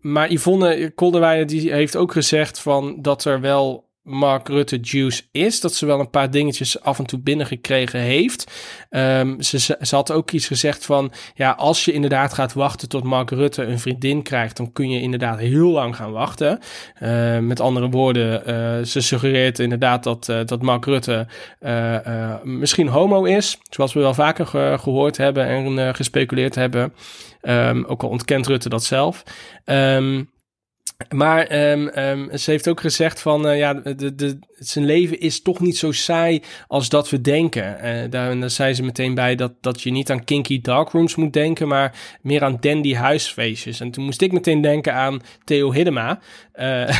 maar 0.00 0.32
Yvonne 0.32 0.90
Kolderweijer 0.94 1.46
die 1.46 1.72
heeft 1.72 1.96
ook 1.96 2.12
gezegd 2.12 2.60
van 2.60 2.96
dat 3.02 3.24
er 3.24 3.40
wel 3.40 3.86
Mark 4.08 4.48
Rutte 4.48 4.76
juice 4.76 5.22
is. 5.32 5.60
Dat 5.60 5.74
ze 5.74 5.86
wel 5.86 6.00
een 6.00 6.10
paar 6.10 6.30
dingetjes 6.30 6.80
af 6.80 6.98
en 6.98 7.06
toe 7.06 7.18
binnengekregen 7.18 8.00
heeft. 8.00 8.52
Ehm, 8.90 9.40
ze, 9.40 9.76
had 9.90 10.12
ook 10.12 10.30
iets 10.30 10.46
gezegd 10.46 10.84
van... 10.84 11.12
ja, 11.34 11.50
als 11.50 11.84
je 11.84 11.92
inderdaad 11.92 12.32
gaat 12.32 12.52
wachten 12.52 12.88
tot 12.88 13.02
Mark 13.02 13.30
Rutte 13.30 13.62
een 13.62 13.78
vriendin 13.80 14.22
krijgt... 14.22 14.56
dan 14.56 14.72
kun 14.72 14.90
je 14.90 15.00
inderdaad 15.00 15.38
heel 15.38 15.70
lang 15.70 15.96
gaan 15.96 16.12
wachten. 16.12 16.58
Eh, 16.94 17.38
met 17.38 17.60
andere 17.60 17.88
woorden, 17.88 18.46
eh, 18.46 18.84
ze 18.84 19.00
suggereert 19.00 19.58
inderdaad 19.58 20.02
dat, 20.02 20.28
eh, 20.28 20.40
dat 20.44 20.62
Mark 20.62 20.84
Rutte 20.84 21.26
eh, 21.58 22.34
misschien 22.42 22.88
homo 22.88 23.24
is. 23.24 23.58
Zoals 23.70 23.92
we 23.92 24.00
wel 24.00 24.14
vaker 24.14 24.46
ge- 24.46 24.76
gehoord 24.80 25.16
hebben 25.16 25.46
en 25.46 25.94
gespeculeerd 25.94 26.54
hebben. 26.54 26.92
Ehm, 27.40 27.84
ook 27.86 28.02
al 28.02 28.08
ontkent 28.08 28.46
Rutte 28.46 28.68
dat 28.68 28.84
zelf. 28.84 29.22
Ehm, 29.64 30.22
maar 31.14 31.46
ehm, 31.46 31.86
ehm, 31.86 32.36
ze 32.36 32.50
heeft 32.50 32.68
ook 32.68 32.80
gezegd 32.80 33.20
van, 33.20 33.48
eh, 33.48 33.58
ja, 33.58 33.74
de, 33.74 34.14
de, 34.14 34.38
zijn 34.58 34.84
leven 34.84 35.20
is 35.20 35.42
toch 35.42 35.60
niet 35.60 35.76
zo 35.76 35.92
saai 35.92 36.42
als 36.66 36.88
dat 36.88 37.10
we 37.10 37.20
denken. 37.20 37.80
Eh 37.80 38.10
daar, 38.10 38.30
en 38.30 38.40
daar 38.40 38.50
zei 38.50 38.74
ze 38.74 38.82
meteen 38.82 39.14
bij 39.14 39.34
dat, 39.34 39.52
dat 39.60 39.82
je 39.82 39.90
niet 39.90 40.10
aan 40.10 40.24
kinky 40.24 40.60
darkrooms 40.60 41.14
moet 41.14 41.32
denken, 41.32 41.68
maar 41.68 41.94
meer 42.22 42.44
aan 42.44 42.56
dandy 42.60 42.94
huisfeestjes. 42.94 43.80
En 43.80 43.90
toen 43.90 44.04
moest 44.04 44.22
ik 44.22 44.32
meteen 44.32 44.60
denken 44.60 44.94
aan 44.94 45.20
Theo 45.44 45.72
Hiddema. 45.72 46.20
Eh, 46.52 46.66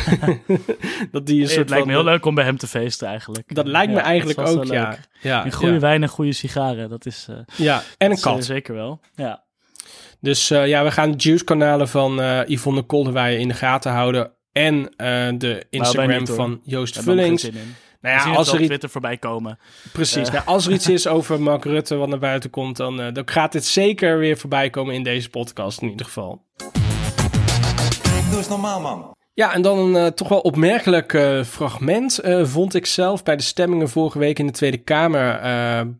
dat 1.11 1.25
die 1.25 1.35
een 1.35 1.41
het 1.41 1.51
soort 1.51 1.69
lijkt 1.69 1.85
me 1.85 1.91
heel 1.91 2.03
leuk 2.03 2.25
om 2.25 2.35
bij 2.35 2.45
hem 2.45 2.57
te 2.57 2.67
feesten 2.67 3.07
eigenlijk. 3.07 3.55
Dat 3.55 3.67
lijkt 3.67 3.93
me 3.93 3.99
eigenlijk 3.99 4.39
ook, 4.39 4.65
ja. 4.65 4.97
Ja, 5.21 5.49
goede 5.49 5.73
ja. 5.73 5.79
wijn 5.79 6.03
en 6.03 6.09
goede 6.09 6.33
sigaren, 6.33 6.89
dat 6.89 7.05
is, 7.05 7.27
ja, 7.55 7.83
en 7.97 8.11
een 8.11 8.19
kat. 8.19 8.45
zeker 8.45 8.73
wel. 8.73 8.99
Ja. 9.15 9.47
Dus 10.21 10.49
eh, 10.51 10.67
ja, 10.67 10.83
we 10.83 10.91
gaan 10.91 11.11
de 11.11 11.17
Juice-kanalen 11.17 11.87
van 11.89 12.21
eh 12.21 12.39
Yvonne 12.47 12.81
Kolderweijer 12.81 13.39
in 13.39 13.47
de 13.47 13.53
gaten 13.53 13.91
houden. 13.91 14.31
En 14.51 14.89
eh, 14.95 15.27
de 15.37 15.65
Instagram 15.69 16.17
niet, 16.17 16.29
van 16.29 16.59
Joost 16.63 16.93
Daar 16.93 17.03
Vullings. 17.03 17.43
Nou 18.01 18.29
ja, 18.29 18.35
als 18.35 18.47
er, 18.47 18.53
op 18.53 18.59
i- 18.59 18.65
Twitter 18.65 18.89
voorbij 18.89 19.17
komen. 19.17 19.59
precies, 19.93 20.29
nou, 20.29 20.45
als 20.45 20.65
er 20.65 20.71
iets 20.73 20.89
is 20.89 21.07
over 21.07 21.41
Mark 21.41 21.63
Rutte 21.65 21.95
wat 21.95 22.07
naar 22.07 22.19
buiten 22.19 22.49
komt, 22.49 22.77
dan, 22.77 23.01
eh, 23.01 23.13
dan 23.13 23.29
gaat 23.29 23.51
dit 23.51 23.65
zeker 23.65 24.17
weer 24.17 24.37
voorbij 24.37 24.69
komen 24.69 24.95
in 24.95 25.03
deze 25.03 25.29
podcast 25.29 25.81
in 25.81 25.89
ieder 25.89 26.05
geval. 26.05 26.43
Doe 28.29 28.37
eens 28.37 28.47
normaal, 28.49 28.81
man. 28.81 29.17
Ja, 29.39 29.53
en 29.53 29.61
dan 29.61 29.77
een 29.77 30.05
eh, 30.05 30.11
toch 30.11 30.27
wel 30.27 30.39
opmerkelijk 30.39 31.13
eh, 31.13 31.43
fragment 31.43 32.19
eh, 32.19 32.45
vond 32.45 32.73
ik 32.73 32.85
zelf 32.85 33.23
bij 33.23 33.35
de 33.35 33.43
stemmingen 33.43 33.89
vorige 33.89 34.19
week 34.19 34.39
in 34.39 34.45
de 34.45 34.51
Tweede 34.51 34.77
Kamer. 34.77 35.39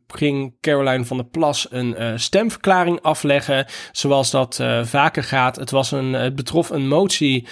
ging 0.08 0.56
Caroline 0.62 1.06
van 1.06 1.18
der 1.18 1.26
Plas 1.26 1.68
een 1.70 2.20
stemverklaring 2.20 3.02
afleggen, 3.02 3.66
zoals 3.92 4.32
dat 4.32 4.60
vaker 4.84 5.24
gaat. 5.24 5.56
Het, 5.56 5.72
was 5.72 5.92
een, 5.92 6.14
het 6.14 6.36
betrof 6.36 6.70
een 6.70 6.88
motie 6.88 7.48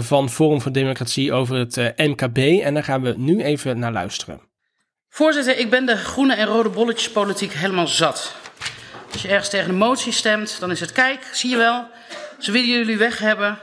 van 0.00 0.30
Forum 0.30 0.60
voor 0.60 0.72
Democratie 0.72 1.32
over 1.32 1.56
het 1.56 1.76
MKB 1.96 2.38
en 2.38 2.74
daar 2.74 2.84
gaan 2.84 3.02
we 3.02 3.14
nu 3.16 3.42
even 3.42 3.78
naar 3.78 3.92
luisteren. 3.92 4.40
Voorzitter, 5.08 5.58
ik 5.58 5.70
ben 5.70 5.86
de 5.86 5.96
groene 5.96 6.34
en 6.34 6.46
rode 6.46 6.68
bolletjespolitiek 6.68 7.52
helemaal 7.52 7.88
zat. 7.88 8.34
Als 9.12 9.22
je 9.22 9.28
ergens 9.28 9.48
tegen 9.48 9.68
een 9.68 9.76
motie 9.76 10.12
stemt, 10.12 10.60
dan 10.60 10.70
is 10.70 10.80
het 10.80 10.92
kijk, 10.92 11.28
zie 11.32 11.50
je 11.50 11.56
wel, 11.56 11.86
ze 12.38 12.52
willen 12.52 12.68
jullie 12.68 12.98
weg 12.98 13.18
hebben. 13.18 13.58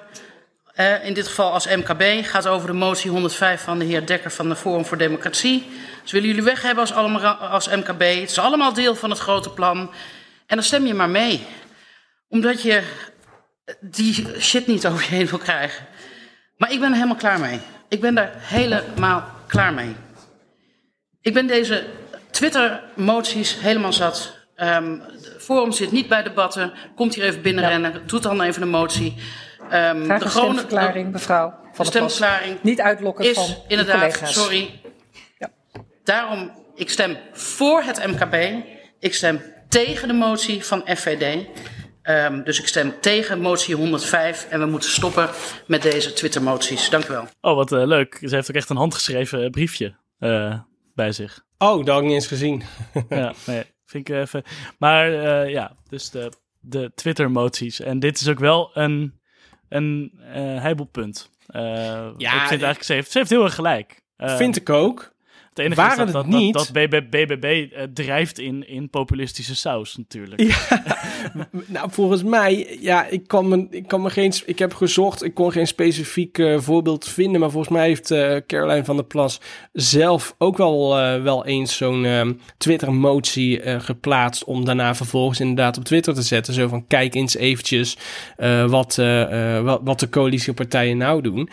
Eh, 0.78 1.06
in 1.06 1.14
dit 1.14 1.28
geval 1.28 1.52
als 1.52 1.68
MKB 1.68 2.26
gaat 2.26 2.48
over 2.48 2.68
de 2.68 2.74
motie 2.74 3.12
105 3.12 3.62
van 3.62 3.80
de 3.80 3.86
heer 3.86 4.06
Dekker 4.06 4.32
van 4.32 4.50
de 4.50 4.56
Forum 4.56 4.86
voor 4.86 4.98
Democratie. 4.98 5.68
Ze 6.04 6.14
willen 6.14 6.28
jullie 6.28 6.44
weg 6.44 6.62
hebben 6.62 6.80
als, 6.80 6.94
allemaal, 6.94 7.34
als 7.34 7.68
MKB. 7.68 8.02
Het 8.02 8.30
is 8.30 8.40
allemaal 8.40 8.74
deel 8.74 8.96
van 8.96 9.10
het 9.10 9.20
grote 9.20 9.50
plan. 9.50 9.80
En 10.48 10.56
dan 10.56 10.64
stem 10.64 10.86
je 10.86 10.94
maar 10.94 11.10
mee. 11.10 11.46
Omdat 12.30 12.62
je 12.62 12.84
die 13.80 14.42
shit 14.42 14.68
niet 14.68 14.88
over 14.88 15.04
je 15.04 15.16
heen 15.16 15.28
wil 15.28 15.38
krijgen. 15.38 15.86
Maar 16.58 16.72
ik 16.72 16.80
ben 16.80 16.90
er 16.90 16.96
helemaal 16.96 17.16
klaar 17.16 17.40
mee. 17.40 17.60
Ik 17.90 18.02
ben 18.02 18.16
daar 18.16 18.32
helemaal 18.36 19.24
klaar 19.48 19.74
mee. 19.74 19.96
Ik 21.22 21.34
ben 21.34 21.48
deze 21.48 21.86
Twitter-moties 22.32 23.60
helemaal 23.60 23.94
zat. 23.94 24.38
De 24.56 25.36
Forum 25.40 25.72
zit 25.72 25.92
niet 25.92 26.08
bij 26.08 26.24
debatten. 26.24 26.74
Komt 26.96 27.16
hier 27.16 27.24
even 27.24 27.42
binnenrennen. 27.42 28.02
Doet 28.06 28.24
dan 28.24 28.42
even 28.42 28.62
een 28.62 28.70
motie. 28.70 29.16
Ehm, 29.70 30.04
Graag 30.04 30.24
de 30.24 30.30
stemverklaring, 30.30 31.12
mevrouw 31.12 31.50
De 31.50 31.56
Van 31.56 31.72
Plas. 31.74 31.88
stemverklaring 31.88 32.64
Niet 32.64 32.82
uitlokken 32.82 33.34
van 33.34 33.44
is 33.44 33.58
inderdaad, 33.68 33.96
collega's. 34.00 34.34
sorry. 34.34 34.82
Ja. 35.38 35.50
Daarom, 36.04 36.52
ik 36.76 36.90
stem 36.90 37.18
voor 37.32 37.82
het 37.82 38.08
MKB. 38.08 38.64
Ik 39.00 39.14
stem 39.14 39.42
tegen 39.70 40.08
de 40.08 40.14
motie 40.14 40.66
van 40.66 40.82
FVD. 40.86 41.46
Ehm, 42.02 42.44
dus 42.44 42.60
ik 42.60 42.68
stem 42.68 42.94
tegen 43.02 43.40
motie 43.42 43.76
105. 43.76 44.48
En 44.50 44.60
we 44.60 44.66
moeten 44.66 44.90
stoppen 44.90 45.30
met 45.68 45.82
deze 45.82 46.14
Twitter-moties. 46.14 46.90
Dank 46.90 47.06
u 47.08 47.12
wel. 47.14 47.28
Oh, 47.42 47.56
wat 47.56 47.72
eh, 47.72 47.86
leuk. 47.86 48.18
Ze 48.22 48.36
heeft 48.36 48.50
ook 48.50 48.56
echt 48.56 48.70
een 48.70 48.78
handgeschreven 48.78 49.52
briefje 49.52 49.96
eh, 50.20 50.60
bij 50.96 51.12
zich. 51.12 51.46
Oh, 51.58 51.78
dat 51.78 51.88
had 51.88 51.98
ik 51.98 52.04
niet 52.04 52.14
eens 52.14 52.28
gezien. 52.28 52.64
ja, 53.10 53.34
nee, 53.46 53.64
vind 53.86 54.10
ik 54.10 54.16
even. 54.16 54.44
Maar 54.78 55.14
eh, 55.14 55.52
ja, 55.52 55.72
dus 55.90 56.10
de, 56.10 56.32
de 56.60 56.92
Twitter-moties. 56.96 57.80
En 57.80 58.00
dit 58.00 58.20
is 58.22 58.28
ook 58.30 58.40
wel 58.40 58.70
een, 58.74 59.20
een 59.70 60.12
eh 60.34 60.62
heibelpunt. 60.62 61.30
Eh, 61.48 61.62
Ja, 62.18 62.34
ik 62.34 62.48
vind 62.48 62.50
eigenlijk, 62.50 62.84
ze 62.84 62.94
heeft, 62.94 63.12
ze 63.12 63.18
heeft 63.18 63.30
heel 63.30 63.44
erg 63.44 63.56
gelijk. 63.56 64.02
Eh, 64.16 64.36
Vind 64.36 64.56
ik 64.56 64.70
ook. 64.70 65.16
Het 65.58 65.66
enige 65.66 65.82
waren 65.82 66.06
is 66.08 66.12
dat, 66.12 66.26
het 66.26 66.34
niet- 66.36 66.54
dat, 66.54 66.70
dat 66.74 66.90
BB 66.90 67.02
BBB 67.10 67.66
eh, 67.74 67.84
drijft 67.94 68.40
in, 68.40 68.68
in 68.68 68.90
populistische 68.90 69.56
saus 69.56 69.98
natuurlijk. 69.98 70.42
Nou, 71.68 71.92
volgens 71.92 72.24
mij, 72.24 72.78
ja, 72.82 73.06
ik 73.06 73.28
kan 73.28 73.48
me, 73.48 73.68
ik 73.70 73.88
kan 73.88 74.02
me 74.02 74.10
geen, 74.10 74.34
ik 74.46 74.60
heb 74.60 74.74
gezocht, 74.74 75.24
ik 75.24 75.34
kon 75.34 75.52
geen 75.52 75.68
specifiek 75.68 76.38
eh, 76.38 76.60
voorbeeld 76.60 77.08
vinden, 77.08 77.40
maar 77.40 77.50
volgens 77.52 77.74
mij 77.74 77.88
heeft 77.88 78.12
eh, 78.12 78.36
Caroline 78.48 78.86
van 78.86 78.96
der 78.96 79.06
Plas 79.06 79.40
zelf 79.74 80.36
ook 80.38 80.58
wel, 80.58 80.90
wel 81.22 81.46
eens 81.46 81.78
zo'n 81.78 82.06
ehm, 82.06 82.34
Twitter-motie 82.58 83.80
geplaatst 83.80 84.44
om 84.44 84.66
daarna 84.66 84.96
vervolgens 84.96 85.40
inderdaad 85.40 85.78
op 85.78 85.84
Twitter 85.84 86.14
te 86.14 86.22
zetten. 86.22 86.54
Zo 86.54 86.68
van, 86.68 86.88
kijk 86.88 87.16
eens 87.16 87.36
eventjes 87.36 87.98
wat, 88.68 88.96
wat, 89.64 89.82
wat 89.84 90.00
de 90.00 90.10
coalitiepartijen 90.10 90.98
nou 90.98 91.22
doen. 91.22 91.50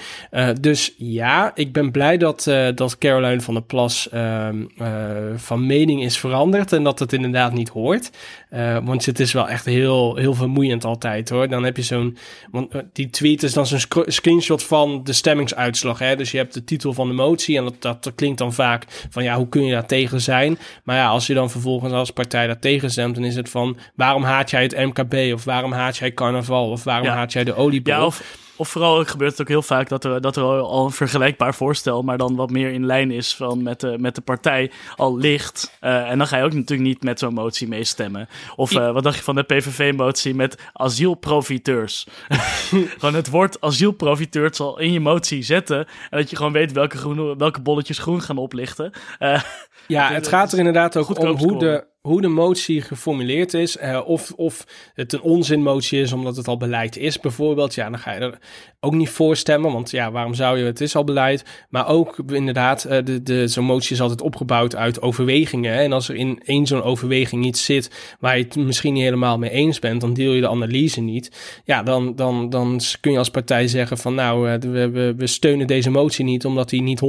Dus 0.60 0.94
ja, 0.98 1.52
ik 1.54 1.72
ben 1.72 1.90
blij 1.90 2.16
dat, 2.16 2.50
dat 2.74 2.98
Caroline 2.98 3.40
van 3.40 3.54
der 3.54 3.62
Plas 3.62 3.93
ehm, 4.10 4.64
eh, 4.78 4.88
van 5.36 5.66
mening 5.66 6.02
is 6.02 6.18
veranderd 6.18 6.72
en 6.72 6.82
dat 6.84 6.98
het 6.98 7.12
inderdaad 7.12 7.52
niet 7.52 7.68
hoort. 7.68 8.10
Eh, 8.50 8.78
want 8.84 9.06
het 9.06 9.20
is 9.20 9.32
wel 9.32 9.48
echt 9.48 9.64
heel, 9.64 10.16
heel 10.16 10.34
vermoeiend 10.34 10.84
altijd 10.84 11.28
hoor. 11.28 11.48
Dan 11.48 11.64
heb 11.64 11.76
je 11.76 11.82
zo'n. 11.82 12.16
Want 12.50 12.74
eh, 12.74 12.80
die 12.92 13.10
tweet 13.10 13.42
is 13.42 13.52
dan 13.52 13.66
zo'n 13.66 13.78
scr- 13.78 14.00
screenshot 14.10 14.62
van 14.64 15.00
de 15.04 15.12
stemmingsuitslag. 15.12 15.98
Hè? 15.98 16.16
Dus 16.16 16.30
je 16.30 16.36
hebt 16.36 16.54
de 16.54 16.64
titel 16.64 16.92
van 16.92 17.08
de 17.08 17.14
motie. 17.14 17.56
En 17.56 17.64
dat, 17.64 17.74
dat, 17.78 18.04
dat 18.04 18.14
klinkt 18.14 18.38
dan 18.38 18.52
vaak 18.52 18.84
van 19.10 19.22
ja, 19.22 19.36
hoe 19.36 19.48
kun 19.48 19.64
je 19.64 19.72
daar 19.72 19.86
tegen 19.86 20.20
zijn? 20.20 20.58
Maar 20.84 20.96
ja, 20.96 21.06
als 21.08 21.26
je 21.26 21.34
dan 21.34 21.50
vervolgens 21.50 21.92
als 21.92 22.10
partij 22.10 22.46
daar 22.46 22.58
tegen 22.58 22.90
stemt, 22.90 23.14
dan 23.14 23.24
is 23.24 23.36
het 23.36 23.48
van 23.48 23.76
waarom 23.94 24.22
haat 24.22 24.50
jij 24.50 24.62
het 24.62 24.76
MKB? 24.76 25.32
Of 25.34 25.44
waarom 25.44 25.72
haat 25.72 25.96
jij 25.96 26.12
carnaval? 26.12 26.70
Of 26.70 26.84
waarom 26.84 27.06
Ja. 27.06 27.14
haat 27.14 27.32
jij 27.32 27.44
de 27.44 27.54
oliebol? 27.54 27.94
Ja, 27.94 28.06
of, 28.06 28.42
of 28.56 28.68
vooral 28.68 29.04
gebeurt 29.04 29.30
het 29.30 29.40
ook 29.40 29.48
heel 29.48 29.62
vaak 29.62 29.88
dat 29.88 30.04
er, 30.04 30.20
dat 30.20 30.36
er 30.36 30.42
al 30.42 30.84
een 30.84 30.90
vergelijkbaar 30.90 31.54
voorstel, 31.54 32.02
maar 32.02 32.18
dan 32.18 32.36
wat 32.36 32.50
meer 32.50 32.70
in 32.72 32.86
lijn 32.86 33.10
is 33.10 33.34
van 33.36 33.62
met, 33.62 33.80
de, 33.80 33.96
met 33.98 34.14
de 34.14 34.20
partij, 34.20 34.70
al 34.96 35.16
ligt. 35.16 35.76
Eh, 35.80 36.10
en 36.10 36.18
dan 36.18 36.26
ga 36.26 36.36
je 36.36 36.44
ook 36.44 36.52
natuurlijk 36.52 36.88
niet 36.88 37.02
met 37.02 37.18
zo'n 37.18 37.34
motie 37.34 37.68
meestemmen. 37.68 38.28
Of 38.56 38.72
eh, 38.74 38.92
wat 38.92 39.02
dacht 39.02 39.16
je 39.16 39.22
van 39.22 39.34
de 39.34 39.42
PVV-motie 39.42 40.34
met 40.34 40.58
asielprofiteurs? 40.72 42.06
gewoon 42.98 43.14
het 43.14 43.30
woord 43.30 43.60
asielprofiteurs 43.60 44.60
al 44.60 44.78
in 44.78 44.92
je 44.92 45.00
motie 45.00 45.42
zetten. 45.42 45.78
En 46.10 46.18
dat 46.18 46.30
je 46.30 46.36
gewoon 46.36 46.52
weet 46.52 46.72
welke, 46.72 46.96
groene, 46.96 47.36
welke 47.36 47.60
bolletjes 47.60 47.98
groen 47.98 48.22
gaan 48.22 48.38
oplichten. 48.38 48.90
Eh, 49.18 49.42
Ja, 49.86 50.10
Het- 50.12 50.28
gaat 50.28 50.52
er 50.52 50.58
inderdaad 50.58 50.96
ook 50.96 51.18
om 51.18 51.36
hoe 51.38 51.58
de, 51.58 51.84
hoe 52.08 52.20
de 52.20 52.28
motie 52.28 52.80
geformuleerd 52.82 53.54
is. 53.54 53.76
eh, 53.76 54.00
of, 54.06 54.32
of 54.36 54.66
het 54.94 55.12
een 55.12 55.20
onzinmotie 55.22 56.00
is 56.00 56.12
omdat 56.12 56.36
het 56.36 56.48
al 56.48 56.56
beleid 56.56 56.96
is, 56.96 57.20
bijvoorbeeld. 57.20 57.74
Ja, 57.74 57.90
dan 57.90 57.98
ga 57.98 58.12
je 58.12 58.20
er 58.20 58.38
ook 58.80 58.94
niet 58.94 59.08
voor 59.08 59.36
stemmen. 59.36 59.72
Want 59.72 59.90
ja, 59.90 60.10
waarom 60.10 60.34
zou 60.34 60.58
je? 60.58 60.64
Het 60.64 60.80
is 60.80 60.96
al 60.96 61.04
beleid. 61.04 61.44
Maar 61.68 61.88
ook 61.88 62.16
inderdaad, 62.32 62.84
eh, 62.84 63.04
de, 63.04 63.22
de, 63.22 63.48
zo'n 63.48 63.64
motie 63.64 63.92
is 63.94 64.00
altijd 64.00 64.20
opgebouwd 64.20 64.76
uit 64.76 65.02
overwegingen. 65.02 65.72
hè. 65.72 65.82
En 65.82 65.92
als 65.92 66.08
er 66.08 66.14
in 66.14 66.40
één 66.44 66.66
zo'n 66.66 66.82
overweging 66.82 67.44
iets 67.44 67.64
zit 67.64 68.16
waar 68.20 68.38
je 68.38 68.44
het 68.44 68.56
misschien 68.56 68.92
niet 68.92 69.02
helemaal 69.02 69.38
mee 69.38 69.50
eens 69.50 69.78
bent, 69.78 70.00
dan 70.00 70.14
deel 70.14 70.32
je 70.32 70.40
de 70.40 70.48
analyse 70.48 71.00
niet. 71.00 71.60
Ja, 71.64 71.82
dan, 71.82 72.16
dan, 72.16 72.50
dan 72.50 72.80
kun 73.00 73.12
je 73.12 73.18
als 73.18 73.30
partij 73.30 73.68
zeggen 73.68 73.98
van 73.98 74.14
nou, 74.14 74.50
eh, 74.50 74.60
we, 74.60 74.90
we, 74.90 75.14
we 75.16 75.26
steunen 75.26 75.66
deze 75.66 75.90
motie 75.90 76.24
niet 76.24 76.44
omdat 76.44 76.68
die 76.68 76.82
niet 76.82 77.00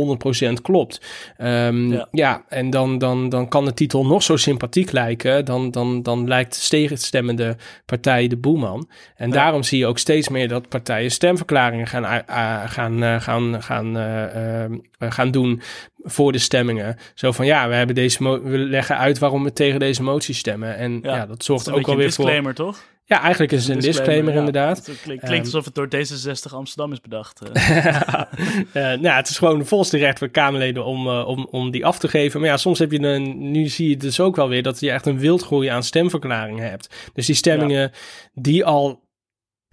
100% 0.50 0.62
klopt. 0.62 1.02
Ehm, 1.38 1.92
Ja. 1.92 2.08
ja. 2.12 2.44
en 2.50 2.70
dan, 2.70 2.98
dan, 2.98 3.30
dan 3.30 3.48
kan 3.48 3.66
de 3.66 3.74
titel 3.74 4.06
nog 4.06 4.24
zo 4.24 4.36
sympathiek 4.36 4.85
lijken. 4.92 5.46
Dan, 5.46 5.72
dan, 5.72 6.02
dan 6.02 6.28
lijkt 6.28 6.62
de 6.62 6.68
tegenstemmende 6.68 7.56
partij 7.86 8.28
de 8.28 8.38
boeman. 8.38 8.90
En 9.16 9.30
daarom 9.30 9.64
zie 9.64 9.80
je 9.80 9.86
ook 9.86 9.98
steeds 9.98 10.30
meer 10.30 10.48
dat 10.48 10.70
partijen 10.70 11.12
stemverklaringen 11.12 11.88
gaan, 11.88 12.24
gaan, 12.70 13.04
uh, 13.04 13.22
gaan, 13.22 13.64
gaan, 13.64 13.98
uh, 13.98 14.64
uh, 14.64 14.78
gaan 15.00 15.32
doen 15.32 15.62
voor 16.04 16.32
de 16.32 16.38
stemmingen. 16.38 16.98
Zo 17.14 17.32
van 17.32 17.46
ja, 17.46 17.68
we, 17.68 17.76
hebben 17.76 17.96
deze 17.96 18.40
we 18.40 18.58
leggen 18.58 18.98
uit 18.98 19.20
waarom 19.20 19.44
we 19.44 19.54
tegen 19.54 19.80
deze 19.80 20.04
motie 20.04 20.36
stemmen. 20.36 20.76
En 20.78 21.00
ja, 21.02 21.16
ja 21.16 21.26
dat 21.26 21.44
zorgt 21.44 21.66
dat 21.66 21.74
ook 21.74 21.88
alweer 21.88 22.12
voor... 22.12 22.26
disclaimer, 22.26 22.54
toch? 22.54 22.84
Ja, 23.08 23.22
eigenlijk 23.22 23.52
is 23.52 23.68
het 23.68 23.76
een 23.76 23.82
disclaimer, 23.82 24.16
disclaimer 24.16 24.36
inderdaad. 24.36 24.86
Het 24.86 25.02
klinkt, 25.02 25.26
klinkt 25.26 25.46
alsof 25.46 25.66
het 25.66 25.76
door 25.76 25.88
D66 25.88 26.54
Amsterdam 26.54 26.92
is 26.92 27.02
bedacht. 27.02 27.42
uh, 27.44 28.74
nou, 28.74 29.08
het 29.08 29.30
is 29.30 29.38
gewoon 29.38 29.60
de 29.60 29.66
volste 29.66 29.98
recht 29.98 30.18
voor 30.18 30.30
Kamerleden 30.30 30.86
om, 30.86 31.08
uh, 31.08 31.28
om, 31.28 31.48
om 31.52 31.72
die 31.72 31.86
af 31.86 32.00
te 32.00 32.08
geven. 32.08 32.40
Maar 32.40 32.50
ja, 32.50 32.58
soms 32.58 32.80
heb 32.80 32.92
je 32.92 33.00
een, 33.00 33.52
nu 33.52 33.68
zie 33.68 33.90
je 33.90 33.98
dus 33.98 34.20
ook 34.20 34.36
wel 34.36 34.50
weer 34.50 34.64
dat 34.64 34.80
je 34.80 34.92
echt 34.92 35.06
een 35.06 35.20
wildgroei 35.20 35.68
aan 35.68 35.84
stemverklaringen 35.84 36.70
hebt. 36.70 36.96
Dus 37.14 37.26
die 37.26 37.36
stemmingen 37.36 37.82
ja. 37.82 37.92
die 38.34 38.66
al 38.66 39.05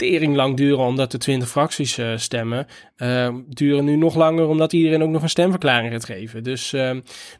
tering 0.02 0.36
lang 0.36 0.56
duren 0.56 0.84
omdat 0.84 1.10
de 1.10 1.18
20 1.18 1.48
fracties 1.48 1.98
uh, 1.98 2.12
stemmen, 2.16 2.66
uh, 2.96 3.28
duren 3.48 3.84
nu 3.84 3.96
nog 3.96 4.14
langer 4.14 4.46
omdat 4.46 4.72
iedereen 4.72 5.02
ook 5.02 5.10
nog 5.10 5.22
een 5.22 5.28
stemverklaring 5.28 5.92
gaat 5.92 6.04
geven. 6.04 6.42
Dus 6.42 6.72
uh, 6.72 6.90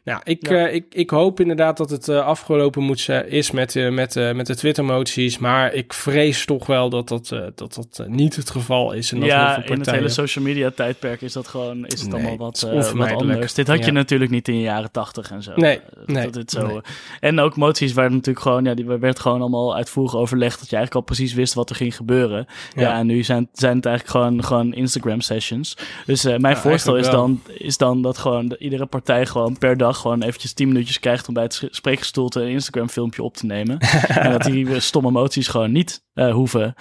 nou, 0.03 0.21
ik, 0.23 0.49
ja. 0.49 0.67
ik, 0.67 0.85
ik 0.89 1.09
hoop 1.09 1.39
inderdaad 1.39 1.77
dat 1.77 1.89
het 1.89 2.07
uh, 2.07 2.25
afgelopen 2.25 2.83
moet, 2.83 3.09
is 3.27 3.51
met, 3.51 3.89
met, 3.91 4.15
met 4.35 4.45
de 4.45 4.55
Twitter-moties, 4.55 5.37
maar 5.37 5.73
ik 5.73 5.93
vrees 5.93 6.45
toch 6.45 6.65
wel 6.65 6.89
dat 6.89 7.07
dat, 7.07 7.27
dat, 7.55 7.55
dat 7.55 8.07
niet 8.07 8.35
het 8.35 8.49
geval 8.49 8.91
is. 8.91 9.11
En 9.11 9.19
dat 9.19 9.29
ja, 9.29 9.37
heel 9.37 9.45
veel 9.45 9.55
partijen... 9.55 9.79
in 9.79 9.85
het 9.85 9.95
hele 9.95 10.27
social 10.27 10.45
media 10.45 10.71
tijdperk 10.71 11.21
is 11.21 11.33
dat 11.33 11.47
gewoon 11.47 11.85
is 11.85 12.01
het 12.01 12.11
nee, 12.11 12.19
allemaal 12.19 12.37
wat, 12.37 12.59
het 12.59 12.91
wat 12.91 13.11
anders. 13.11 13.53
Dit 13.53 13.67
had 13.67 13.79
ja. 13.79 13.85
je 13.85 13.91
natuurlijk 13.91 14.31
niet 14.31 14.47
in 14.47 14.53
de 14.53 14.61
jaren 14.61 14.91
tachtig 14.91 15.31
en 15.31 15.43
zo. 15.43 15.51
Nee, 15.55 15.79
nee, 16.05 16.23
dat 16.23 16.33
dit 16.33 16.51
zo. 16.51 16.67
Nee. 16.67 16.81
En 17.19 17.39
ook 17.39 17.55
moties 17.55 17.93
waar 17.93 18.11
natuurlijk 18.11 18.39
gewoon, 18.39 18.63
ja, 18.65 18.73
die 18.73 18.85
werd 18.85 19.19
gewoon 19.19 19.41
allemaal 19.41 19.75
uitvoerig 19.75 20.15
overlegd 20.15 20.59
dat 20.59 20.69
je 20.69 20.75
eigenlijk 20.75 20.95
al 20.95 21.15
precies 21.15 21.33
wist 21.33 21.53
wat 21.53 21.69
er 21.69 21.75
ging 21.75 21.95
gebeuren. 21.95 22.45
Ja, 22.75 22.81
ja 22.81 22.97
en 22.97 23.05
nu 23.05 23.23
zijn, 23.23 23.49
zijn 23.53 23.75
het 23.75 23.85
eigenlijk 23.85 24.17
gewoon, 24.17 24.43
gewoon 24.43 24.73
Instagram 24.73 25.21
sessions. 25.21 25.77
Dus 26.05 26.25
uh, 26.25 26.37
mijn 26.37 26.55
ja, 26.55 26.61
voorstel 26.61 26.97
is 26.97 27.09
dan, 27.09 27.41
is 27.47 27.77
dan 27.77 28.01
dat 28.01 28.17
gewoon 28.17 28.47
de, 28.47 28.57
iedere 28.57 28.85
partij 28.85 29.25
gewoon 29.25 29.57
per 29.57 29.77
dag 29.77 29.97
gewoon 29.97 30.21
eventjes 30.21 30.53
10 30.53 30.67
minuutjes 30.67 30.99
krijgt 30.99 31.27
om 31.27 31.33
bij 31.33 31.43
het 31.43 31.67
spreekgestoelte 31.69 32.41
een 32.41 32.49
Instagram 32.49 32.89
filmpje 32.89 33.23
op 33.23 33.37
te 33.37 33.45
nemen. 33.45 33.79
en 34.07 34.31
dat 34.31 34.43
die 34.43 34.79
stomme 34.79 35.11
moties 35.11 35.47
gewoon 35.47 35.71
niet 35.71 36.03
uh, 36.13 36.31
hoeven. 36.31 36.73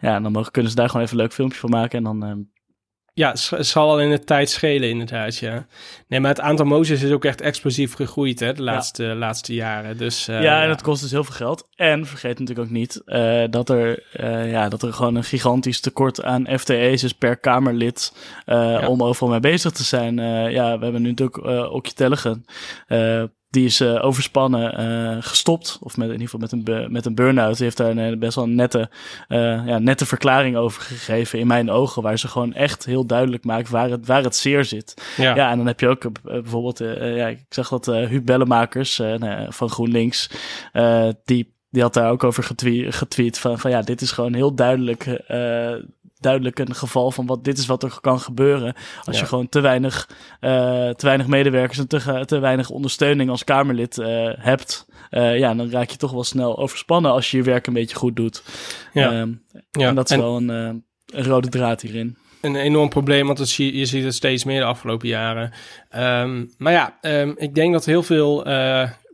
Ja, 0.00 0.20
dan 0.20 0.32
mogen, 0.32 0.52
kunnen 0.52 0.70
ze 0.70 0.76
daar 0.76 0.88
gewoon 0.88 1.02
even 1.02 1.16
een 1.16 1.22
leuk 1.22 1.32
filmpje 1.32 1.58
van 1.58 1.70
maken 1.70 1.98
en 1.98 2.04
dan 2.04 2.48
Ja, 3.14 3.30
het 3.50 3.66
zal 3.66 3.88
al 3.88 4.00
in 4.00 4.10
de 4.10 4.24
tijd 4.24 4.50
schelen, 4.50 4.88
inderdaad, 4.88 5.36
ja. 5.36 5.66
Nee, 6.08 6.20
maar 6.20 6.30
het 6.30 6.40
aantal 6.40 6.66
moties 6.66 7.02
is 7.02 7.10
ook 7.10 7.24
echt 7.24 7.40
explosief 7.40 7.94
gegroeid, 7.94 8.40
hè, 8.40 8.52
de 8.52 8.62
laatste, 8.62 9.04
laatste 9.04 9.54
jaren. 9.54 9.96
Dus, 9.96 10.28
uh, 10.28 10.42
ja, 10.42 10.62
en 10.62 10.68
het 10.68 10.82
kost 10.82 11.02
dus 11.02 11.10
heel 11.10 11.24
veel 11.24 11.34
geld. 11.34 11.68
En 11.74 12.06
vergeet 12.06 12.38
natuurlijk 12.38 12.68
ook 12.68 12.74
niet 12.74 13.02
uh, 13.06 13.44
dat, 13.50 13.68
er, 13.68 14.04
uh, 14.20 14.50
ja, 14.50 14.68
dat 14.68 14.82
er 14.82 14.92
gewoon 14.92 15.14
een 15.14 15.24
gigantisch 15.24 15.80
tekort 15.80 16.22
aan 16.22 16.58
FTE's 16.58 17.02
is 17.02 17.12
per 17.12 17.36
Kamerlid 17.36 18.12
ja. 18.46 18.86
om 18.86 19.02
overal 19.02 19.30
mee 19.30 19.40
bezig 19.40 19.72
te 19.72 19.84
zijn. 19.84 20.16
ja, 20.50 20.78
we 20.78 20.84
hebben 20.84 21.02
nu 21.02 21.08
natuurlijk 21.08 21.46
uh, 21.46 21.72
Okje 21.72 21.92
Tellegen. 21.92 22.44
Die 23.50 23.64
is 23.64 23.80
uh, 23.80 24.04
overspannen 24.04 24.80
uh, 24.80 25.16
gestopt. 25.20 25.78
Of 25.80 25.96
met, 25.96 26.06
in 26.06 26.20
ieder 26.20 26.28
geval 26.28 26.40
met 26.40 26.52
een, 26.52 26.92
met 26.92 27.06
een 27.06 27.14
burn-out. 27.14 27.54
Die 27.54 27.64
heeft 27.64 27.76
daar 27.76 27.96
een, 27.96 28.18
best 28.18 28.34
wel 28.34 28.44
een 28.44 28.54
nette, 28.54 28.90
uh, 29.28 29.66
ja, 29.66 29.78
nette 29.78 30.06
verklaring 30.06 30.56
over 30.56 30.82
gegeven. 30.82 31.38
In 31.38 31.46
mijn 31.46 31.70
ogen. 31.70 32.02
Waar 32.02 32.18
ze 32.18 32.28
gewoon 32.28 32.54
echt 32.54 32.84
heel 32.84 33.06
duidelijk 33.06 33.44
maakt 33.44 33.68
waar 33.68 33.90
het, 33.90 34.06
waar 34.06 34.22
het 34.22 34.36
zeer 34.36 34.64
zit. 34.64 35.02
Ja, 35.16 35.34
ja 35.34 35.50
en 35.50 35.56
dan 35.56 35.66
heb 35.66 35.80
je 35.80 35.88
ook 35.88 36.22
bijvoorbeeld. 36.22 36.78
ja, 36.78 37.26
ik 37.26 37.44
zag 37.48 37.68
dat 37.68 37.86
Huub 37.86 38.26
Bellemakers 38.26 39.00
van 39.48 39.70
GroenLinks. 39.70 40.30
die, 41.24 41.54
die 41.70 41.82
had 41.82 41.94
daar 41.94 42.10
ook 42.10 42.24
over 42.24 42.42
getweet, 42.42 42.94
getweet 42.94 43.38
van, 43.38 43.58
van 43.58 43.70
ja, 43.70 43.82
dit 43.82 44.00
is 44.00 44.12
gewoon 44.12 44.34
heel 44.34 44.54
duidelijk 44.54 45.22
duidelijk 46.20 46.58
een 46.58 46.74
geval 46.74 47.10
van 47.10 47.26
wat 47.26 47.44
dit 47.44 47.58
is 47.58 47.66
wat 47.66 47.82
er 47.82 47.98
kan 48.00 48.20
gebeuren. 48.20 48.74
Als 49.04 49.16
ja. 49.16 49.22
je 49.22 49.28
gewoon 49.28 49.48
te 49.48 49.60
weinig, 49.60 50.08
uh, 50.40 50.50
te 50.90 51.06
weinig 51.06 51.26
medewerkers 51.26 51.78
en 51.78 51.88
te, 51.88 52.22
te 52.26 52.38
weinig 52.38 52.70
ondersteuning 52.70 53.30
als 53.30 53.44
Kamerlid 53.44 53.96
uh, 53.96 54.30
hebt. 54.38 54.86
Uh, 55.10 55.38
ja, 55.38 55.54
dan 55.54 55.70
raak 55.70 55.90
je 55.90 55.96
toch 55.96 56.12
wel 56.12 56.24
snel 56.24 56.58
overspannen 56.58 57.10
als 57.10 57.30
je 57.30 57.36
je 57.36 57.42
werk 57.42 57.66
een 57.66 57.72
beetje 57.72 57.96
goed 57.96 58.16
doet. 58.16 58.42
Ja. 58.92 59.20
Um, 59.20 59.42
ja. 59.70 59.88
En 59.88 59.94
dat 59.94 60.10
is 60.10 60.16
en... 60.16 60.22
wel 60.22 60.36
een, 60.36 60.48
een, 60.48 60.84
rode 61.06 61.48
draad 61.48 61.80
hierin. 61.80 62.16
Een 62.40 62.56
enorm 62.56 62.88
probleem, 62.88 63.26
want 63.26 63.38
het 63.38 63.48
zie, 63.48 63.76
je 63.76 63.86
ziet 63.86 64.04
het 64.04 64.14
steeds 64.14 64.44
meer 64.44 64.60
de 64.60 64.66
afgelopen 64.66 65.08
jaren. 65.08 65.52
Um, 65.96 66.50
maar 66.58 66.72
ja, 66.72 66.98
um, 67.02 67.34
ik 67.36 67.54
denk 67.54 67.72
dat 67.72 67.84
heel 67.84 68.02
veel 68.02 68.46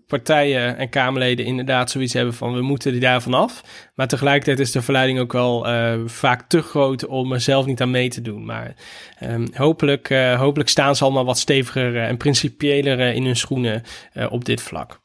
partijen 0.07 0.77
en 0.77 0.89
Kamerleden 0.89 1.45
inderdaad 1.45 1.91
zoiets 1.91 2.13
hebben 2.13 2.35
van 2.35 2.55
we 2.55 2.63
moeten 2.63 2.93
die 2.93 3.01
daarvan 3.01 3.35
af. 3.35 3.63
Maar 3.95 4.09
tegelijkertijd 4.09 4.59
is 4.59 4.73
de 4.73 4.83
verleiding 4.83 5.19
ook 5.19 5.33
wel 5.33 5.69
uh, 5.69 5.95
vaak 6.05 6.49
te 6.49 6.63
groot 6.63 7.07
om 7.07 7.33
er 7.33 7.41
zelf 7.41 7.67
niet 7.67 7.81
aan 7.81 7.91
mee 7.91 8.09
te 8.09 8.23
doen. 8.23 8.45
Maar 8.45 8.75
um, 9.23 9.49
hopelijk, 9.55 10.11
uh, 10.11 10.39
hopelijk 10.39 10.69
staan 10.69 10.97
ze 10.97 11.05
allemaal 11.05 11.25
wat 11.25 11.39
steviger 11.39 11.97
en 11.97 12.17
principiëler 12.17 13.01
in 13.01 13.25
hun 13.25 13.37
schoenen 13.37 13.83
uh, 14.15 14.33
op 14.33 14.45
dit 14.45 14.63
vlak. 14.63 15.01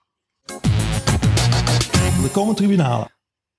Er 2.24 2.30
komen 2.32 2.56
tribunalen. 2.56 3.12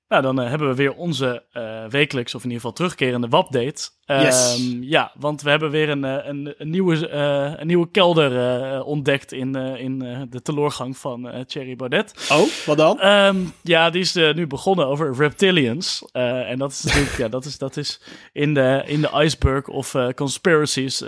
Nou, 0.09 0.23
dan 0.23 0.41
uh, 0.41 0.49
hebben 0.49 0.69
we 0.69 0.75
weer 0.75 0.95
onze 0.95 1.47
uh, 1.53 1.85
wekelijks, 1.89 2.35
of 2.35 2.45
in 2.45 2.51
ieder 2.51 2.61
geval 2.61 2.77
terugkerende 2.77 3.29
WAP-date. 3.29 3.91
Yes. 4.21 4.59
Um, 4.59 4.83
ja, 4.83 5.13
want 5.19 5.43
we 5.43 5.51
hebben 5.51 5.71
weer 5.71 5.89
een, 5.89 6.03
een, 6.03 6.55
een 6.59 6.71
nieuwe, 6.71 7.11
uh, 7.11 7.61
een 7.61 7.67
nieuwe 7.67 7.91
kelder 7.91 8.85
ontdekt 8.85 9.33
in, 9.33 9.55
in 9.57 9.99
de 10.31 10.43
teloorgang 10.43 10.97
van 10.97 11.45
Thierry 11.47 11.77
Baudet. 11.77 12.29
Oh, 12.33 12.49
wat 12.67 12.77
dan? 12.77 13.05
Um, 13.07 13.53
ja, 13.63 13.91
die 13.91 14.01
is 14.01 14.15
nu 14.15 14.47
begonnen 14.47 14.87
over 14.87 15.15
reptilians. 15.15 16.05
en 16.13 16.59
dat 16.59 16.71
is 16.71 16.83
natuurlijk, 16.83 17.17
ja, 17.17 17.29
dat 17.29 17.45
is, 17.45 17.59
dat 17.59 17.77
is 17.77 18.01
in 18.33 18.55
de, 18.55 18.83
in 18.87 19.01
de 19.01 19.11
iceberg 19.23 19.69
of 19.69 19.95
conspiracies 20.15 21.03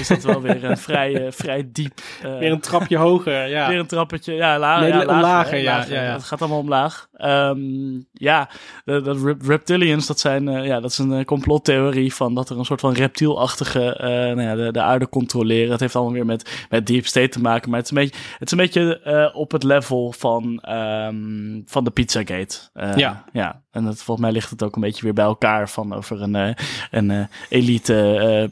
is 0.00 0.08
dat 0.08 0.22
wel 0.22 0.40
weer 0.40 0.64
een 0.64 0.78
vrij, 0.88 1.32
vrij 1.32 1.68
diep. 1.72 2.00
weer 2.22 2.52
een 2.52 2.60
trapje 2.60 2.96
hoger, 2.96 3.48
ja. 3.48 3.68
Weer 3.70 3.78
een 3.78 3.86
trappetje, 3.86 4.34
ja, 4.34 4.58
la 4.58 4.80
nee, 4.80 4.88
ja 4.88 5.04
lager, 5.04 5.22
lager, 5.22 5.58
ja, 5.58 5.76
lager, 5.76 5.94
ja, 5.94 6.02
ja. 6.02 6.12
Het 6.12 6.24
gaat 6.24 6.40
allemaal 6.40 6.58
omlaag. 6.58 7.08
Um, 7.18 8.06
ja, 8.12 8.48
de, 8.84 9.02
de 9.02 9.36
reptilians, 9.40 10.06
dat, 10.06 10.20
zijn, 10.20 10.48
uh, 10.48 10.66
ja, 10.66 10.80
dat 10.80 10.90
is 10.90 10.98
een 10.98 11.24
complottheorie 11.24 12.14
van 12.14 12.34
dat 12.34 12.49
er 12.50 12.58
een 12.58 12.64
soort 12.64 12.80
van 12.80 12.92
reptielachtige 12.92 13.98
uh, 14.00 14.06
nou 14.08 14.42
ja, 14.42 14.54
de, 14.54 14.72
de 14.72 14.80
aarde 14.80 15.08
controleren. 15.08 15.70
Het 15.70 15.80
heeft 15.80 15.96
allemaal 15.96 16.14
weer 16.14 16.26
met, 16.26 16.66
met 16.68 16.86
deep 16.86 17.06
state 17.06 17.28
te 17.28 17.40
maken, 17.40 17.70
maar 17.70 17.78
het 17.78 17.90
is 17.90 17.96
een 17.96 18.02
beetje, 18.02 18.18
het 18.38 18.46
is 18.46 18.50
een 18.50 18.64
beetje 18.64 19.00
uh, 19.06 19.40
op 19.40 19.52
het 19.52 19.62
level 19.62 20.12
van, 20.12 20.62
um, 20.68 21.62
van 21.66 21.84
de 21.84 21.90
Pizzagate. 21.90 22.58
ja. 22.96 23.24
ja. 23.32 23.62
En 23.70 23.84
dat, 23.84 24.02
volgens 24.02 24.26
mij 24.26 24.32
ligt 24.32 24.50
het 24.50 24.62
ook 24.62 24.74
een 24.74 24.82
beetje 24.82 25.02
weer 25.02 25.12
bij 25.12 25.24
elkaar 25.24 25.68
van 25.68 25.94
over 25.94 26.22
een, 26.22 26.56
een 26.90 27.28
elite 27.48 28.48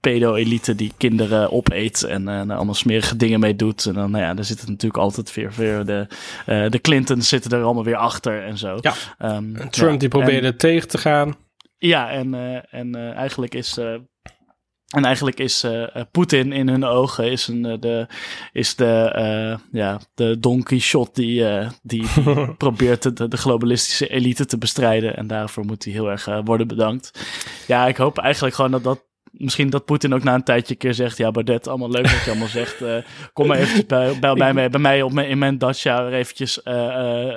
pedo-elite 0.00 0.74
die 0.74 0.92
kinderen 0.96 1.52
opeet 1.52 2.02
en 2.02 2.22
uh, 2.22 2.56
allemaal 2.56 2.74
smerige 2.74 3.16
dingen 3.16 3.40
mee 3.40 3.56
doet. 3.56 3.86
En 3.86 3.94
dan, 3.94 4.10
nou 4.10 4.24
ja, 4.24 4.34
daar 4.34 4.44
zit 4.44 4.60
het 4.60 4.68
natuurlijk 4.68 5.02
altijd 5.02 5.34
weer, 5.34 5.52
weer 5.56 5.84
de, 5.84 6.06
uh, 6.46 6.70
de 6.70 6.80
Clintons 6.80 7.28
zitten 7.28 7.50
er 7.50 7.62
allemaal 7.62 7.84
weer 7.84 7.96
achter 7.96 8.44
en 8.44 8.58
zo. 8.58 8.78
Ja. 8.80 8.94
Um, 9.18 9.56
en 9.56 9.70
Trump 9.70 9.92
ja, 9.92 9.98
die 9.98 10.08
probeerde 10.08 10.46
en, 10.46 10.56
tegen 10.56 10.88
te 10.88 10.98
gaan. 10.98 11.36
Ja, 11.82 12.10
en, 12.10 12.34
uh, 12.34 12.74
en 12.74 12.94
eigenlijk 13.14 13.54
is... 13.54 13.76
en 13.76 15.04
eigenlijk 15.04 15.38
is 15.38 15.66
Poetin 16.10 16.52
in 16.52 16.68
hun 16.68 16.84
ogen 16.84 17.30
is, 17.30 17.48
een, 17.48 17.80
de, 17.80 18.06
is 18.52 18.74
de, 18.74 19.58
ja, 19.72 20.00
de 20.14 20.38
Don 20.38 20.62
Quixote 20.62 21.20
die, 21.20 21.40
uh, 21.40 21.70
die, 21.82 22.06
die 22.14 22.54
probeert 22.64 23.02
de, 23.02 23.28
de, 23.28 23.36
globalistische 23.36 24.08
elite 24.08 24.46
te 24.46 24.58
bestrijden. 24.58 25.16
En 25.16 25.26
daarvoor 25.26 25.64
moet 25.64 25.84
hij 25.84 25.92
heel 25.92 26.10
erg 26.10 26.40
worden 26.44 26.66
bedankt. 26.66 27.26
Ja, 27.66 27.86
ik 27.86 27.96
hoop 27.96 28.18
eigenlijk 28.18 28.54
gewoon 28.54 28.70
dat 28.70 28.84
dat 28.84 29.09
misschien 29.30 29.70
dat 29.70 29.84
Poetin 29.84 30.14
ook 30.14 30.22
na 30.22 30.34
een 30.34 30.42
tijdje 30.42 30.72
een 30.72 30.78
keer 30.78 30.94
zegt... 30.94 31.16
ja, 31.16 31.30
Baudet, 31.30 31.68
allemaal 31.68 31.90
leuk 31.90 32.10
wat 32.10 32.24
je 32.24 32.30
allemaal 32.30 32.48
zegt. 32.48 32.80
Uh, 32.80 32.96
kom 33.32 33.46
maar 33.46 33.56
eventjes 33.56 33.86
bij, 33.86 34.18
bij, 34.18 34.34
bij, 34.34 34.54
mij, 34.54 34.70
bij 34.70 34.80
mij 34.80 35.02
op 35.02 35.12
mijn, 35.12 35.28
in 35.28 35.38
mijn 35.38 35.58
dacha 35.58 36.08
eventjes 36.08 36.60
uh, 36.64 36.74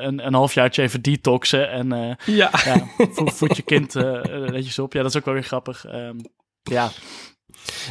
een, 0.01 0.25
een 0.25 0.33
halfjaartje 0.33 0.81
even 0.81 1.01
detoxen. 1.01 1.69
En 1.69 2.17
ja. 2.25 2.51
ja 2.65 2.87
voed, 2.95 3.33
voed, 3.33 3.57
je 3.57 3.63
kind 3.63 3.93
netjes 4.51 4.79
op. 4.79 4.93
Ja, 4.93 5.01
dat 5.01 5.09
is 5.09 5.17
ook 5.17 5.25
wel 5.25 5.33
weer 5.33 5.43
grappig. 5.43 5.85
Um, 5.93 6.21
ja, 6.63 6.91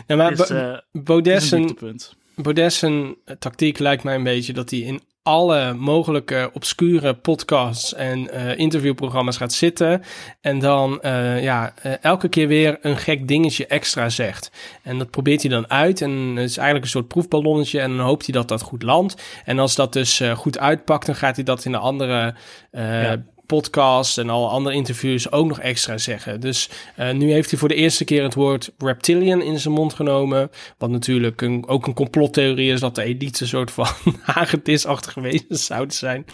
ja 0.07 0.16
maar 0.16 0.32
is, 0.32 0.80
Baudet 0.92 1.42
is 1.42 1.50
een 1.50 1.74
punt. 1.74 2.16
Baudet 2.34 2.72
zijn 2.72 3.16
tactiek 3.38 3.78
lijkt 3.78 4.03
mij 4.03 4.14
een 4.14 4.22
beetje 4.22 4.53
dat 4.53 4.70
hij 4.70 4.78
in 4.78 5.00
alle 5.22 5.74
mogelijke 5.74 6.50
obscure 6.52 7.14
podcasts 7.14 7.94
en 7.94 8.18
uh, 8.18 8.58
interviewprogramma's 8.58 9.36
gaat 9.36 9.52
zitten. 9.52 10.02
En 10.40 10.58
dan 10.58 10.98
uh, 11.02 11.42
ja, 11.42 11.74
uh, 11.86 11.92
elke 12.00 12.28
keer 12.28 12.48
weer 12.48 12.78
een 12.80 12.96
gek 12.96 13.28
dingetje 13.28 13.66
extra 13.66 14.08
zegt. 14.08 14.50
En 14.82 14.98
dat 14.98 15.10
probeert 15.10 15.42
hij 15.42 15.50
dan 15.50 15.70
uit. 15.70 16.00
En 16.00 16.10
het 16.10 16.50
is 16.50 16.56
eigenlijk 16.56 16.84
een 16.84 16.90
soort 16.90 17.08
proefballonnetje. 17.08 17.80
En 17.80 17.96
dan 17.96 18.06
hoopt 18.06 18.26
hij 18.26 18.34
dat 18.34 18.48
dat 18.48 18.62
goed 18.62 18.82
landt. 18.82 19.22
En 19.44 19.58
als 19.58 19.74
dat 19.74 19.92
dus 19.92 20.22
goed 20.34 20.58
uitpakt, 20.58 21.06
dan 21.06 21.14
gaat 21.14 21.36
hij 21.36 21.44
dat 21.44 21.64
in 21.64 21.72
de 21.72 21.78
andere 21.78 22.34
podcast 23.47 24.18
en 24.18 24.30
alle 24.30 24.49
andere 24.49 24.74
interviews 24.74 25.32
ook 25.32 25.47
nog 25.47 25.61
extra 25.61 25.99
zeggen. 25.99 26.40
Dus 26.40 26.70
uh, 26.99 27.11
nu 27.12 27.32
heeft 27.32 27.51
hij 27.51 27.59
voor 27.59 27.68
de 27.68 27.74
eerste 27.74 28.05
keer 28.05 28.22
het 28.22 28.34
woord 28.34 28.72
reptilian 28.78 29.43
in 29.43 29.59
zijn 29.59 29.74
mond 29.74 29.95
genomen. 29.95 30.51
Wat 30.78 30.90
natuurlijk 30.90 31.40
een, 31.40 31.66
ook 31.66 31.86
een 31.86 31.95
complottheorie 31.95 32.72
is 32.72 32.80
dat 32.80 32.95
de 32.95 33.03
elite 33.03 33.43
een 33.43 33.49
soort 33.49 33.70
van 33.70 33.86
hagedisachtige 34.22 35.20
wezens 35.20 35.64
zouden 35.64 35.95
zijn. 35.95 36.26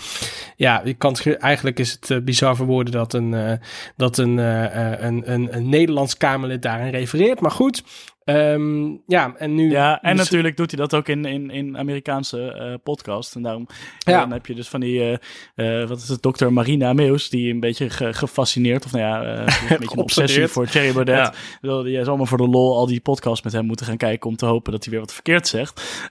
Ja, 0.56 0.82
je 0.84 0.94
kan 0.94 1.16
eigenlijk 1.38 1.78
is 1.78 1.92
het 1.92 2.10
uh, 2.10 2.18
bizar 2.20 2.56
verwoorden 2.56 2.92
dat 2.92 3.12
een, 3.12 3.32
uh, 3.32 3.52
dat 3.96 4.18
een, 4.18 4.36
een, 4.36 5.32
een, 5.32 5.56
een 5.56 5.68
Nederlands 5.68 6.16
Kamerlid 6.16 6.62
daarin 6.62 6.90
refereert. 6.90 7.40
Maar 7.40 7.50
goed, 7.50 7.82
Um, 8.30 9.02
ja, 9.06 9.34
en 9.36 9.54
nu... 9.54 9.70
Ja, 9.70 10.02
en 10.02 10.16
dus... 10.16 10.24
natuurlijk 10.24 10.56
doet 10.56 10.70
hij 10.70 10.80
dat 10.80 10.94
ook 10.94 11.08
in, 11.08 11.24
in, 11.24 11.50
in 11.50 11.78
Amerikaanse 11.78 12.56
uh, 12.60 12.74
podcast. 12.82 13.34
En 13.34 13.42
daarom 13.42 13.66
ja. 13.98 14.20
dan 14.20 14.32
heb 14.32 14.46
je 14.46 14.54
dus 14.54 14.68
van 14.68 14.80
die, 14.80 15.00
uh, 15.00 15.16
uh, 15.56 15.88
wat 15.88 15.98
is 15.98 16.08
het, 16.08 16.22
dokter 16.22 16.52
Marina 16.52 16.92
Meus, 16.92 17.28
die 17.28 17.52
een 17.52 17.60
beetje 17.60 17.90
ge, 17.90 18.12
gefascineerd, 18.12 18.84
of 18.84 18.92
nou 18.92 19.04
ja, 19.04 19.38
een 19.38 19.44
beetje 19.68 19.96
een 19.96 20.02
obsessie 20.08 20.46
voor 20.46 20.66
Thierry 20.66 20.92
Baudet. 20.92 21.32
Ja. 21.60 21.82
Die 21.82 21.98
is 21.98 22.06
allemaal 22.06 22.26
voor 22.26 22.38
de 22.38 22.48
lol 22.48 22.76
al 22.76 22.86
die 22.86 23.00
podcasts 23.00 23.44
met 23.44 23.52
hem 23.52 23.66
moeten 23.66 23.86
gaan 23.86 23.96
kijken 23.96 24.30
om 24.30 24.36
te 24.36 24.46
hopen 24.46 24.72
dat 24.72 24.82
hij 24.82 24.92
weer 24.92 25.02
wat 25.02 25.12
verkeerd 25.12 25.48
zegt. 25.48 26.08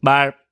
maar 0.00 0.43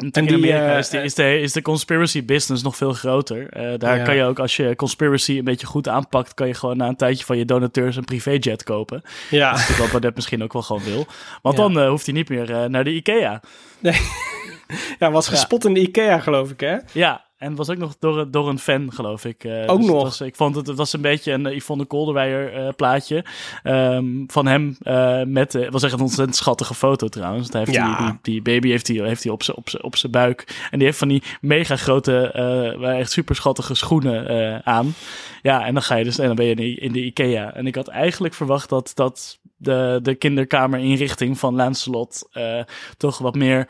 en 0.00 0.10
die, 0.10 0.22
in 0.22 0.34
Amerika 0.34 0.72
uh, 0.72 0.78
is, 0.78 0.88
de, 0.88 1.02
is, 1.02 1.14
de, 1.14 1.40
is 1.40 1.52
de 1.52 1.62
conspiracy 1.62 2.24
business 2.24 2.62
nog 2.62 2.76
veel 2.76 2.92
groter. 2.92 3.56
Uh, 3.56 3.78
daar 3.78 3.96
ja. 3.96 4.04
kan 4.04 4.16
je 4.16 4.24
ook, 4.24 4.38
als 4.38 4.56
je 4.56 4.76
conspiracy 4.76 5.38
een 5.38 5.44
beetje 5.44 5.66
goed 5.66 5.88
aanpakt, 5.88 6.34
kan 6.34 6.46
je 6.46 6.54
gewoon 6.54 6.76
na 6.76 6.88
een 6.88 6.96
tijdje 6.96 7.24
van 7.24 7.38
je 7.38 7.44
donateurs 7.44 7.96
een 7.96 8.04
privéjet 8.04 8.62
kopen. 8.62 9.02
Ja. 9.30 9.52
Dat 9.52 9.76
wat 9.76 9.90
Baudet 9.90 10.14
misschien 10.14 10.42
ook 10.42 10.52
wel 10.52 10.62
gewoon 10.62 10.82
wil. 10.82 11.06
Want 11.42 11.56
ja. 11.56 11.62
dan 11.62 11.78
uh, 11.78 11.88
hoeft 11.88 12.06
hij 12.06 12.14
niet 12.14 12.28
meer 12.28 12.70
naar 12.70 12.84
de 12.84 12.94
IKEA. 12.94 13.40
Nee. 13.78 14.00
ja, 14.98 15.10
was 15.10 15.28
gespot 15.28 15.64
in 15.64 15.74
de 15.74 15.80
IKEA, 15.80 16.18
geloof 16.18 16.50
ik, 16.50 16.60
hè? 16.60 16.76
Ja, 16.92 17.24
en 17.40 17.54
was 17.54 17.70
ook 17.70 17.76
nog 17.76 17.96
door, 17.98 18.30
door 18.30 18.48
een 18.48 18.58
fan, 18.58 18.92
geloof 18.92 19.24
ik. 19.24 19.44
Uh, 19.44 19.62
ook 19.66 19.78
dus 19.78 19.86
nog? 19.86 20.02
Was, 20.02 20.20
ik 20.20 20.36
vond 20.36 20.56
het, 20.56 20.66
het 20.66 20.76
was 20.76 20.92
een 20.92 21.00
beetje 21.00 21.32
een 21.32 21.54
Yvonne 21.56 21.84
Kolderweijer 21.84 22.66
uh, 22.66 22.68
plaatje 22.76 23.24
um, 23.64 24.24
van 24.26 24.46
hem. 24.46 24.76
Uh, 24.82 25.22
met, 25.22 25.52
het 25.52 25.72
was 25.72 25.82
echt 25.82 25.92
een 25.92 26.00
ontzettend 26.00 26.36
schattige 26.36 26.74
foto 26.74 27.08
trouwens. 27.08 27.48
Hij 27.48 27.60
heeft 27.60 27.72
ja. 27.72 27.96
die, 27.96 28.06
die, 28.06 28.18
die, 28.22 28.42
baby 28.42 28.68
heeft 28.68 28.88
hij 28.88 28.96
heeft 28.96 29.22
die 29.22 29.32
op 29.32 29.42
zijn 29.42 29.56
op 29.56 29.68
op 29.80 29.94
buik. 30.10 30.68
En 30.70 30.78
die 30.78 30.86
heeft 30.86 30.98
van 30.98 31.08
die 31.08 31.22
mega 31.40 31.76
grote, 31.76 32.32
echt 32.98 33.10
super 33.10 33.34
schattige 33.34 33.74
schoenen 33.74 34.64
aan. 34.64 34.94
Ja, 35.42 35.66
en 35.66 35.74
dan 35.74 35.82
ga 35.82 35.94
je 35.94 36.04
dus, 36.04 36.18
en 36.18 36.26
dan 36.26 36.36
ben 36.36 36.46
je 36.46 36.54
in 36.54 36.56
de, 36.56 36.74
in 36.74 36.92
de 36.92 37.04
Ikea. 37.04 37.54
En 37.54 37.66
ik 37.66 37.74
had 37.74 37.88
eigenlijk 37.88 38.34
verwacht 38.34 38.68
dat, 38.68 38.92
dat 38.94 39.38
de, 39.56 39.98
de 40.02 40.14
kinderkamerinrichting 40.14 41.38
van 41.38 41.54
Lancelot 41.54 42.28
toch 42.96 43.18
wat 43.18 43.34
meer 43.34 43.68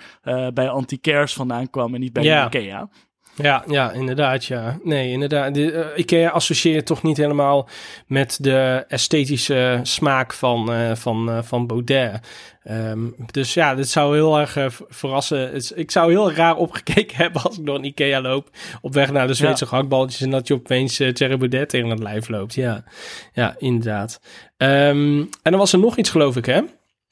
bij 0.55 0.68
anti-cares 0.68 1.33
vandaan 1.33 1.71
kwam 1.71 1.95
en 1.95 2.01
niet 2.01 2.12
bij 2.12 2.23
ja. 2.23 2.49
de 2.49 2.59
Ikea. 2.59 2.89
Ja, 3.35 3.64
ja, 3.68 3.91
inderdaad, 3.93 4.45
ja. 4.45 4.78
Nee, 4.85 5.11
inderdaad. 5.11 5.55
De, 5.55 5.72
eh, 5.72 5.99
IKEA 5.99 6.31
associeert 6.31 6.87
toch 6.87 7.03
niet 7.03 7.16
helemaal 7.16 7.68
met 8.07 8.39
de 8.41 8.85
esthetische 8.89 9.81
smaak 9.83 10.33
van, 10.33 10.72
eh, 10.72 10.95
van, 10.95 11.31
eh, 11.31 11.39
van 11.43 11.66
Baudet. 11.66 12.26
Ehm, 12.62 12.99
dus 13.31 13.55
ja, 13.55 13.74
dit 13.74 13.89
zou 13.89 14.14
heel 14.14 14.39
erg 14.39 14.51
ver- 14.51 14.76
verrassen. 14.89 15.53
Het- 15.53 15.72
Ik 15.74 15.91
zou 15.91 16.11
heel 16.11 16.33
raar 16.33 16.57
opgekeken 16.57 17.16
hebben 17.22 17.43
als 17.43 17.59
ik 17.59 17.66
door 17.66 17.74
een 17.74 17.85
IKEA 17.85 18.20
loop 18.20 18.49
op 18.81 18.95
weg 18.95 19.12
naar 19.12 19.26
de 19.26 19.35
Zweedse 19.35 19.66
gehaktballetjes 19.66 20.20
en 20.20 20.31
dat 20.31 20.47
je 20.49 20.55
opeens 20.55 21.01
uh, 21.01 21.12
Thierry 21.12 21.37
Baudet 21.37 21.68
tegen 21.68 21.89
het 21.89 21.99
lijf 22.03 22.28
loopt. 22.28 22.55
Ja, 22.55 22.85
ja 23.33 23.55
inderdaad. 23.59 24.20
Ehm, 24.57 25.18
en 25.18 25.51
dan 25.51 25.57
was 25.59 25.72
er 25.72 25.78
nog 25.78 25.97
iets, 25.97 26.11
geloof 26.11 26.37
ik, 26.37 26.47
hè? 26.47 26.61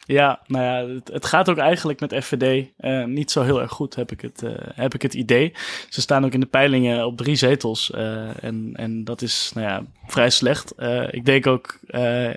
Ja, 0.08 0.40
nou 0.46 0.64
ja, 0.64 1.00
het, 1.12 1.26
gaat 1.26 1.48
ook 1.48 1.56
eigenlijk 1.56 2.00
met 2.00 2.14
FVD 2.24 2.68
eh, 2.76 3.04
niet 3.04 3.30
zo 3.30 3.42
heel 3.42 3.60
erg 3.60 3.70
goed, 3.70 3.94
heb 3.94 4.12
ik, 4.12 4.20
het, 4.20 4.42
eh, 4.42 4.52
heb 4.74 4.94
ik 4.94 5.02
het 5.02 5.14
idee. 5.14 5.54
Ze 5.88 6.00
staan 6.00 6.24
ook 6.24 6.32
in 6.32 6.40
de 6.40 6.46
peilingen 6.46 7.06
op 7.06 7.16
drie 7.16 7.36
zetels. 7.36 7.90
eh, 7.90 8.44
en, 8.44 8.70
en 8.74 9.04
dat 9.04 9.22
is 9.22 9.50
nou 9.54 9.66
ja, 9.66 9.82
vrij 10.06 10.30
slecht. 10.30 10.74
Ik 11.10 11.24
denk 11.24 11.46
ook 11.46 11.78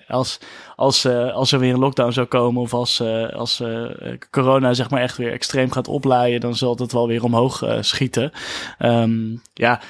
als, 0.08 0.40
als, 0.76 1.06
als 1.06 1.52
er 1.52 1.60
weer 1.60 1.74
een 1.74 1.80
lockdown 1.80 2.12
zou 2.12 2.28
komen 2.28 2.62
of 2.62 2.74
als, 2.74 3.02
als 3.34 3.64
corona 4.30 4.74
zeg 4.74 4.90
maar 4.90 5.02
echt 5.02 5.18
weer 5.18 5.32
extreem 5.32 5.72
gaat 5.72 5.88
oplaaien, 5.88 6.40
dan 6.40 6.56
zal 6.56 6.76
het 6.76 6.92
wel 6.92 7.08
weer 7.08 7.24
omhoog 7.24 7.64
schieten. 7.80 8.32
Ehm, 8.78 9.36
ja, 9.54 9.82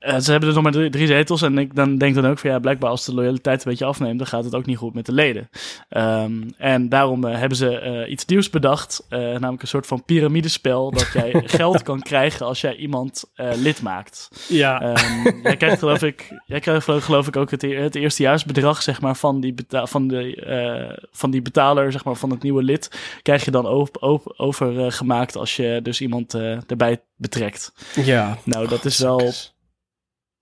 eh, 0.00 0.18
ze 0.18 0.30
hebben 0.30 0.48
dus 0.48 0.54
nog 0.54 0.62
maar 0.62 0.72
drie, 0.72 0.90
drie 0.90 1.06
zetels. 1.06 1.42
En 1.42 1.58
ik 1.58 1.74
dan 1.74 1.98
denk 1.98 2.14
dan 2.14 2.26
ook 2.26 2.38
van 2.38 2.50
ja, 2.50 2.58
blijkbaar 2.58 2.90
als 2.90 3.04
de 3.04 3.14
loyaliteit 3.14 3.64
een 3.64 3.70
beetje 3.70 3.84
afneemt, 3.84 4.18
dan 4.18 4.26
gaat 4.26 4.44
het 4.44 4.54
ook 4.54 4.66
niet 4.66 4.76
goed 4.76 4.94
met 4.94 5.06
de 5.06 5.12
leden. 5.12 5.50
Ehm, 5.88 6.32
en 6.58 6.88
daarom 6.88 7.24
eh, 7.24 7.38
hebben 7.38 7.58
ze 7.58 7.78
eh, 7.78 8.10
iets 8.10 8.24
nieuws 8.24 8.50
bedacht. 8.50 9.06
namelijk 9.08 9.62
een 9.62 9.68
soort 9.68 9.86
van 9.86 10.04
piramidespel. 10.04 10.90
Dat 10.90 11.10
jij 11.12 11.42
geld 11.58 11.82
kan 11.82 12.02
krijgen 12.02 12.46
als 12.46 12.60
jij 12.60 12.76
iemand 12.76 13.24
lid 13.36 13.82
maakt. 13.82 14.28
Ja. 14.48 14.80
Ehm, 14.80 15.42
jij 15.42 15.56
krijgt 15.56 15.78
geloof 15.78 16.02
ik, 16.02 16.40
jij 16.46 16.60
krijgt 16.60 16.84
geloof- 16.84 17.26
ik 17.26 17.36
ook 17.36 17.50
het, 17.50 17.62
e- 17.62 17.76
het 17.76 17.94
eerstejaarsbedrag 17.94 18.82
zeg 18.82 19.00
maar, 19.00 19.16
van, 19.16 19.40
die 19.40 19.54
van, 19.68 20.08
de, 20.08 21.08
van 21.12 21.30
die 21.30 21.42
betaler, 21.42 21.92
zeg 21.92 22.04
maar, 22.04 22.16
van 22.16 22.30
het 22.30 22.42
nieuwe 22.42 22.62
lid. 22.62 22.90
Krijg 23.22 23.44
je 23.44 23.50
dan 23.50 23.66
over, 23.66 23.94
over, 24.00 24.32
overgemaakt 24.36 25.36
als 25.36 25.56
je 25.56 25.80
dus 25.82 26.00
iemand 26.00 26.34
erbij 26.66 27.00
betrekt. 27.16 27.72
Ja. 27.94 28.38
Nou, 28.44 28.68
dat 28.68 28.84
is 28.84 28.98
wel. 28.98 29.32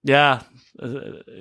Ja, 0.08 0.42
eh, 0.76 0.88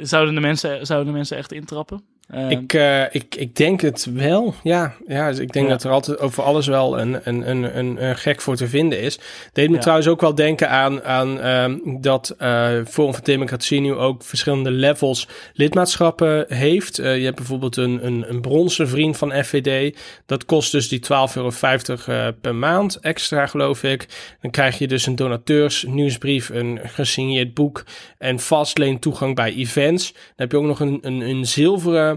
zouden, 0.01 0.35
de 0.35 0.41
mensen, 0.41 0.85
zouden 0.85 1.07
de 1.07 1.17
mensen 1.17 1.37
echt 1.37 1.51
intrappen? 1.51 2.03
Eh, 2.27 2.49
Ik, 2.51 2.73
eh, 2.73 3.01
ik, 3.15 3.35
ik 3.35 3.55
denk 3.55 3.81
het 3.81 4.07
wel. 4.13 4.53
Ja, 4.63 4.93
ja 5.07 5.29
dus 5.29 5.39
ik 5.39 5.51
denk 5.51 5.65
Ja. 5.65 5.71
dat 5.71 5.83
er 5.83 5.91
altijd 5.91 6.19
over 6.19 6.43
alles 6.43 6.67
wel 6.67 6.99
een, 6.99 7.19
een, 7.23 7.49
een, 7.49 7.77
een, 7.77 8.03
een 8.05 8.15
gek 8.17 8.41
voor 8.41 8.55
te 8.55 8.67
vinden 8.67 8.99
is. 8.99 9.19
Deed 9.53 9.69
me 9.69 9.75
Ja. 9.75 9.81
trouwens 9.81 10.07
ook 10.07 10.21
wel 10.21 10.35
denken 10.35 10.69
aan, 10.69 11.03
aan 11.03 11.39
ehm, 11.41 11.77
dat 12.01 12.35
eh 12.37 12.69
Forum 12.87 13.13
voor 13.13 13.23
Democratie 13.23 13.81
nu 13.81 13.93
ook 13.93 14.23
verschillende 14.23 14.71
levels 14.71 15.27
lidmaatschappen 15.53 16.45
heeft. 16.47 16.99
Eh, 16.99 17.17
je 17.17 17.23
hebt 17.23 17.35
bijvoorbeeld 17.35 17.77
een, 17.77 18.05
een, 18.05 18.25
een 18.29 18.41
bronzen 18.41 18.87
vriend 18.89 19.17
van 19.17 19.43
FVD. 19.43 19.97
Dat 20.25 20.45
kost 20.45 20.71
dus 20.71 20.89
die 20.89 20.99
12,50 20.99 21.07
euro 21.35 22.31
per 22.41 22.55
maand 22.55 22.95
extra, 22.99 23.45
geloof 23.47 23.83
ik. 23.83 24.05
Dan 24.41 24.51
krijg 24.51 24.77
je 24.77 24.87
dus 24.87 25.05
een 25.05 25.15
donateurs 25.15 25.85
nieuwsbrief, 25.87 26.49
een 26.49 26.79
gesigneerd 26.83 27.53
boek 27.53 27.83
en 28.17 28.39
vastleen 28.39 28.99
toegang 28.99 29.35
bij 29.35 29.53
events. 29.53 30.11
Dan 30.11 30.21
heb 30.35 30.51
je 30.51 30.57
ook 30.57 30.65
nog 30.65 30.79
een, 30.79 30.97
een, 31.01 31.21
een 31.21 31.45
zilveren 31.45 32.16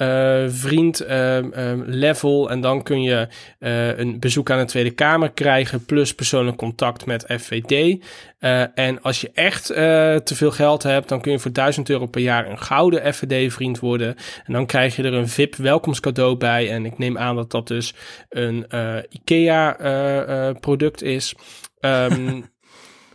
eh, 0.00 0.44
vriend 0.48 1.00
ehm, 1.00 1.52
ehm, 1.52 1.82
level. 1.86 2.50
En 2.50 2.60
dan 2.60 2.82
kun 2.82 3.02
je 3.02 3.28
eh, 3.58 3.98
een 3.98 4.20
bezoek 4.20 4.50
aan 4.50 4.58
de 4.58 4.64
Tweede 4.64 4.90
Kamer 4.90 5.30
krijgen. 5.30 5.84
Plus 5.84 6.14
persoonlijk 6.14 6.56
contact 6.56 7.06
met 7.06 7.24
FVD. 7.38 7.98
Eh, 8.38 8.78
en 8.78 9.02
als 9.02 9.20
je 9.20 9.30
echt 9.34 9.66
te 9.66 10.34
veel 10.34 10.50
geld 10.50 10.82
hebt, 10.82 11.08
dan 11.08 11.20
kun 11.20 11.32
je 11.32 11.38
voor 11.38 11.52
1000 11.52 11.90
euro 11.90 12.06
per 12.06 12.20
jaar 12.20 12.50
een 12.50 12.58
gouden 12.58 13.14
FVD-vriend 13.14 13.78
worden. 13.78 14.16
En 14.44 14.52
dan 14.52 14.66
krijg 14.66 14.96
je 14.96 15.02
er 15.02 15.14
een 15.14 15.28
VIP-welkomstcadeau 15.28 16.36
bij. 16.36 16.70
En 16.70 16.84
ik 16.84 16.98
neem 16.98 17.18
aan 17.18 17.36
dat 17.36 17.50
dat 17.50 17.68
dus 17.68 17.94
een 18.28 18.66
IKEA-product 19.10 21.02
is. 21.02 21.34
Ehm, 21.80 22.40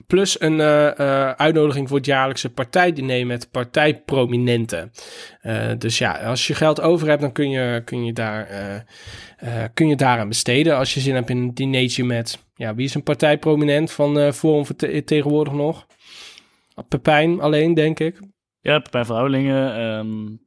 Plus 0.08 0.42
een 0.42 0.60
eh, 0.60 1.00
eh, 1.00 1.32
uitnodiging 1.32 1.88
voor 1.88 1.98
het 1.98 2.06
jaarlijkse 2.06 2.50
partijdiner 2.50 3.26
met 3.26 3.52
partijprominenten. 3.52 4.92
Eh, 5.42 5.72
dus 5.78 5.98
ja, 5.98 6.12
als 6.12 6.48
je 6.48 6.54
geld 6.56 6.82
over 6.82 7.08
hebt, 7.08 7.22
dan 7.22 7.32
kun 7.32 7.50
je, 7.50 7.82
kun 7.86 8.06
je, 8.06 8.14
daar, 8.14 8.48
kun 9.74 9.88
je 9.88 9.96
daaraan 9.96 10.28
besteden. 10.28 10.78
Als 10.78 10.94
je 10.94 11.00
zin 11.00 11.16
hebt 11.16 11.30
in 11.30 11.38
een 11.38 11.54
dinertje 11.54 12.04
met, 12.04 12.46
ja, 12.56 12.76
wie 12.76 12.86
is 12.86 12.96
een 12.96 13.04
partijprominent 13.04 13.92
van 13.92 14.34
Forum 14.34 14.66
voor 14.66 14.76
te- 14.76 15.04
tegenwoordig 15.04 15.54
nog? 15.54 15.86
Pepijn 16.88 17.42
alleen, 17.42 17.74
denk 17.74 18.00
ik. 18.00 18.20
Ja, 18.60 18.80
Pepijn 18.80 19.06
van 19.06 19.16
Houwelingen. 19.16 20.40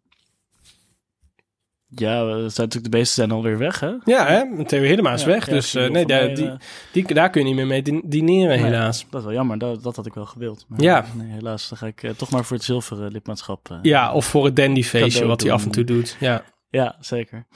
Ja, 1.89 2.19
dat 2.25 2.29
zijn 2.55 2.67
natuurlijk 2.67 2.85
de 2.85 2.89
beesten 2.99 3.15
zijn 3.15 3.31
alweer 3.31 3.59
weg, 3.59 3.81
hè? 3.81 3.93
Ja, 4.05 4.27
hè? 4.27 4.65
Theo 4.65 4.83
Hiddema 4.83 5.13
is 5.13 5.21
Ja, 5.21 5.27
weg. 5.27 5.47
ja, 5.47 5.53
dus 5.53 5.75
eh, 5.75 5.89
nee, 5.91 6.07
daar, 6.07 6.35
die, 6.35 6.51
die, 6.93 7.15
daar 7.15 7.31
kun 7.31 7.41
je 7.41 7.47
niet 7.47 7.57
meer 7.57 7.67
mee 7.67 7.83
din- 7.83 8.03
dineren, 8.07 8.49
Nee, 8.61 8.71
helaas. 8.71 9.07
Dat 9.11 9.21
is 9.21 9.27
wel 9.27 9.35
jammer, 9.37 9.59
dat, 9.59 9.83
dat 9.83 9.97
had 9.97 10.07
ik 10.07 10.15
wel 10.15 10.27
gewild. 10.27 10.65
Maar 10.69 10.81
Ja. 10.81 11.05
Nee, 11.15 11.31
helaas, 11.33 11.69
dan 11.69 11.79
ga 11.79 11.87
ik 11.87 12.03
eh, 12.03 12.11
toch 12.11 12.31
maar 12.31 12.45
voor 12.45 12.57
het 12.57 12.65
zilveren 12.65 13.13
lidmaatschap. 13.13 13.71
eh, 13.71 13.79
Ja, 13.83 14.13
of 14.13 14.27
voor 14.27 14.45
het 14.45 14.57
dandyfeestje 14.57 15.27
wat 15.27 15.43
hij 15.43 15.51
af 15.53 15.65
en 15.65 15.71
toe 15.71 15.85
doet. 15.85 16.17
Ja. 16.21 16.43
Ja, 16.71 16.97
zeker. 17.01 17.47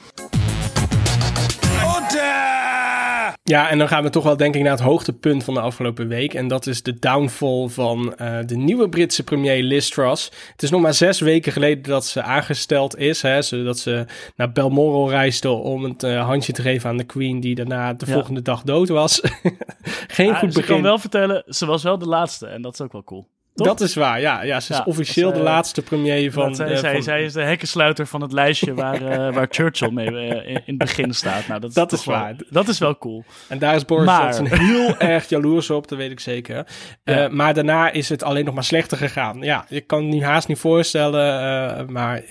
Ja, 3.45 3.69
en 3.69 3.77
dan 3.77 3.87
gaan 3.87 4.03
we 4.03 4.09
toch 4.09 4.23
wel 4.23 4.37
denk 4.37 4.55
ik 4.55 4.61
naar 4.61 4.71
het 4.71 4.79
hoogtepunt 4.81 5.43
van 5.43 5.53
de 5.53 5.59
afgelopen 5.59 6.07
week. 6.07 6.33
En 6.33 6.47
dat 6.47 6.67
is 6.67 6.83
de 6.83 6.99
downfall 6.99 7.67
van 7.67 8.15
eh, 8.15 8.37
de 8.45 8.55
nieuwe 8.55 8.89
Britse 8.89 9.23
premier 9.23 9.63
Liz 9.63 9.89
Truss. 9.89 10.31
Het 10.51 10.63
is 10.63 10.69
nog 10.69 10.81
maar 10.81 10.93
zes 10.93 11.19
weken 11.19 11.51
geleden 11.51 11.83
dat 11.83 12.05
ze 12.05 12.21
aangesteld 12.21 12.97
is. 12.97 13.21
Hè, 13.21 13.41
zodat 13.41 13.79
ze 13.79 14.05
naar 14.35 14.51
Balmoral 14.51 15.09
reisde 15.09 15.49
om 15.49 15.83
het 15.83 16.03
eh, 16.03 16.25
handje 16.25 16.53
te 16.53 16.61
geven 16.61 16.89
aan 16.89 16.97
de 16.97 17.03
queen... 17.03 17.39
die 17.39 17.55
daarna 17.55 17.93
de 17.93 18.05
Ja. 18.05 18.13
volgende 18.13 18.41
dag 18.41 18.61
dood 18.61 18.89
was. 18.89 19.21
Geen 20.07 20.35
goed 20.35 20.53
begin. 20.53 20.73
kan 20.73 20.81
wel 20.81 20.97
vertellen, 20.99 21.43
ze 21.47 21.65
was 21.65 21.83
wel 21.83 21.97
de 21.97 22.07
laatste 22.07 22.47
en 22.47 22.61
dat 22.61 22.73
is 22.73 22.81
ook 22.81 22.91
wel 22.91 23.03
cool. 23.03 23.27
Toch? 23.55 23.67
Dat 23.67 23.81
is 23.81 23.93
waar, 23.95 24.19
ja. 24.21 24.41
ja 24.43 24.59
ze 24.59 24.71
is 24.71 24.77
Ja, 24.77 24.83
officieel 24.83 25.33
de 25.33 25.39
laatste 25.39 25.81
premier 25.81 26.31
van... 26.31 26.53
Dat 26.53 26.59
eh, 26.69 26.77
zij, 26.77 26.93
van- 26.93 27.03
zij 27.03 27.23
is 27.23 27.33
de 27.33 27.41
hekkensluiter 27.41 28.07
van 28.07 28.21
het 28.21 28.31
lijstje 28.31 28.73
waar, 28.73 29.01
eh, 29.01 29.33
waar 29.35 29.47
Churchill 29.49 29.89
mee 29.91 30.07
eh, 30.07 30.49
in, 30.49 30.61
het 30.65 30.77
begin 30.77 31.13
staat. 31.13 31.47
Nou, 31.47 31.59
dat 31.59 31.69
is, 31.69 31.75
Dat 31.75 31.89
toch 31.89 31.99
is 31.99 32.05
wel- 32.05 32.15
waar. 32.17 32.35
Dat 32.49 32.67
is 32.67 32.79
wel 32.79 32.97
cool. 32.97 33.23
En 33.47 33.59
daar 33.59 33.75
is 33.75 33.85
Boris 33.85 34.05
Maar- 34.05 34.21
Johnson 34.35 34.59
heel 34.67 34.97
erg 34.97 35.29
jaloers 35.29 35.69
op, 35.69 35.87
dat 35.87 35.97
weet 35.97 36.11
ik 36.11 36.19
zeker. 36.19 36.65
Ja. 37.03 37.27
maar 37.27 37.53
daarna 37.53 37.91
is 37.91 38.09
het 38.09 38.23
alleen 38.23 38.45
nog 38.45 38.53
maar 38.53 38.63
slechter 38.63 38.97
gegaan. 38.97 39.41
Ja, 39.41 39.65
je 39.69 39.81
kan 39.81 40.03
het 40.03 40.13
nu 40.13 40.23
haast 40.23 40.47
niet 40.47 40.59
voorstellen. 40.59 41.91
maar 41.91 42.21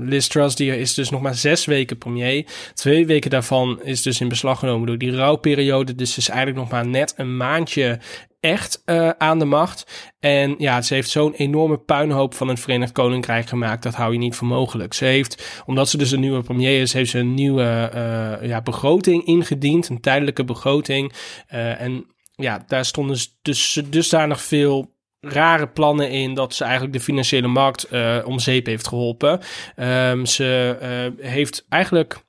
Liz 0.00 0.26
Truss 0.26 0.56
die 0.56 0.78
is 0.78 0.94
dus 0.94 1.10
nog 1.10 1.20
maar 1.20 1.34
zes 1.34 1.64
weken 1.64 1.98
premier. 1.98 2.44
Twee 2.74 3.06
weken 3.06 3.30
daarvan 3.30 3.80
is 3.82 4.02
dus 4.02 4.20
in 4.20 4.28
beslag 4.28 4.58
genomen 4.58 4.86
door 4.86 4.98
die 4.98 5.16
rouwperiode. 5.16 5.94
Dus 5.94 6.16
is 6.16 6.28
eigenlijk 6.28 6.58
nog 6.58 6.70
maar 6.70 6.86
net 6.86 7.14
een 7.16 7.36
maandje 7.36 7.98
echt 8.40 8.82
eh, 8.84 9.08
aan 9.08 9.38
de 9.38 9.44
macht. 9.44 10.10
En 10.18 10.54
ja, 10.58 10.82
ze 10.82 10.94
heeft 10.94 11.10
zo'n 11.10 11.34
enorme 11.34 11.78
puinhoop 11.78 12.34
van 12.34 12.48
het 12.48 12.60
Verenigd 12.60 12.92
Koninkrijk 12.92 13.46
gemaakt. 13.46 13.82
Dat 13.82 13.94
hou 13.94 14.12
je 14.12 14.18
niet 14.18 14.34
voor 14.34 14.46
mogelijk. 14.46 14.94
Ze 14.94 15.04
heeft, 15.04 15.62
omdat 15.66 15.88
ze 15.88 15.96
dus 15.96 16.10
een 16.10 16.20
nieuwe 16.20 16.42
premier 16.42 16.80
is, 16.80 16.92
heeft 16.92 17.10
ze 17.10 17.18
een 17.18 17.34
nieuwe 17.34 17.90
eh, 17.92 18.48
ja, 18.48 18.62
begroting 18.62 19.24
ingediend. 19.24 19.88
Een 19.88 20.00
tijdelijke 20.00 20.44
begroting. 20.44 21.12
Eh, 21.46 21.80
en 21.80 22.06
ja, 22.34 22.64
daar 22.66 22.84
stonden 22.84 23.18
dus 23.42 23.82
dusdanig 23.90 24.42
veel 24.42 24.94
rare 25.20 25.68
plannen 25.68 26.10
in 26.10 26.34
dat 26.34 26.54
ze 26.54 26.64
eigenlijk 26.64 26.92
de 26.92 27.00
financiële 27.00 27.46
markt 27.46 27.88
om 28.24 28.38
zeep 28.38 28.66
heeft 28.66 28.88
geholpen. 28.88 29.40
Ehm, 29.76 30.24
ze 30.24 30.76
heeft 31.20 31.66
eigenlijk 31.68 32.25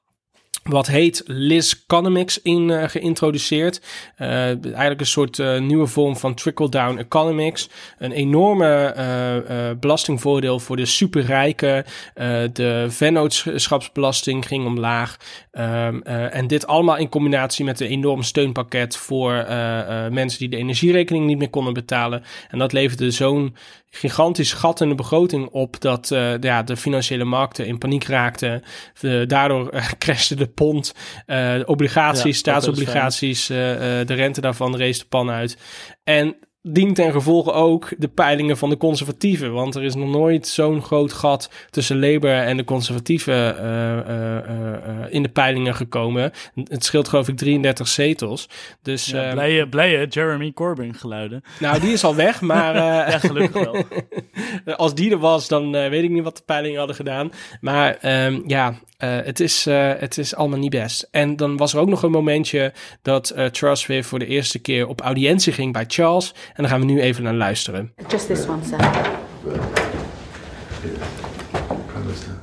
wat 0.67 0.87
heet 0.87 1.23
Liz-Economics 1.25 2.41
in 2.41 2.69
eh, 2.69 2.89
geïntroduceerd. 2.89 3.81
Eh, 4.15 4.29
eigenlijk 4.63 4.99
een 4.99 5.05
soort 5.05 5.39
eh, 5.39 5.59
nieuwe 5.59 5.87
vorm 5.87 6.17
van 6.17 6.33
trickle-down 6.33 6.97
economics. 6.97 7.69
Een 7.97 8.11
enorme 8.11 9.75
belastingvoordeel 9.79 10.59
voor 10.59 10.75
de 10.75 10.85
superrijken. 10.85 11.85
De 12.53 12.85
vennootschapsbelasting 12.89 14.47
ging 14.47 14.65
omlaag. 14.65 15.17
Ehm, 15.57 15.99
eh, 16.03 16.35
en 16.35 16.47
dit 16.47 16.67
allemaal 16.67 16.97
in 16.97 17.09
combinatie 17.09 17.65
met 17.65 17.79
een 17.79 17.87
enorm 17.87 18.21
steunpakket 18.21 18.97
voor 18.97 19.31
mensen 20.11 20.39
die 20.39 20.49
de 20.49 20.57
energierekening 20.57 21.25
niet 21.25 21.37
meer 21.37 21.49
konden 21.49 21.73
betalen. 21.73 22.23
En 22.49 22.59
dat 22.59 22.73
leverde 22.73 23.11
zo'n 23.11 23.55
gigantisch 23.89 24.53
gat 24.53 24.81
in 24.81 24.89
de 24.89 24.95
begroting 24.95 25.47
op 25.49 25.81
dat 25.81 26.11
eh, 26.11 26.19
de- 26.31 26.37
ja, 26.41 26.63
de 26.63 26.77
financiële 26.77 27.23
markten 27.23 27.65
in 27.67 27.77
paniek 27.77 28.03
raakten. 28.03 28.63
De- 28.99 29.23
daardoor 29.27 29.69
eh, 29.69 29.85
crashte 29.97 30.35
de 30.35 30.47
pond, 30.47 30.93
eh, 31.25 31.53
obligaties, 31.65 32.23
Ja, 32.23 32.31
staatsobligaties, 32.33 33.47
de 33.47 34.03
rente 34.13 34.41
daarvan 34.41 34.75
rees 34.75 34.99
de 34.99 35.05
pan 35.05 35.29
uit. 35.29 35.57
En 36.03 36.35
dient 36.69 36.95
ten 36.95 37.11
gevolge 37.11 37.51
ook 37.51 37.89
de 37.97 38.07
peilingen 38.07 38.57
van 38.57 38.69
de 38.69 38.77
conservatieven. 38.77 39.53
Want 39.53 39.75
er 39.75 39.83
is 39.83 39.95
nog 39.95 40.09
nooit 40.09 40.47
zo'n 40.47 40.83
groot 40.83 41.13
gat 41.13 41.49
tussen 41.69 41.99
Labour 41.99 42.43
en 42.43 42.57
de 42.57 42.63
conservatieven 42.63 43.55
uh, 43.55 43.97
uh, 44.15 44.35
uh, 44.35 45.05
in 45.09 45.23
de 45.23 45.29
peilingen 45.29 45.75
gekomen. 45.75 46.31
Het 46.63 46.85
scheelt 46.85 47.07
geloof 47.07 47.27
ik 47.27 47.37
33 47.37 47.87
zetels. 47.87 48.49
Dus, 48.81 49.05
Ja, 49.05 49.33
blije, 49.33 49.67
blije 49.69 50.07
Jeremy 50.07 50.51
Corbyn 50.51 50.93
geluiden. 50.93 51.43
nou, 51.59 51.79
die 51.79 51.91
is 51.91 52.03
al 52.03 52.15
weg, 52.15 52.41
maar 52.41 52.75
eh, 53.05 53.11
Ja, 53.11 53.19
gelukkig 53.19 53.63
wel. 53.63 53.83
als 54.75 54.95
die 54.95 55.11
er 55.11 55.17
was, 55.17 55.47
dan 55.47 55.75
eh, 55.75 55.89
weet 55.89 56.03
ik 56.03 56.09
niet 56.09 56.23
wat 56.23 56.37
de 56.37 56.43
peilingen 56.45 56.77
hadden 56.77 56.95
gedaan. 56.95 57.31
Maar 57.61 57.97
ehm, 58.01 58.41
ja, 58.45 58.79
eh, 58.97 59.17
het, 59.23 59.39
is, 59.39 59.65
eh, 59.65 59.91
het 59.97 60.17
is 60.17 60.35
allemaal 60.35 60.59
niet 60.59 60.69
best. 60.71 61.07
En 61.11 61.35
dan 61.35 61.57
was 61.57 61.73
er 61.73 61.79
ook 61.79 61.87
nog 61.87 62.03
een 62.03 62.11
momentje 62.11 62.73
dat 63.01 63.29
eh, 63.29 63.45
Truss 63.45 63.85
weer 63.85 64.03
voor 64.03 64.19
de 64.19 64.25
eerste 64.25 64.59
keer 64.59 64.87
op 64.87 65.01
audiëntie 65.01 65.53
ging 65.53 65.73
bij 65.73 65.83
Charles. 65.87 66.33
En 66.57 66.63
daar 66.63 66.71
gaan 66.71 66.79
we 66.79 66.85
nu 66.85 67.01
even 67.01 67.23
naar 67.23 67.33
luisteren. 67.33 67.93
Just 68.07 68.27
this 68.27 68.47
one, 68.47 68.59
sir. 68.69 68.77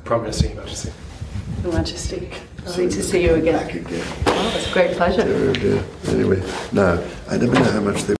Prime 0.03 0.21
Minister, 0.21 0.47
Your 0.47 0.55
Majesty. 0.63 0.89
Your 1.63 1.73
Majesty. 1.75 2.19
Lovely 2.65 2.87
to 2.89 3.01
see 3.01 3.21
you 3.21 3.37
again. 3.39 3.55
Oh, 4.27 4.55
it's 4.55 4.67
a 4.67 4.71
great 4.71 4.95
pleasure. 4.95 5.27
Anyway, 6.07 6.41
now, 6.71 6.99
I 7.31 7.37
don't 7.37 7.51
know 7.51 7.63
how 7.63 7.81
much 7.83 8.03
they 8.05 8.15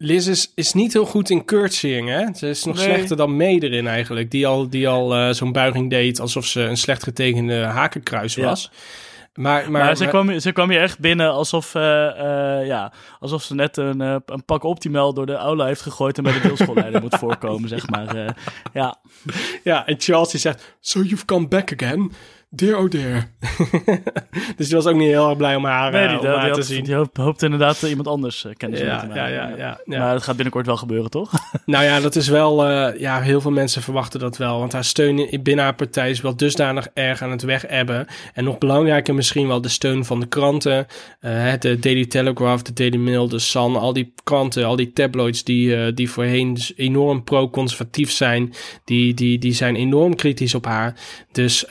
Liz 0.00 0.26
is, 0.26 0.52
is 0.54 0.72
niet 0.72 0.92
heel 0.92 1.04
goed 1.06 1.30
in 1.30 1.44
curtsying, 1.44 2.08
hè? 2.08 2.24
Ze 2.34 2.48
is 2.48 2.64
nog 2.64 2.76
Nee. 2.76 2.84
slechter 2.84 3.16
dan 3.16 3.36
May 3.36 3.58
erin 3.58 3.86
eigenlijk. 3.86 4.30
Die 4.30 4.46
al, 4.46 4.68
die 4.68 4.88
al 4.88 5.14
eh, 5.14 5.30
zo'n 5.32 5.52
buiging 5.52 5.90
deed 5.90 6.20
alsof 6.20 6.46
ze 6.46 6.60
een 6.60 6.76
slecht 6.76 7.02
getekende 7.02 7.62
hakenkruis 7.64 8.34
Ja. 8.34 8.56
Maar, 9.38 9.70
maar, 9.70 9.84
Maar, 9.84 9.96
ze, 9.96 10.02
maar- 10.02 10.12
kwam, 10.12 10.40
ze 10.40 10.52
kwam 10.52 10.70
hier 10.70 10.80
echt 10.80 10.98
binnen 10.98 11.30
alsof, 11.32 11.74
eh, 11.74 12.08
eh, 12.60 12.66
ja, 12.66 12.92
alsof 13.20 13.42
ze 13.42 13.54
net 13.54 13.76
een, 13.76 14.00
eh, 14.00 14.16
een 14.26 14.44
pak 14.44 14.62
Optimal 14.62 15.14
door 15.14 15.26
de 15.26 15.34
aula 15.34 15.64
heeft 15.64 15.80
gegooid 15.80 16.16
en 16.18 16.22
bij 16.24 16.32
de 16.32 16.40
deelschoolleider 16.40 17.00
moet 17.00 17.14
voorkomen, 17.18 17.68
zeg 17.68 17.90
maar. 17.90 18.34
ja. 18.72 18.96
Ja, 19.64 19.86
en 19.86 19.94
Charles 19.98 20.30
die 20.30 20.40
zegt, 20.40 20.76
so 20.80 21.00
you've 21.00 21.24
come 21.24 21.48
back 21.48 21.72
again? 21.72 22.12
Dear 22.50 22.78
oh 22.78 22.90
dear. 22.90 23.30
dus 24.56 24.66
die 24.66 24.76
was 24.76 24.86
ook 24.86 24.94
niet 24.96 25.08
heel 25.08 25.28
erg 25.28 25.36
blij 25.36 25.56
om 25.56 25.64
haar, 25.64 25.92
Nee, 25.92 26.02
eh, 26.02 26.08
die, 26.08 26.18
om 26.18 26.24
die, 26.24 26.34
haar 26.34 26.48
te 26.50 26.54
had- 26.56 26.66
zien. 26.66 26.84
die 26.84 26.94
hoopt, 26.94 27.16
hoopt 27.16 27.42
inderdaad 27.42 27.82
eh, 27.82 27.88
iemand 27.88 28.08
anders 28.08 28.44
eh, 28.44 28.52
kennis 28.56 28.78
mee 28.80 28.88
Ja, 28.88 28.98
te 29.00 29.06
ja, 29.06 29.14
maken. 29.14 29.32
ja, 29.32 29.48
ja, 29.56 29.80
ja. 29.84 29.98
Maar 29.98 30.12
dat 30.12 30.22
gaat 30.22 30.34
binnenkort 30.34 30.66
wel 30.66 30.76
gebeuren, 30.76 31.10
toch? 31.10 31.30
Nou 31.66 31.84
ja, 31.84 32.00
dat 32.00 32.16
is 32.16 32.28
wel... 32.28 32.64
eh, 32.66 33.00
ja, 33.00 33.20
heel 33.20 33.40
veel 33.40 33.50
mensen 33.50 33.82
verwachten 33.82 34.20
dat 34.20 34.36
wel. 34.36 34.58
Want 34.58 34.72
haar 34.72 34.84
steun 34.84 35.30
in- 35.30 35.42
binnen 35.42 35.64
haar 35.64 35.74
partij 35.74 36.10
is 36.10 36.20
wel 36.20 36.36
dusdanig 36.36 36.88
erg 36.94 37.22
aan 37.22 37.30
het 37.30 37.42
wegebben. 37.42 38.06
En 38.34 38.44
nog 38.44 38.58
belangrijker 38.58 39.14
misschien 39.14 39.46
wel 39.48 39.60
de 39.60 39.68
steun 39.68 40.04
van 40.04 40.20
de 40.20 40.26
kranten. 40.26 40.86
eh, 41.20 41.52
de 41.58 41.78
Daily 41.78 42.06
Telegraph, 42.06 42.62
de 42.62 42.72
Daily 42.72 42.96
Mail, 42.96 43.28
de 43.28 43.38
Sun. 43.38 43.76
Al 43.76 43.92
die 43.92 44.12
kranten, 44.24 44.64
al 44.64 44.76
die 44.76 44.92
tabloids 44.92 45.44
die, 45.44 45.76
eh, 45.76 45.92
die 45.94 46.10
voorheen 46.10 46.54
dus 46.54 46.72
enorm 46.76 47.24
pro-conservatief 47.24 48.10
zijn. 48.10 48.52
Die, 48.84 49.14
die, 49.14 49.38
die 49.38 49.52
zijn 49.54 49.76
enorm 49.76 50.14
kritisch 50.14 50.54
op 50.54 50.64
haar. 50.64 50.94
Dus 51.32 51.66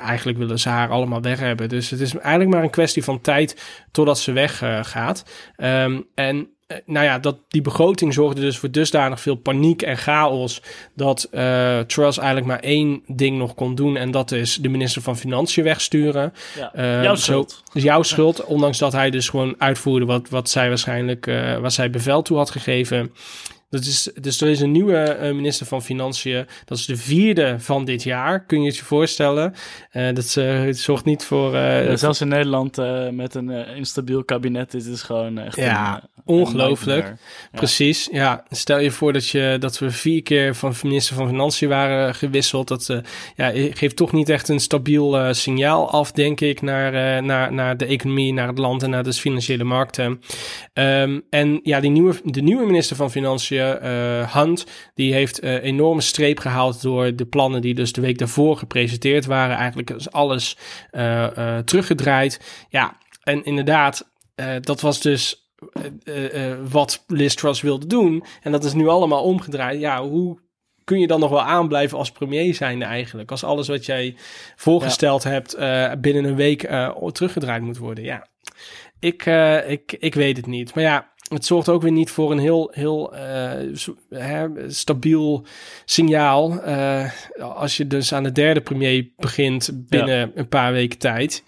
eh, 0.00 0.06
eigenlijk 0.08 0.38
willen 0.38 0.58
ze 0.58 0.68
haar 0.68 0.88
allemaal 0.90 1.20
weg 1.22 1.38
hebben. 1.38 1.68
Dus 1.68 1.90
het 1.90 2.00
is 2.00 2.14
eigenlijk 2.14 2.50
maar 2.50 2.62
een 2.62 2.70
kwestie 2.70 3.04
van 3.04 3.20
tijd 3.20 3.62
totdat 3.92 4.18
ze 4.18 4.32
weggaat. 4.32 4.86
gaat. 4.86 5.24
Ehm, 5.56 6.00
en 6.14 6.48
eh, 6.66 6.76
nou 6.86 7.04
ja, 7.04 7.18
dat, 7.18 7.36
die 7.48 7.62
begroting 7.62 8.14
zorgde 8.14 8.40
dus 8.40 8.58
voor 8.58 8.70
dusdanig 8.70 9.20
veel 9.20 9.34
paniek 9.34 9.82
en 9.82 9.96
chaos 9.96 10.62
dat 10.94 11.28
eh 11.30 11.78
Truss 11.78 12.16
eigenlijk 12.18 12.46
maar 12.46 12.60
één 12.60 13.02
ding 13.06 13.38
nog 13.38 13.54
kon 13.54 13.74
doen 13.74 13.96
en 13.96 14.10
dat 14.10 14.32
is 14.32 14.56
de 14.56 14.68
minister 14.68 15.02
van 15.02 15.16
Financiën 15.16 15.64
wegsturen. 15.64 16.32
Ja, 16.56 16.72
Eh, 16.74 17.02
jouw 17.02 17.14
zo- 17.14 17.22
schuld. 17.22 17.62
dus 17.72 17.82
jouw 17.82 18.02
schuld, 18.02 18.44
ondanks 18.44 18.78
dat 18.78 18.92
hij 18.92 19.10
dus 19.10 19.28
gewoon 19.28 19.54
uitvoerde 19.58 20.06
wat, 20.06 20.28
wat 20.28 20.48
zij 20.50 20.68
waarschijnlijk, 20.68 21.26
eh 21.26 21.56
wat 21.56 21.72
zij 21.72 21.90
bevel 21.90 22.22
toe 22.22 22.36
had 22.36 22.50
gegeven. 22.50 23.12
Dat 23.74 23.84
is, 23.84 24.08
dus 24.20 24.40
er 24.40 24.48
is 24.48 24.60
een 24.60 24.70
nieuwe 24.70 24.96
eh, 24.96 25.34
minister 25.34 25.66
van 25.66 25.82
Financiën. 25.82 26.46
Dat 26.64 26.78
is 26.78 26.86
de 26.86 26.96
vierde 26.96 27.56
van 27.58 27.84
dit 27.84 28.02
jaar. 28.02 28.44
Kun 28.44 28.60
je 28.60 28.66
het 28.66 28.76
je 28.76 28.84
voorstellen? 28.84 29.54
Eh, 29.90 30.14
dat 30.14 30.34
het 30.34 30.78
zorgt 30.78 31.04
niet 31.04 31.24
voor. 31.24 31.50
zelfs 31.94 32.20
in 32.20 32.28
Nederland 32.28 32.76
met 33.10 33.34
een 33.34 33.50
instabiel 33.76 34.24
kabinet, 34.24 34.70
dit 34.70 34.86
is 34.86 35.02
gewoon 35.02 35.38
echt 35.38 35.56
Ja, 35.56 35.94
een, 35.94 36.00
een 36.02 36.22
ongelooflijk. 36.24 37.06
Ja. 37.06 37.16
Precies, 37.52 38.08
ja. 38.12 38.44
Stel 38.50 38.78
je 38.78 38.90
voor 38.90 39.12
dat, 39.12 39.28
je, 39.28 39.56
dat 39.60 39.78
we 39.78 39.90
vier 39.90 40.22
keer 40.22 40.54
van 40.54 40.74
minister 40.82 41.16
van 41.16 41.28
Financiën 41.28 41.68
waren 41.68 42.14
gewisseld. 42.14 42.68
Dat 42.68 43.02
ja, 43.36 43.50
geeft 43.54 43.96
toch 43.96 44.12
niet 44.12 44.28
echt 44.28 44.48
een 44.48 44.60
stabiel 44.60 45.34
signaal 45.34 45.90
af, 45.90 46.12
denk 46.12 46.40
ik, 46.40 46.62
naar, 46.62 47.22
naar, 47.22 47.52
naar 47.52 47.76
de 47.76 47.86
economie, 47.86 48.32
naar 48.32 48.48
het 48.48 48.58
land 48.58 48.82
en 48.82 48.90
naar 48.90 49.04
de 49.04 49.12
financiële 49.12 49.64
markten. 49.64 50.20
Ehm, 50.72 51.20
en 51.30 51.60
ja, 51.62 51.80
die 51.80 51.90
nieuwe, 51.90 52.14
de 52.24 52.42
nieuwe 52.42 52.66
minister 52.66 52.96
van 52.96 53.10
Financiën, 53.10 53.63
eh, 53.72 54.34
Hunt, 54.34 54.66
die 54.94 55.12
heeft 55.12 55.38
eh 55.38 55.62
enorme 55.62 56.00
streep 56.00 56.38
gehaald 56.38 56.82
door 56.82 57.16
de 57.16 57.26
plannen 57.26 57.62
die 57.62 57.74
dus 57.74 57.92
de 57.92 58.00
week 58.00 58.18
daarvoor 58.18 58.56
gepresenteerd 58.56 59.24
waren. 59.24 59.56
Eigenlijk 59.56 59.90
is 59.90 60.10
alles 60.10 60.56
eh, 60.90 61.58
teruggedraaid. 61.58 62.40
Ja, 62.68 62.96
en 63.22 63.44
inderdaad, 63.44 64.12
dat 64.60 64.80
was 64.80 65.00
dus 65.00 65.48
wat 66.70 67.04
Liz 67.06 67.34
Truss 67.34 67.60
wilde 67.60 67.86
doen. 67.86 68.24
En 68.42 68.52
dat 68.52 68.64
is 68.64 68.72
nu 68.72 68.88
allemaal 68.88 69.22
omgedraaid. 69.22 69.80
Ja, 69.80 70.02
hoe 70.02 70.38
kun 70.84 71.00
je 71.00 71.06
dan 71.06 71.20
nog 71.20 71.30
wel 71.30 71.42
aanblijven 71.42 71.98
als 71.98 72.10
premier 72.10 72.54
zijnde 72.54 72.84
eigenlijk? 72.84 73.30
Als 73.30 73.44
alles 73.44 73.68
wat 73.68 73.86
jij 73.86 74.16
voorgesteld 74.56 75.22
hebt 75.24 75.56
binnen 76.00 76.24
een 76.24 76.36
week 76.36 76.68
teruggedraaid 77.12 77.62
moet 77.62 77.78
worden. 77.78 78.04
Ja, 78.04 78.26
ik, 78.98 79.26
ik, 79.66 79.96
ik 79.98 80.14
weet 80.14 80.36
het 80.36 80.46
niet. 80.46 80.74
Maar 80.74 80.84
ja, 80.84 81.13
het 81.28 81.44
zorgt 81.44 81.68
ook 81.68 81.82
weer 81.82 81.92
niet 81.92 82.10
voor 82.10 82.32
een 82.32 82.38
heel, 82.38 82.70
heel 82.74 83.14
eh, 83.14 84.40
stabiel 84.68 85.44
signaal. 85.84 86.62
eh, 86.62 87.10
als 87.38 87.76
je 87.76 87.86
dus 87.86 88.12
aan 88.14 88.22
de 88.22 88.32
derde 88.32 88.60
premier 88.60 89.08
begint 89.16 89.70
binnen 89.74 90.32
een 90.34 90.48
paar 90.48 90.72
weken 90.72 90.98
tijd. 90.98 91.44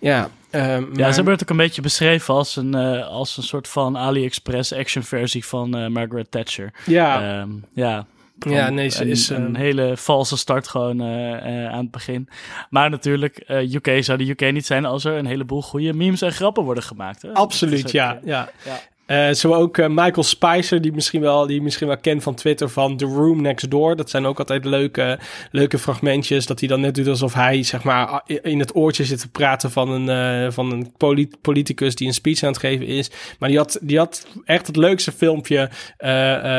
Ja, 0.00 0.30
eh, 0.50 0.62
Ja, 0.68 0.78
maar- 0.80 1.08
ze 1.08 1.14
hebben 1.14 1.32
het 1.32 1.42
ook 1.42 1.50
een 1.50 1.56
beetje 1.56 1.82
beschreven 1.82 2.34
als 2.34 2.56
een, 2.56 2.74
als 3.04 3.36
een 3.36 3.42
soort 3.42 3.68
van 3.68 3.96
AliExpress 3.96 4.72
action 4.72 5.02
versie 5.02 5.44
van 5.44 5.92
Margaret 5.92 6.30
Thatcher. 6.30 6.72
Ja. 6.86 7.38
Ehm, 7.40 7.50
ja. 7.72 8.06
Ja, 8.38 8.70
nee, 8.70 8.88
ze 8.88 9.08
is, 9.08 9.28
een 9.28 9.56
hele 9.56 9.96
valse 9.96 10.36
start 10.36 10.68
gewoon 10.68 11.02
aan 11.02 11.82
het 11.82 11.90
begin. 11.90 12.28
Maar 12.70 12.90
natuurlijk, 12.90 13.44
UK 13.48 13.88
zou 14.00 14.18
de 14.18 14.30
UK 14.30 14.52
niet 14.52 14.66
zijn 14.66 14.84
als 14.84 15.04
er 15.04 15.16
een 15.16 15.26
heleboel 15.26 15.62
goede 15.62 15.92
memes 15.92 16.22
en 16.22 16.32
grappen 16.32 16.62
worden 16.64 16.82
gemaakt. 16.82 17.22
Hè? 17.22 17.32
Absoluut, 17.32 17.86
ook, 17.86 17.92
ja. 17.92 18.20
ja. 18.24 18.48
ja. 18.64 18.80
Eh, 19.08 19.30
zo 19.30 19.54
ook 19.54 19.78
eh, 19.78 19.88
Michael 19.88 20.22
Spicer, 20.22 20.80
die 20.80 20.92
misschien, 20.92 21.20
wel, 21.20 21.46
die 21.46 21.62
misschien 21.62 21.86
wel 21.86 21.96
kent 21.96 22.22
van 22.22 22.34
Twitter 22.34 22.68
van 22.68 22.96
The 22.96 23.04
Room 23.04 23.42
Next 23.42 23.70
Door. 23.70 23.96
Dat 23.96 24.10
zijn 24.10 24.26
ook 24.26 24.38
altijd 24.38 24.64
leuke, 24.64 25.18
leuke 25.50 25.78
fragmentjes. 25.78 26.46
Dat 26.46 26.60
hij 26.60 26.68
dan 26.68 26.80
net 26.80 26.94
doet 26.94 27.08
alsof 27.08 27.34
hij 27.34 27.62
zeg 27.62 27.84
maar, 27.84 28.22
in 28.42 28.58
het 28.58 28.74
oortje 28.74 29.04
zit 29.04 29.20
te 29.20 29.30
praten 29.30 29.70
van 29.70 29.90
een, 29.90 30.08
eh, 30.08 30.52
van 30.52 30.72
een 30.72 30.92
polit- 30.96 31.40
politicus 31.40 31.94
die 31.94 32.06
een 32.06 32.14
speech 32.14 32.42
aan 32.42 32.48
het 32.48 32.58
geven 32.58 32.86
is. 32.86 33.10
Maar 33.38 33.48
die 33.48 33.58
had, 33.58 33.78
die 33.82 33.98
had 33.98 34.26
echt 34.44 34.66
het 34.66 34.76
leukste 34.76 35.12
filmpje 35.12 35.70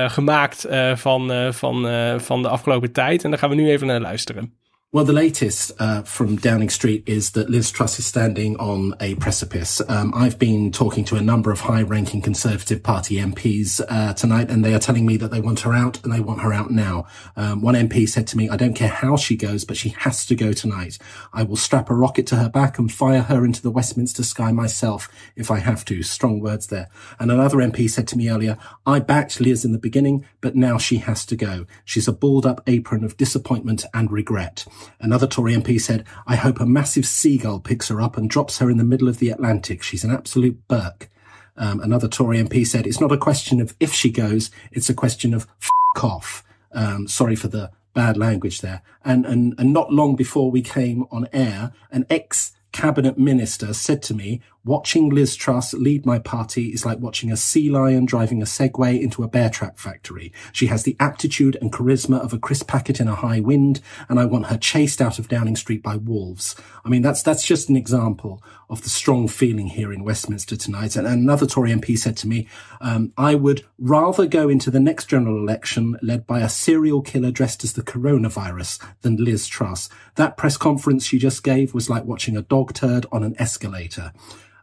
gemaakt 0.08 0.68
van, 0.94 1.54
van, 1.54 1.88
van 2.22 2.42
de 2.42 2.50
afgelopen 2.50 2.92
tijd. 2.92 3.24
En 3.24 3.30
daar 3.30 3.40
gaan 3.40 3.50
we 3.50 3.56
nu 3.56 3.70
even 3.70 3.88
naar 3.88 4.02
luisteren. 4.02 4.59
Well, 4.92 5.06
the 5.06 5.14
latest 5.14 5.72
uh, 5.78 6.02
from 6.02 6.38
Downing 6.38 6.72
Street 6.72 7.04
is 7.06 7.34
that 7.34 7.48
Liz 7.48 7.70
Truss 7.70 8.00
is 8.00 8.08
standing 8.08 8.58
on 8.58 8.96
a 9.00 9.14
precipice. 9.14 9.84
Um, 9.88 10.12
I've 10.16 10.40
been 10.40 10.72
talking 10.72 11.06
to 11.06 11.16
a 11.16 11.22
number 11.22 11.52
of 11.52 11.60
high 11.60 11.84
ranking 11.84 12.24
Conservative 12.24 12.82
Party 12.82 13.18
MPs 13.18 13.82
uh, 13.88 14.16
tonight, 14.16 14.50
and 14.50 14.66
they 14.66 14.74
are 14.74 14.80
telling 14.80 15.06
me 15.06 15.16
that 15.18 15.30
they 15.30 15.42
want 15.42 15.60
her 15.60 15.76
out 15.76 16.04
and 16.04 16.12
they 16.12 16.20
want 16.20 16.42
her 16.42 16.52
out 16.52 16.72
now. 16.72 17.06
Um, 17.36 17.62
one 17.62 17.76
MP 17.76 18.10
said 18.10 18.26
to 18.30 18.38
me, 18.38 18.50
I 18.50 18.58
don't 18.58 18.74
care 18.74 18.90
how 18.90 19.16
she 19.16 19.38
goes, 19.38 19.64
but 19.64 19.78
she 19.78 19.90
has 19.90 20.26
to 20.26 20.36
go 20.36 20.54
tonight. 20.54 20.98
I 21.34 21.44
will 21.44 21.56
strap 21.56 21.92
a 21.92 21.94
rocket 21.94 22.26
to 22.26 22.38
her 22.38 22.50
back 22.50 22.80
and 22.80 22.92
fire 22.92 23.22
her 23.22 23.46
into 23.46 23.62
the 23.62 23.70
Westminster 23.70 24.24
sky 24.24 24.52
myself 24.52 25.08
if 25.36 25.52
I 25.52 25.60
have 25.60 25.86
to. 25.86 26.02
Strong 26.02 26.40
words 26.40 26.66
there. 26.66 26.90
And 27.20 27.32
another 27.32 27.58
MP 27.58 27.88
said 27.88 28.08
to 28.08 28.18
me 28.18 28.28
earlier, 28.28 28.58
I 28.88 29.02
backed 29.02 29.40
Liz 29.40 29.64
in 29.64 29.72
the 29.72 29.78
beginning, 29.78 30.26
but 30.42 30.56
now 30.56 30.80
she 30.80 30.98
has 30.98 31.28
to 31.28 31.36
go. 31.36 31.68
She's 31.86 32.08
a 32.08 32.12
balled 32.12 32.48
up 32.48 32.64
apron 32.66 33.04
of 33.04 33.18
disappointment 33.18 33.86
and 33.94 34.12
regret. 34.12 34.66
Another 35.00 35.28
Tory 35.28 35.54
MP 35.54 35.80
said, 35.80 36.06
I 36.28 36.36
hope 36.36 36.60
a 36.60 36.66
massive 36.66 37.06
seagull 37.06 37.60
picks 37.60 37.90
her 37.90 38.02
up 38.02 38.18
and 38.18 38.30
drops 38.30 38.60
her 38.60 38.70
in 38.70 38.78
the 38.78 38.84
middle 38.84 39.08
of 39.08 39.20
the 39.20 39.30
Atlantic. 39.30 39.84
She's 39.84 40.04
an 40.04 40.12
absolute 40.12 40.68
Burke. 40.68 41.10
Um, 41.58 41.82
another 41.82 42.08
Tory 42.08 42.38
MP 42.38 42.66
said, 42.66 42.88
it's 42.88 43.02
not 43.02 43.12
a 43.12 43.18
question 43.18 43.60
of 43.60 43.76
if 43.80 43.94
she 43.94 44.10
goes, 44.10 44.50
it's 44.72 44.90
a 44.90 44.94
question 44.94 45.34
of 45.34 45.46
f 45.62 45.70
off. 46.04 46.44
Um, 46.72 47.08
sorry 47.08 47.36
for 47.36 47.48
the 47.48 47.72
bad 47.94 48.16
language 48.16 48.62
there. 48.62 48.82
And, 49.04 49.26
and, 49.26 49.56
and 49.58 49.74
not 49.74 49.92
long 49.92 50.16
before 50.16 50.52
we 50.52 50.62
came 50.62 51.06
on 51.12 51.28
air, 51.34 51.74
an 51.92 52.06
ex 52.10 52.54
cabinet 52.72 53.18
minister 53.18 53.74
said 53.74 54.02
to 54.04 54.14
me, 54.14 54.42
Watching 54.66 55.08
Liz 55.10 55.38
Truss 55.38 55.74
lead 55.74 56.06
my 56.06 56.20
party 56.20 56.74
is 56.74 56.86
like 56.86 57.00
watching 57.00 57.32
a 57.32 57.38
sea 57.38 57.70
lion 57.70 58.06
driving 58.06 58.42
a 58.42 58.46
Segway 58.46 59.00
into 59.02 59.24
a 59.24 59.28
bear 59.30 59.50
trap 59.50 59.80
factory. 59.80 60.34
She 60.52 60.68
has 60.68 60.84
the 60.84 60.98
aptitude 61.00 61.58
and 61.62 61.72
charisma 61.72 62.20
of 62.20 62.34
a 62.34 62.38
crisp 62.38 62.68
packet 62.68 63.00
in 63.00 63.08
a 63.08 63.16
high 63.16 63.40
wind, 63.40 63.80
and 64.10 64.20
I 64.20 64.26
want 64.26 64.48
her 64.48 64.58
chased 64.58 65.02
out 65.02 65.18
of 65.18 65.30
Downing 65.30 65.56
Street 65.56 65.82
by 65.82 65.96
wolves. 65.96 66.58
I 66.84 66.90
mean, 66.90 67.02
that's 67.02 67.24
that's 67.24 67.46
just 67.46 67.70
an 67.70 67.78
example 67.78 68.44
of 68.70 68.82
the 68.84 68.90
strong 68.90 69.30
feeling 69.30 69.68
here 69.68 69.94
in 69.94 70.04
Westminster 70.04 70.58
tonight. 70.58 70.98
And 70.98 71.08
another 71.08 71.48
Tory 71.48 71.72
MP 71.72 71.98
said 71.98 72.18
to 72.18 72.28
me, 72.28 72.46
um, 72.82 73.14
"I 73.18 73.36
would 73.36 73.66
rather 73.78 74.28
go 74.28 74.50
into 74.50 74.70
the 74.70 74.80
next 74.82 75.06
general 75.06 75.38
election 75.38 75.98
led 76.02 76.28
by 76.28 76.42
a 76.42 76.50
serial 76.50 77.02
killer 77.02 77.32
dressed 77.32 77.64
as 77.64 77.74
the 77.74 77.82
coronavirus 77.82 78.80
than 79.04 79.16
Liz 79.16 79.48
Truss. 79.48 79.88
That 80.16 80.36
press 80.36 80.58
conference 80.58 81.06
she 81.06 81.18
just 81.18 81.46
gave 81.46 81.74
was 81.74 81.90
like 81.90 82.04
watching 82.04 82.36
a 82.36 82.42
dog 82.42 82.74
turd 82.74 83.06
on 83.10 83.24
an 83.24 83.36
escalator." 83.40 84.12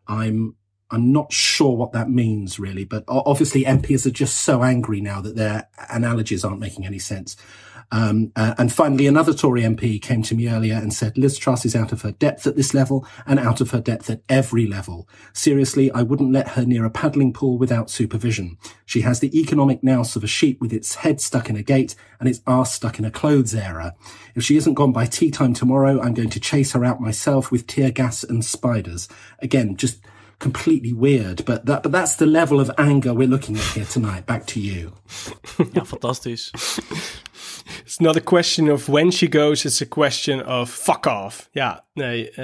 I'm 0.08 0.56
I'm 0.90 1.12
not 1.12 1.32
sure 1.32 1.76
what 1.76 1.92
that 1.92 2.08
means 2.08 2.60
really, 2.60 2.84
but 2.84 3.04
obviously 3.08 3.64
MPs 3.64 4.06
are 4.06 4.10
just 4.10 4.38
so 4.38 4.62
angry 4.62 5.00
now 5.00 5.20
that 5.20 5.34
their 5.34 5.68
analogies 5.90 6.44
aren't 6.44 6.60
making 6.60 6.86
any 6.86 7.00
sense. 7.00 7.36
Um, 7.92 8.32
uh, 8.34 8.54
and 8.58 8.72
finally, 8.72 9.06
another 9.06 9.32
Tory 9.32 9.62
MP 9.62 10.00
came 10.00 10.22
to 10.22 10.34
me 10.34 10.48
earlier 10.48 10.74
and 10.74 10.92
said 10.92 11.16
Liz 11.16 11.38
Truss 11.38 11.64
is 11.64 11.76
out 11.76 11.92
of 11.92 12.02
her 12.02 12.12
depth 12.12 12.46
at 12.46 12.56
this 12.56 12.74
level 12.74 13.06
and 13.26 13.38
out 13.38 13.60
of 13.60 13.70
her 13.70 13.80
depth 13.80 14.10
at 14.10 14.22
every 14.28 14.66
level. 14.66 15.08
Seriously, 15.32 15.90
I 15.92 16.02
wouldn't 16.02 16.32
let 16.32 16.48
her 16.50 16.64
near 16.64 16.84
a 16.84 16.90
paddling 16.90 17.32
pool 17.32 17.58
without 17.58 17.90
supervision. 17.90 18.58
She 18.84 19.02
has 19.02 19.20
the 19.20 19.38
economic 19.38 19.82
nous 19.82 20.16
of 20.16 20.24
a 20.24 20.28
sheep 20.28 20.60
with 20.60 20.72
its 20.72 20.96
head 20.96 21.20
stuck 21.20 21.48
in 21.48 21.56
a 21.56 21.62
gate 21.62 21.94
and 22.18 22.28
its 22.28 22.40
arse 22.46 22.72
stuck 22.72 22.98
in 22.98 23.04
a 23.04 23.10
clothes 23.10 23.54
era. 23.54 23.94
If 24.34 24.42
she 24.42 24.56
isn't 24.56 24.74
gone 24.74 24.92
by 24.92 25.06
tea 25.06 25.30
time 25.30 25.54
tomorrow, 25.54 26.00
I'm 26.00 26.14
going 26.14 26.30
to 26.30 26.40
chase 26.40 26.72
her 26.72 26.84
out 26.84 27.00
myself 27.00 27.50
with 27.50 27.66
tear 27.66 27.90
gas 27.90 28.24
and 28.24 28.44
spiders. 28.44 29.08
Again, 29.40 29.76
just 29.76 30.00
completely 30.38 30.92
weird. 30.92 31.44
But 31.44 31.66
that, 31.66 31.82
but 31.82 31.92
that's 31.92 32.16
the 32.16 32.26
level 32.26 32.60
of 32.60 32.70
anger 32.76 33.14
we're 33.14 33.28
looking 33.28 33.56
at 33.56 33.64
here 33.74 33.86
tonight. 33.86 34.26
Back 34.26 34.46
to 34.46 34.60
you. 34.60 34.92
ja, 35.72 35.84
fantastisch. 35.84 36.50
It's 37.84 37.98
not 37.98 38.16
a 38.16 38.20
question 38.20 38.70
of 38.70 38.88
when 38.88 39.10
she 39.10 39.28
goes, 39.28 39.64
it's 39.64 39.80
a 39.80 39.86
question 39.86 40.44
of 40.46 40.70
fuck 40.70 41.06
off. 41.06 41.48
Ja, 41.52 41.84
nee. 41.94 42.30
Uh, 42.30 42.36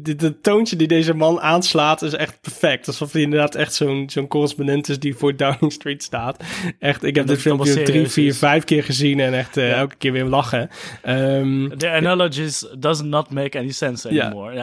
de, 0.00 0.14
de, 0.16 0.40
toontje 0.40 0.76
die 0.76 0.86
deze 0.86 1.14
man 1.14 1.40
aanslaat 1.40 2.02
is 2.02 2.12
echt 2.12 2.40
perfect. 2.40 2.86
Alsof 2.86 3.12
hij 3.12 3.22
inderdaad 3.22 3.54
echt 3.54 3.74
zo'n 3.74 4.10
zo'n 4.10 4.26
correspondent 4.26 4.88
is 4.88 4.98
die 4.98 5.16
voor 5.16 5.36
Downing 5.36 5.72
Street 5.72 6.02
staat. 6.02 6.42
Echt, 6.78 7.02
ik 7.02 7.14
heb 7.14 7.26
dit 7.26 7.40
filmpje 7.40 7.82
drie, 7.82 8.08
vier, 8.08 8.34
vijf 8.34 8.64
keer 8.64 8.84
gezien 8.84 9.20
en 9.20 9.34
echt 9.34 9.56
uh, 9.56 9.68
ja. 9.68 9.74
elke 9.74 9.96
keer 9.96 10.12
weer 10.12 10.24
lachen. 10.24 10.70
Um, 11.08 11.78
The 11.78 11.90
analogies 11.90 12.66
does 12.78 13.02
not 13.02 13.30
make 13.30 13.58
any 13.58 13.72
sense 13.72 14.08
anymore. 14.08 14.54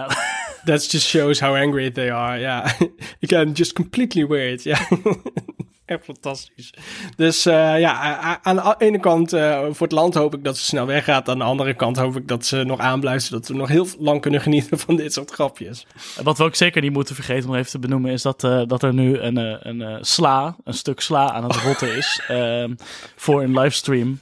That 0.66 0.82
just 0.82 1.08
shows 1.08 1.40
how 1.40 1.56
angry 1.56 1.90
they 1.90 2.10
are. 2.10 2.38
Ja, 2.38 2.70
again, 3.24 3.54
just 3.54 3.76
completely 3.76 4.24
weird. 4.24 4.66
Ja. 4.66 4.78
Echt 5.92 6.04
fantastisch. 6.04 6.74
Dus 7.16 7.48
uh, 7.48 7.80
ja, 7.80 8.40
aan 8.42 8.56
de 8.56 8.76
ene 8.78 9.00
kant 9.00 9.34
uh, 9.34 9.60
voor 9.70 9.88
het 9.88 9.96
land 9.96 10.14
hoop 10.14 10.36
ik 10.36 10.44
dat 10.44 10.58
ze 10.58 10.64
snel 10.64 10.86
weggaat. 10.86 11.30
Aan 11.30 11.38
de 11.38 11.44
andere 11.44 11.74
kant 11.74 11.98
hoop 11.98 12.16
ik 12.16 12.28
dat 12.28 12.46
ze 12.46 12.64
nog 12.64 12.80
aanblijft. 12.80 13.26
Zodat 13.26 13.48
we 13.48 13.54
nog 13.54 13.68
heel 13.68 13.88
lang 14.00 14.22
kunnen 14.22 14.42
genieten 14.42 14.80
van 14.80 14.96
dit 14.96 15.14
soort 15.14 15.32
grapjes. 15.32 15.88
Wat 16.24 16.38
we 16.38 16.44
ook 16.44 16.56
zeker 16.56 16.82
niet 16.82 16.94
moeten 16.94 17.16
vergeten 17.16 17.50
om 17.50 17.56
even 17.56 17.72
te 17.72 17.80
benoemen... 17.80 18.12
is 18.12 18.22
dat, 18.22 18.44
uh, 18.44 18.62
dat 18.68 18.84
er 18.84 18.94
nu 18.94 19.18
een, 19.18 19.68
een 19.68 20.06
sla, 20.06 20.56
een 20.64 20.74
stuk 20.74 21.00
sla 21.00 21.32
aan 21.32 21.44
het 21.44 21.56
rotten 21.56 21.96
is... 21.98 22.22
ehm, 22.28 22.74
voor 23.16 23.44
een 23.44 23.60
livestream. 23.60 24.20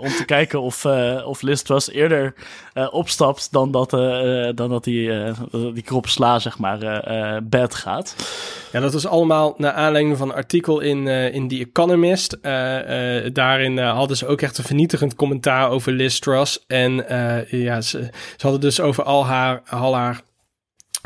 om 0.00 0.08
te 0.08 0.24
kijken 0.26 0.60
of, 0.60 0.84
of 1.24 1.42
Liz 1.42 1.62
Truss 1.62 1.90
eerder 1.90 2.34
opstapt... 2.90 3.52
dan 3.52 3.70
dat, 3.70 3.90
dan 4.56 4.68
dat 4.68 4.84
die, 4.84 5.10
die 5.72 5.82
krop 5.82 6.08
sla, 6.08 6.38
zeg 6.38 6.58
maar, 6.58 6.78
bed 7.44 7.74
gaat. 7.74 8.16
Ja, 8.72 8.80
dat 8.80 8.92
was 8.92 9.06
allemaal 9.06 9.54
naar 9.56 9.72
aanleiding 9.72 10.18
van 10.18 10.28
een 10.28 10.34
artikel 10.34 10.80
in, 10.80 11.06
in 11.32 11.48
The 11.48 11.58
Economist. 11.58 12.36
Uh, 12.42 13.22
uh, 13.22 13.30
daarin 13.32 13.78
hadden 13.78 14.16
ze 14.16 14.26
ook 14.26 14.40
echt 14.40 14.58
een 14.58 14.64
vernietigend 14.64 15.14
commentaar 15.14 15.70
over 15.70 15.92
Liz 15.92 16.18
Truss. 16.18 16.64
En 16.66 16.92
ja, 17.48 17.80
ze, 17.80 18.08
ze 18.36 18.42
hadden 18.42 18.60
dus 18.60 18.80
over 18.80 19.04
al 19.04 19.26
haar, 19.26 19.62
al 19.68 19.94
haar 19.94 20.22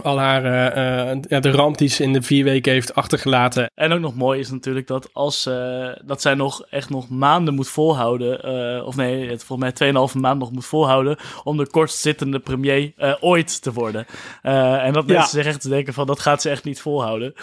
al 0.02 0.18
haar, 0.18 0.44
uh, 0.44 1.22
ja, 1.28 1.40
de 1.40 1.50
ramp 1.50 1.78
die 1.78 1.88
ze 1.88 2.02
in 2.02 2.12
de 2.12 2.22
vier 2.22 2.44
weken 2.44 2.72
heeft 2.72 2.94
achtergelaten. 2.94 3.70
En 3.74 3.92
ook 3.92 4.00
nog 4.00 4.14
mooi 4.14 4.40
is 4.40 4.50
natuurlijk 4.50 4.86
dat 4.86 5.08
als 5.12 5.46
uh, 5.46 5.88
dat 6.04 6.22
zij 6.22 6.34
nog 6.34 6.66
echt 6.70 6.90
nog 6.90 7.08
maanden 7.08 7.54
moet 7.54 7.68
volhouden, 7.68 8.84
of 8.84 8.96
nee, 8.96 9.30
het 9.30 9.44
volgens 9.44 9.78
mij 9.78 9.92
2,5 9.92 10.20
maand 10.20 10.38
nog 10.38 10.52
moet 10.52 10.66
volhouden 10.66 11.16
om 11.44 11.56
de 11.56 11.66
kortzittende 11.66 12.38
premier 12.38 12.92
ooit 13.20 13.62
te 13.62 13.72
worden. 13.72 14.06
en 14.42 14.92
dat 14.92 15.06
mensen 15.06 15.30
zich 15.30 15.46
echt 15.46 15.60
te 15.60 15.68
denken 15.68 15.94
van 15.94 16.06
dat 16.06 16.20
gaat 16.20 16.42
ze 16.42 16.50
echt 16.50 16.64
niet 16.64 16.80
volhouden. 16.80 17.34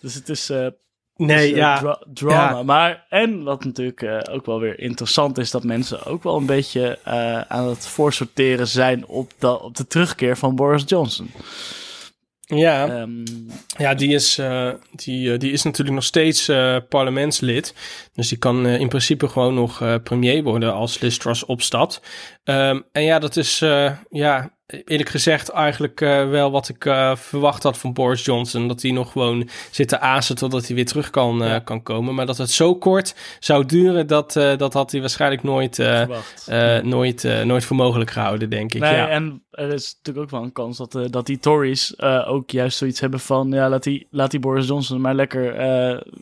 Dus 0.00 0.14
het 0.14 0.28
is. 0.28 0.52
Nee, 1.16 1.48
dus, 1.48 1.58
ja. 1.58 1.78
Dra 1.78 2.02
drama. 2.14 2.56
Ja. 2.56 2.62
Maar, 2.62 3.06
en 3.08 3.42
wat 3.42 3.64
natuurlijk 3.64 4.02
uh, 4.02 4.18
ook 4.30 4.46
wel 4.46 4.60
weer 4.60 4.80
interessant 4.80 5.38
is, 5.38 5.50
dat 5.50 5.64
mensen 5.64 6.04
ook 6.04 6.22
wel 6.22 6.36
een 6.36 6.46
beetje 6.46 6.98
uh, 7.08 7.40
aan 7.40 7.68
het 7.68 7.86
voorsorteren 7.86 8.68
zijn 8.68 9.06
op 9.06 9.32
de, 9.38 9.60
op 9.60 9.76
de 9.76 9.86
terugkeer 9.86 10.36
van 10.36 10.54
Boris 10.54 10.82
Johnson. 10.86 11.30
Ja, 12.40 13.00
um, 13.00 13.24
ja 13.78 13.94
die, 13.94 14.14
is, 14.14 14.38
uh, 14.38 14.70
die, 14.92 15.36
die 15.36 15.52
is 15.52 15.62
natuurlijk 15.62 15.94
nog 15.94 16.04
steeds 16.04 16.50
parlementslid. 16.88 17.74
Dus 18.12 18.28
die 18.28 18.38
kan 18.38 18.66
in 18.66 18.88
principe 18.88 19.28
gewoon 19.28 19.54
nog 19.54 20.02
premier 20.02 20.42
worden 20.42 20.74
als 20.74 21.00
Liz 21.00 21.16
Truss 21.16 21.44
opstapt. 21.44 22.00
Um, 22.44 22.84
en 22.92 23.02
ja, 23.02 23.18
dat 23.18 23.36
is 23.36 23.58
ja, 24.10 24.55
eerlijk 24.66 25.08
gezegd 25.08 25.48
eigenlijk 25.48 26.00
uh, 26.00 26.28
wel 26.28 26.50
wat 26.50 26.68
ik 26.68 26.84
uh, 26.84 27.16
verwacht 27.16 27.62
had 27.62 27.78
van 27.78 27.92
Boris 27.92 28.24
Johnson. 28.24 28.68
Dat 28.68 28.82
hij 28.82 28.90
nog 28.90 29.12
gewoon 29.12 29.48
zit 29.70 29.88
te 29.88 29.98
azen 29.98 30.36
totdat 30.36 30.66
hij 30.66 30.76
weer 30.76 30.86
terug 30.86 31.10
kan, 31.10 31.42
uh, 31.42 31.48
ja. 31.48 31.58
kan 31.58 31.82
komen. 31.82 32.14
Maar 32.14 32.26
dat 32.26 32.38
het 32.38 32.50
zo 32.50 32.74
kort 32.74 33.14
zou 33.40 33.66
duren, 33.66 34.06
dat, 34.06 34.32
dat 34.32 34.72
had 34.72 34.90
hij 34.90 35.00
waarschijnlijk 35.00 35.42
nooit, 35.42 35.78
nooit, 36.82 37.44
nooit 37.44 37.64
voor 37.64 37.76
mogelijk 37.76 38.10
gehouden, 38.10 38.50
denk 38.50 38.74
ik. 38.74 38.80
Nee, 38.80 38.94
ja. 38.94 39.08
en 39.08 39.44
er 39.50 39.72
is 39.72 39.94
natuurlijk 39.96 40.24
ook 40.24 40.30
wel 40.30 40.42
een 40.42 40.52
kans 40.52 40.76
dat, 40.76 40.98
dat 41.10 41.26
die 41.26 41.38
Tories 41.38 42.00
ook 42.26 42.50
juist 42.50 42.78
zoiets 42.78 43.00
hebben 43.00 43.20
van... 43.20 43.50
ja, 43.50 43.68
laat 43.68 43.82
die, 43.82 44.06
laat 44.10 44.30
die 44.30 44.40
Boris 44.40 44.66
Johnson 44.66 45.00
maar 45.00 45.14
lekker 45.14 45.60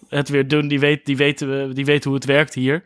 het 0.08 0.28
weer 0.28 0.48
doen. 0.48 0.68
Die 0.68 0.80
weet, 0.80 1.06
die, 1.06 1.16
weten, 1.16 1.74
die 1.74 1.84
weet 1.84 2.04
hoe 2.04 2.14
het 2.14 2.24
werkt 2.24 2.54
hier. 2.54 2.82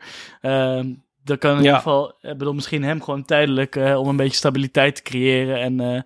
Dan 1.29 1.37
kan 1.37 1.51
in 1.51 1.57
ja. 1.57 1.63
ieder 1.63 1.77
geval, 1.77 2.13
ik 2.21 2.37
bedoel, 2.37 2.53
misschien 2.53 2.83
hem 2.83 3.01
gewoon 3.03 3.25
tijdelijk 3.25 3.75
uh, 3.75 3.99
om 3.99 4.07
een 4.07 4.15
beetje 4.15 4.35
stabiliteit 4.37 4.95
te 4.95 5.01
creëren. 5.01 5.59
En, 5.59 5.81
uh, 5.81 6.01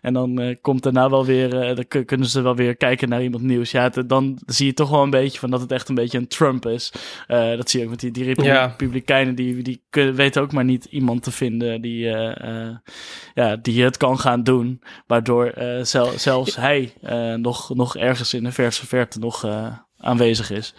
en 0.00 0.12
dan 0.12 0.40
uh, 0.40 0.56
komt 0.60 0.82
daarna 0.82 1.10
wel 1.10 1.24
weer, 1.24 1.50
dan 1.74 2.04
kunnen 2.04 2.26
ze 2.26 2.42
wel 2.42 2.56
weer 2.56 2.76
kijken 2.76 3.08
naar 3.08 3.22
iemand 3.22 3.42
nieuws. 3.42 3.70
Ja, 3.70 3.82
het, 3.82 4.08
dan 4.08 4.38
zie 4.46 4.66
je 4.66 4.74
toch 4.74 4.90
wel 4.90 5.02
een 5.02 5.10
beetje 5.10 5.38
van 5.38 5.50
dat 5.50 5.60
het 5.60 5.72
echt 5.72 5.88
een 5.88 5.94
beetje 5.94 6.18
een 6.18 6.28
Trump 6.28 6.66
is. 6.66 6.92
dat 7.26 7.70
zie 7.70 7.78
je 7.80 7.84
ook 7.84 7.90
met 7.90 8.00
die, 8.00 8.10
die 8.10 8.24
Republikeinen, 8.24 9.36
ja. 9.36 9.36
die, 9.36 9.62
die 9.62 9.82
kunnen, 9.90 10.14
weten 10.14 10.42
ook 10.42 10.52
maar 10.52 10.64
niet 10.64 10.84
iemand 10.84 11.22
te 11.22 11.30
vinden 11.30 11.80
die, 11.80 12.06
ja, 13.34 13.56
die 13.62 13.84
het 13.84 13.96
kan 13.96 14.18
gaan 14.18 14.42
doen. 14.42 14.82
Waardoor 15.06 15.52
zel, 15.82 16.06
zelfs 16.16 16.56
hij 16.56 16.92
nog, 17.36 17.74
nog 17.74 17.96
ergens 17.96 18.34
in 18.34 18.44
de 18.44 18.52
verse 18.52 18.86
verte 18.86 19.18
nog 19.18 19.46
aanwezig 19.98 20.50
is. 20.50 20.74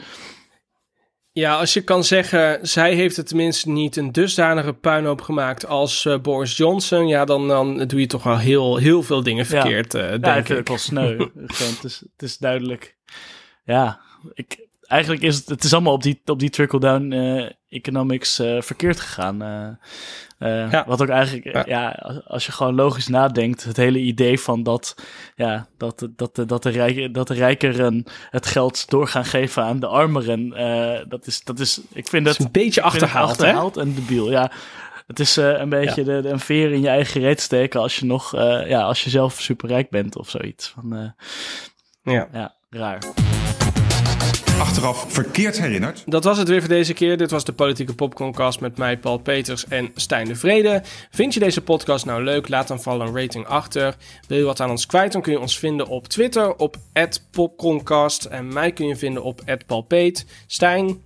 Ja, 1.33 1.55
als 1.55 1.73
je 1.73 1.81
kan 1.81 2.03
zeggen, 2.03 2.67
zij 2.67 2.93
heeft 2.93 3.17
het 3.17 3.27
tenminste 3.27 3.69
niet 3.69 3.95
een 3.95 4.11
dusdanige 4.11 4.73
puinhoop 4.73 5.21
gemaakt 5.21 5.65
als 5.65 6.05
uh, 6.05 6.19
Boris 6.19 6.57
Johnson. 6.57 7.07
Ja, 7.07 7.25
dan, 7.25 7.47
dan 7.47 7.87
doe 7.87 7.99
je 7.99 8.07
toch 8.07 8.23
wel 8.23 8.37
heel, 8.37 8.77
heel 8.77 9.03
veel 9.03 9.23
dingen 9.23 9.45
verkeerd, 9.45 9.93
ja. 9.93 10.03
uh, 10.03 10.09
denk 10.09 10.25
ja, 10.25 10.35
ik. 10.35 10.47
het 10.47 10.67
wel 10.67 10.77
sneu. 10.77 11.17
het, 11.47 11.83
is, 11.83 11.99
het 12.11 12.21
is 12.21 12.37
duidelijk. 12.37 12.95
Ja, 13.65 13.99
ik, 14.33 14.67
eigenlijk 14.87 15.21
is 15.21 15.35
het, 15.35 15.49
het 15.49 15.63
is 15.63 15.73
allemaal 15.73 15.93
op 15.93 16.03
die, 16.03 16.21
op 16.25 16.39
die 16.39 16.49
trickle-down 16.49 17.11
uh, 17.11 17.49
economics 17.69 18.39
uh, 18.39 18.61
verkeerd 18.61 18.99
gegaan. 18.99 19.43
Uh, 20.39 20.71
ja. 20.71 20.83
Wat 20.87 21.01
ook 21.01 21.09
eigenlijk, 21.09 21.53
ja. 21.53 21.63
ja. 21.67 21.89
als 22.27 22.45
je 22.45 22.51
gewoon 22.51 22.75
logisch 22.75 23.07
nadenkt, 23.07 23.63
het 23.63 23.77
hele 23.77 23.99
idee 23.99 24.39
van 24.39 24.63
dat, 24.63 24.95
ja, 25.35 25.67
dat, 25.77 26.07
dat, 26.15 26.43
dat, 26.47 26.63
de, 26.63 26.69
rijk, 26.69 27.13
dat 27.13 27.27
de 27.27 27.33
rijkeren 27.33 28.03
het 28.29 28.45
geld 28.45 28.89
door 28.89 29.07
gaan 29.07 29.25
geven 29.25 29.63
aan 29.63 29.79
de 29.79 29.87
armeren, 29.87 30.49
dat, 31.09 31.27
is, 31.27 31.43
dat 31.43 31.59
is, 31.59 31.81
ik 31.93 32.07
vind 32.07 32.25
dat... 32.25 32.39
een 32.39 32.51
beetje 32.51 32.81
achterhaald, 32.81 33.29
achterhaald 33.29 33.77
en 33.77 33.93
debiel, 33.93 34.31
ja. 34.31 34.51
Het 35.07 35.19
is 35.19 35.35
een 35.35 35.69
beetje 35.69 36.05
ja. 36.05 36.13
de, 36.15 36.21
de, 36.21 36.29
een 36.29 36.39
veer 36.39 36.71
in 36.71 36.81
je 36.81 36.87
eigen 36.87 37.21
reet 37.21 37.41
steken 37.41 37.79
als 37.79 37.99
je 37.99 38.05
nog, 38.05 38.31
ja, 38.67 38.81
als 38.81 39.03
je 39.03 39.09
zelf 39.09 39.41
superrijk 39.41 39.89
bent 39.89 40.17
of 40.17 40.29
zoiets. 40.29 40.67
Van, 40.67 41.13
ja. 42.03 42.27
ja, 42.31 42.55
raar 42.69 43.42
achteraf 44.59 45.05
verkeerd 45.07 45.59
herinnerd. 45.59 46.03
Dat 46.05 46.23
was 46.23 46.37
het 46.37 46.47
weer 46.47 46.59
voor 46.59 46.69
deze 46.69 46.93
keer. 46.93 47.17
Dit 47.17 47.31
was 47.31 47.43
de 47.43 47.53
Politieke 47.53 47.93
Popcorncast 47.93 48.59
met 48.59 48.77
mij, 48.77 48.97
Paul 48.97 49.17
Peters 49.17 49.67
en 49.67 49.91
Stijn 49.95 50.27
de 50.27 50.35
Vrede. 50.35 50.81
Vind 51.11 51.33
je 51.33 51.39
deze 51.39 51.61
podcast 51.61 52.05
nou 52.05 52.23
leuk? 52.23 52.49
Laat 52.49 52.67
dan 52.67 52.81
vooral 52.81 53.01
een 53.01 53.15
rating 53.15 53.45
achter. 53.45 53.95
Wil 54.27 54.37
je 54.37 54.43
wat 54.43 54.59
aan 54.59 54.69
ons 54.69 54.85
kwijt? 54.85 55.11
Dan 55.11 55.21
kun 55.21 55.31
je 55.31 55.39
ons 55.39 55.59
vinden 55.59 55.87
op 55.87 56.07
Twitter 56.07 56.55
op 56.55 56.77
@popcorncast 57.31 58.25
en 58.25 58.53
mij 58.53 58.71
kun 58.71 58.87
je 58.87 58.95
vinden 58.95 59.23
op 59.23 59.41
@paulpeet. 59.67 60.25
Stijn? 60.47 61.01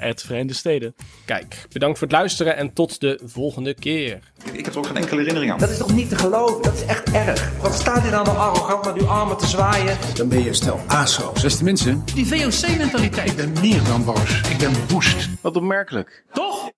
Uit 0.00 0.20
de 0.20 0.26
Verenigde 0.26 0.54
Steden. 0.54 0.94
Kijk, 1.24 1.66
bedankt 1.72 1.98
voor 1.98 2.06
het 2.08 2.16
luisteren 2.16 2.56
en 2.56 2.72
tot 2.72 3.00
de 3.00 3.20
volgende 3.24 3.74
keer. 3.74 4.18
Ik 4.52 4.64
heb 4.64 4.74
er 4.74 4.78
ook 4.78 4.86
geen 4.86 4.96
enkele 4.96 5.16
herinnering 5.18 5.52
aan. 5.52 5.58
Dat 5.58 5.70
is 5.70 5.78
toch 5.78 5.94
niet 5.94 6.08
te 6.08 6.16
geloven? 6.16 6.62
Dat 6.62 6.74
is 6.74 6.84
echt 6.84 7.10
erg. 7.12 7.50
Wat 7.60 7.74
staat 7.74 8.02
hier 8.02 8.10
nou 8.10 8.24
nog 8.26 8.36
arrogant 8.36 8.84
met 8.84 8.96
uw 8.96 9.06
armen 9.08 9.36
te 9.36 9.46
zwaaien? 9.46 9.98
Dan 10.14 10.28
ben 10.28 10.42
je 10.44 10.54
stel 10.54 10.80
ASO's. 10.86 11.42
Beste 11.42 11.64
mensen, 11.64 12.02
Die 12.14 12.26
VOC-mentaliteit. 12.26 13.30
Ik 13.30 13.36
ben 13.36 13.52
meer 13.60 13.84
dan 13.84 14.04
boos. 14.04 14.40
Ik 14.50 14.58
ben 14.58 14.72
woest. 14.88 15.28
wat 15.40 15.56
opmerkelijk. 15.56 16.24
Toch? 16.32 16.70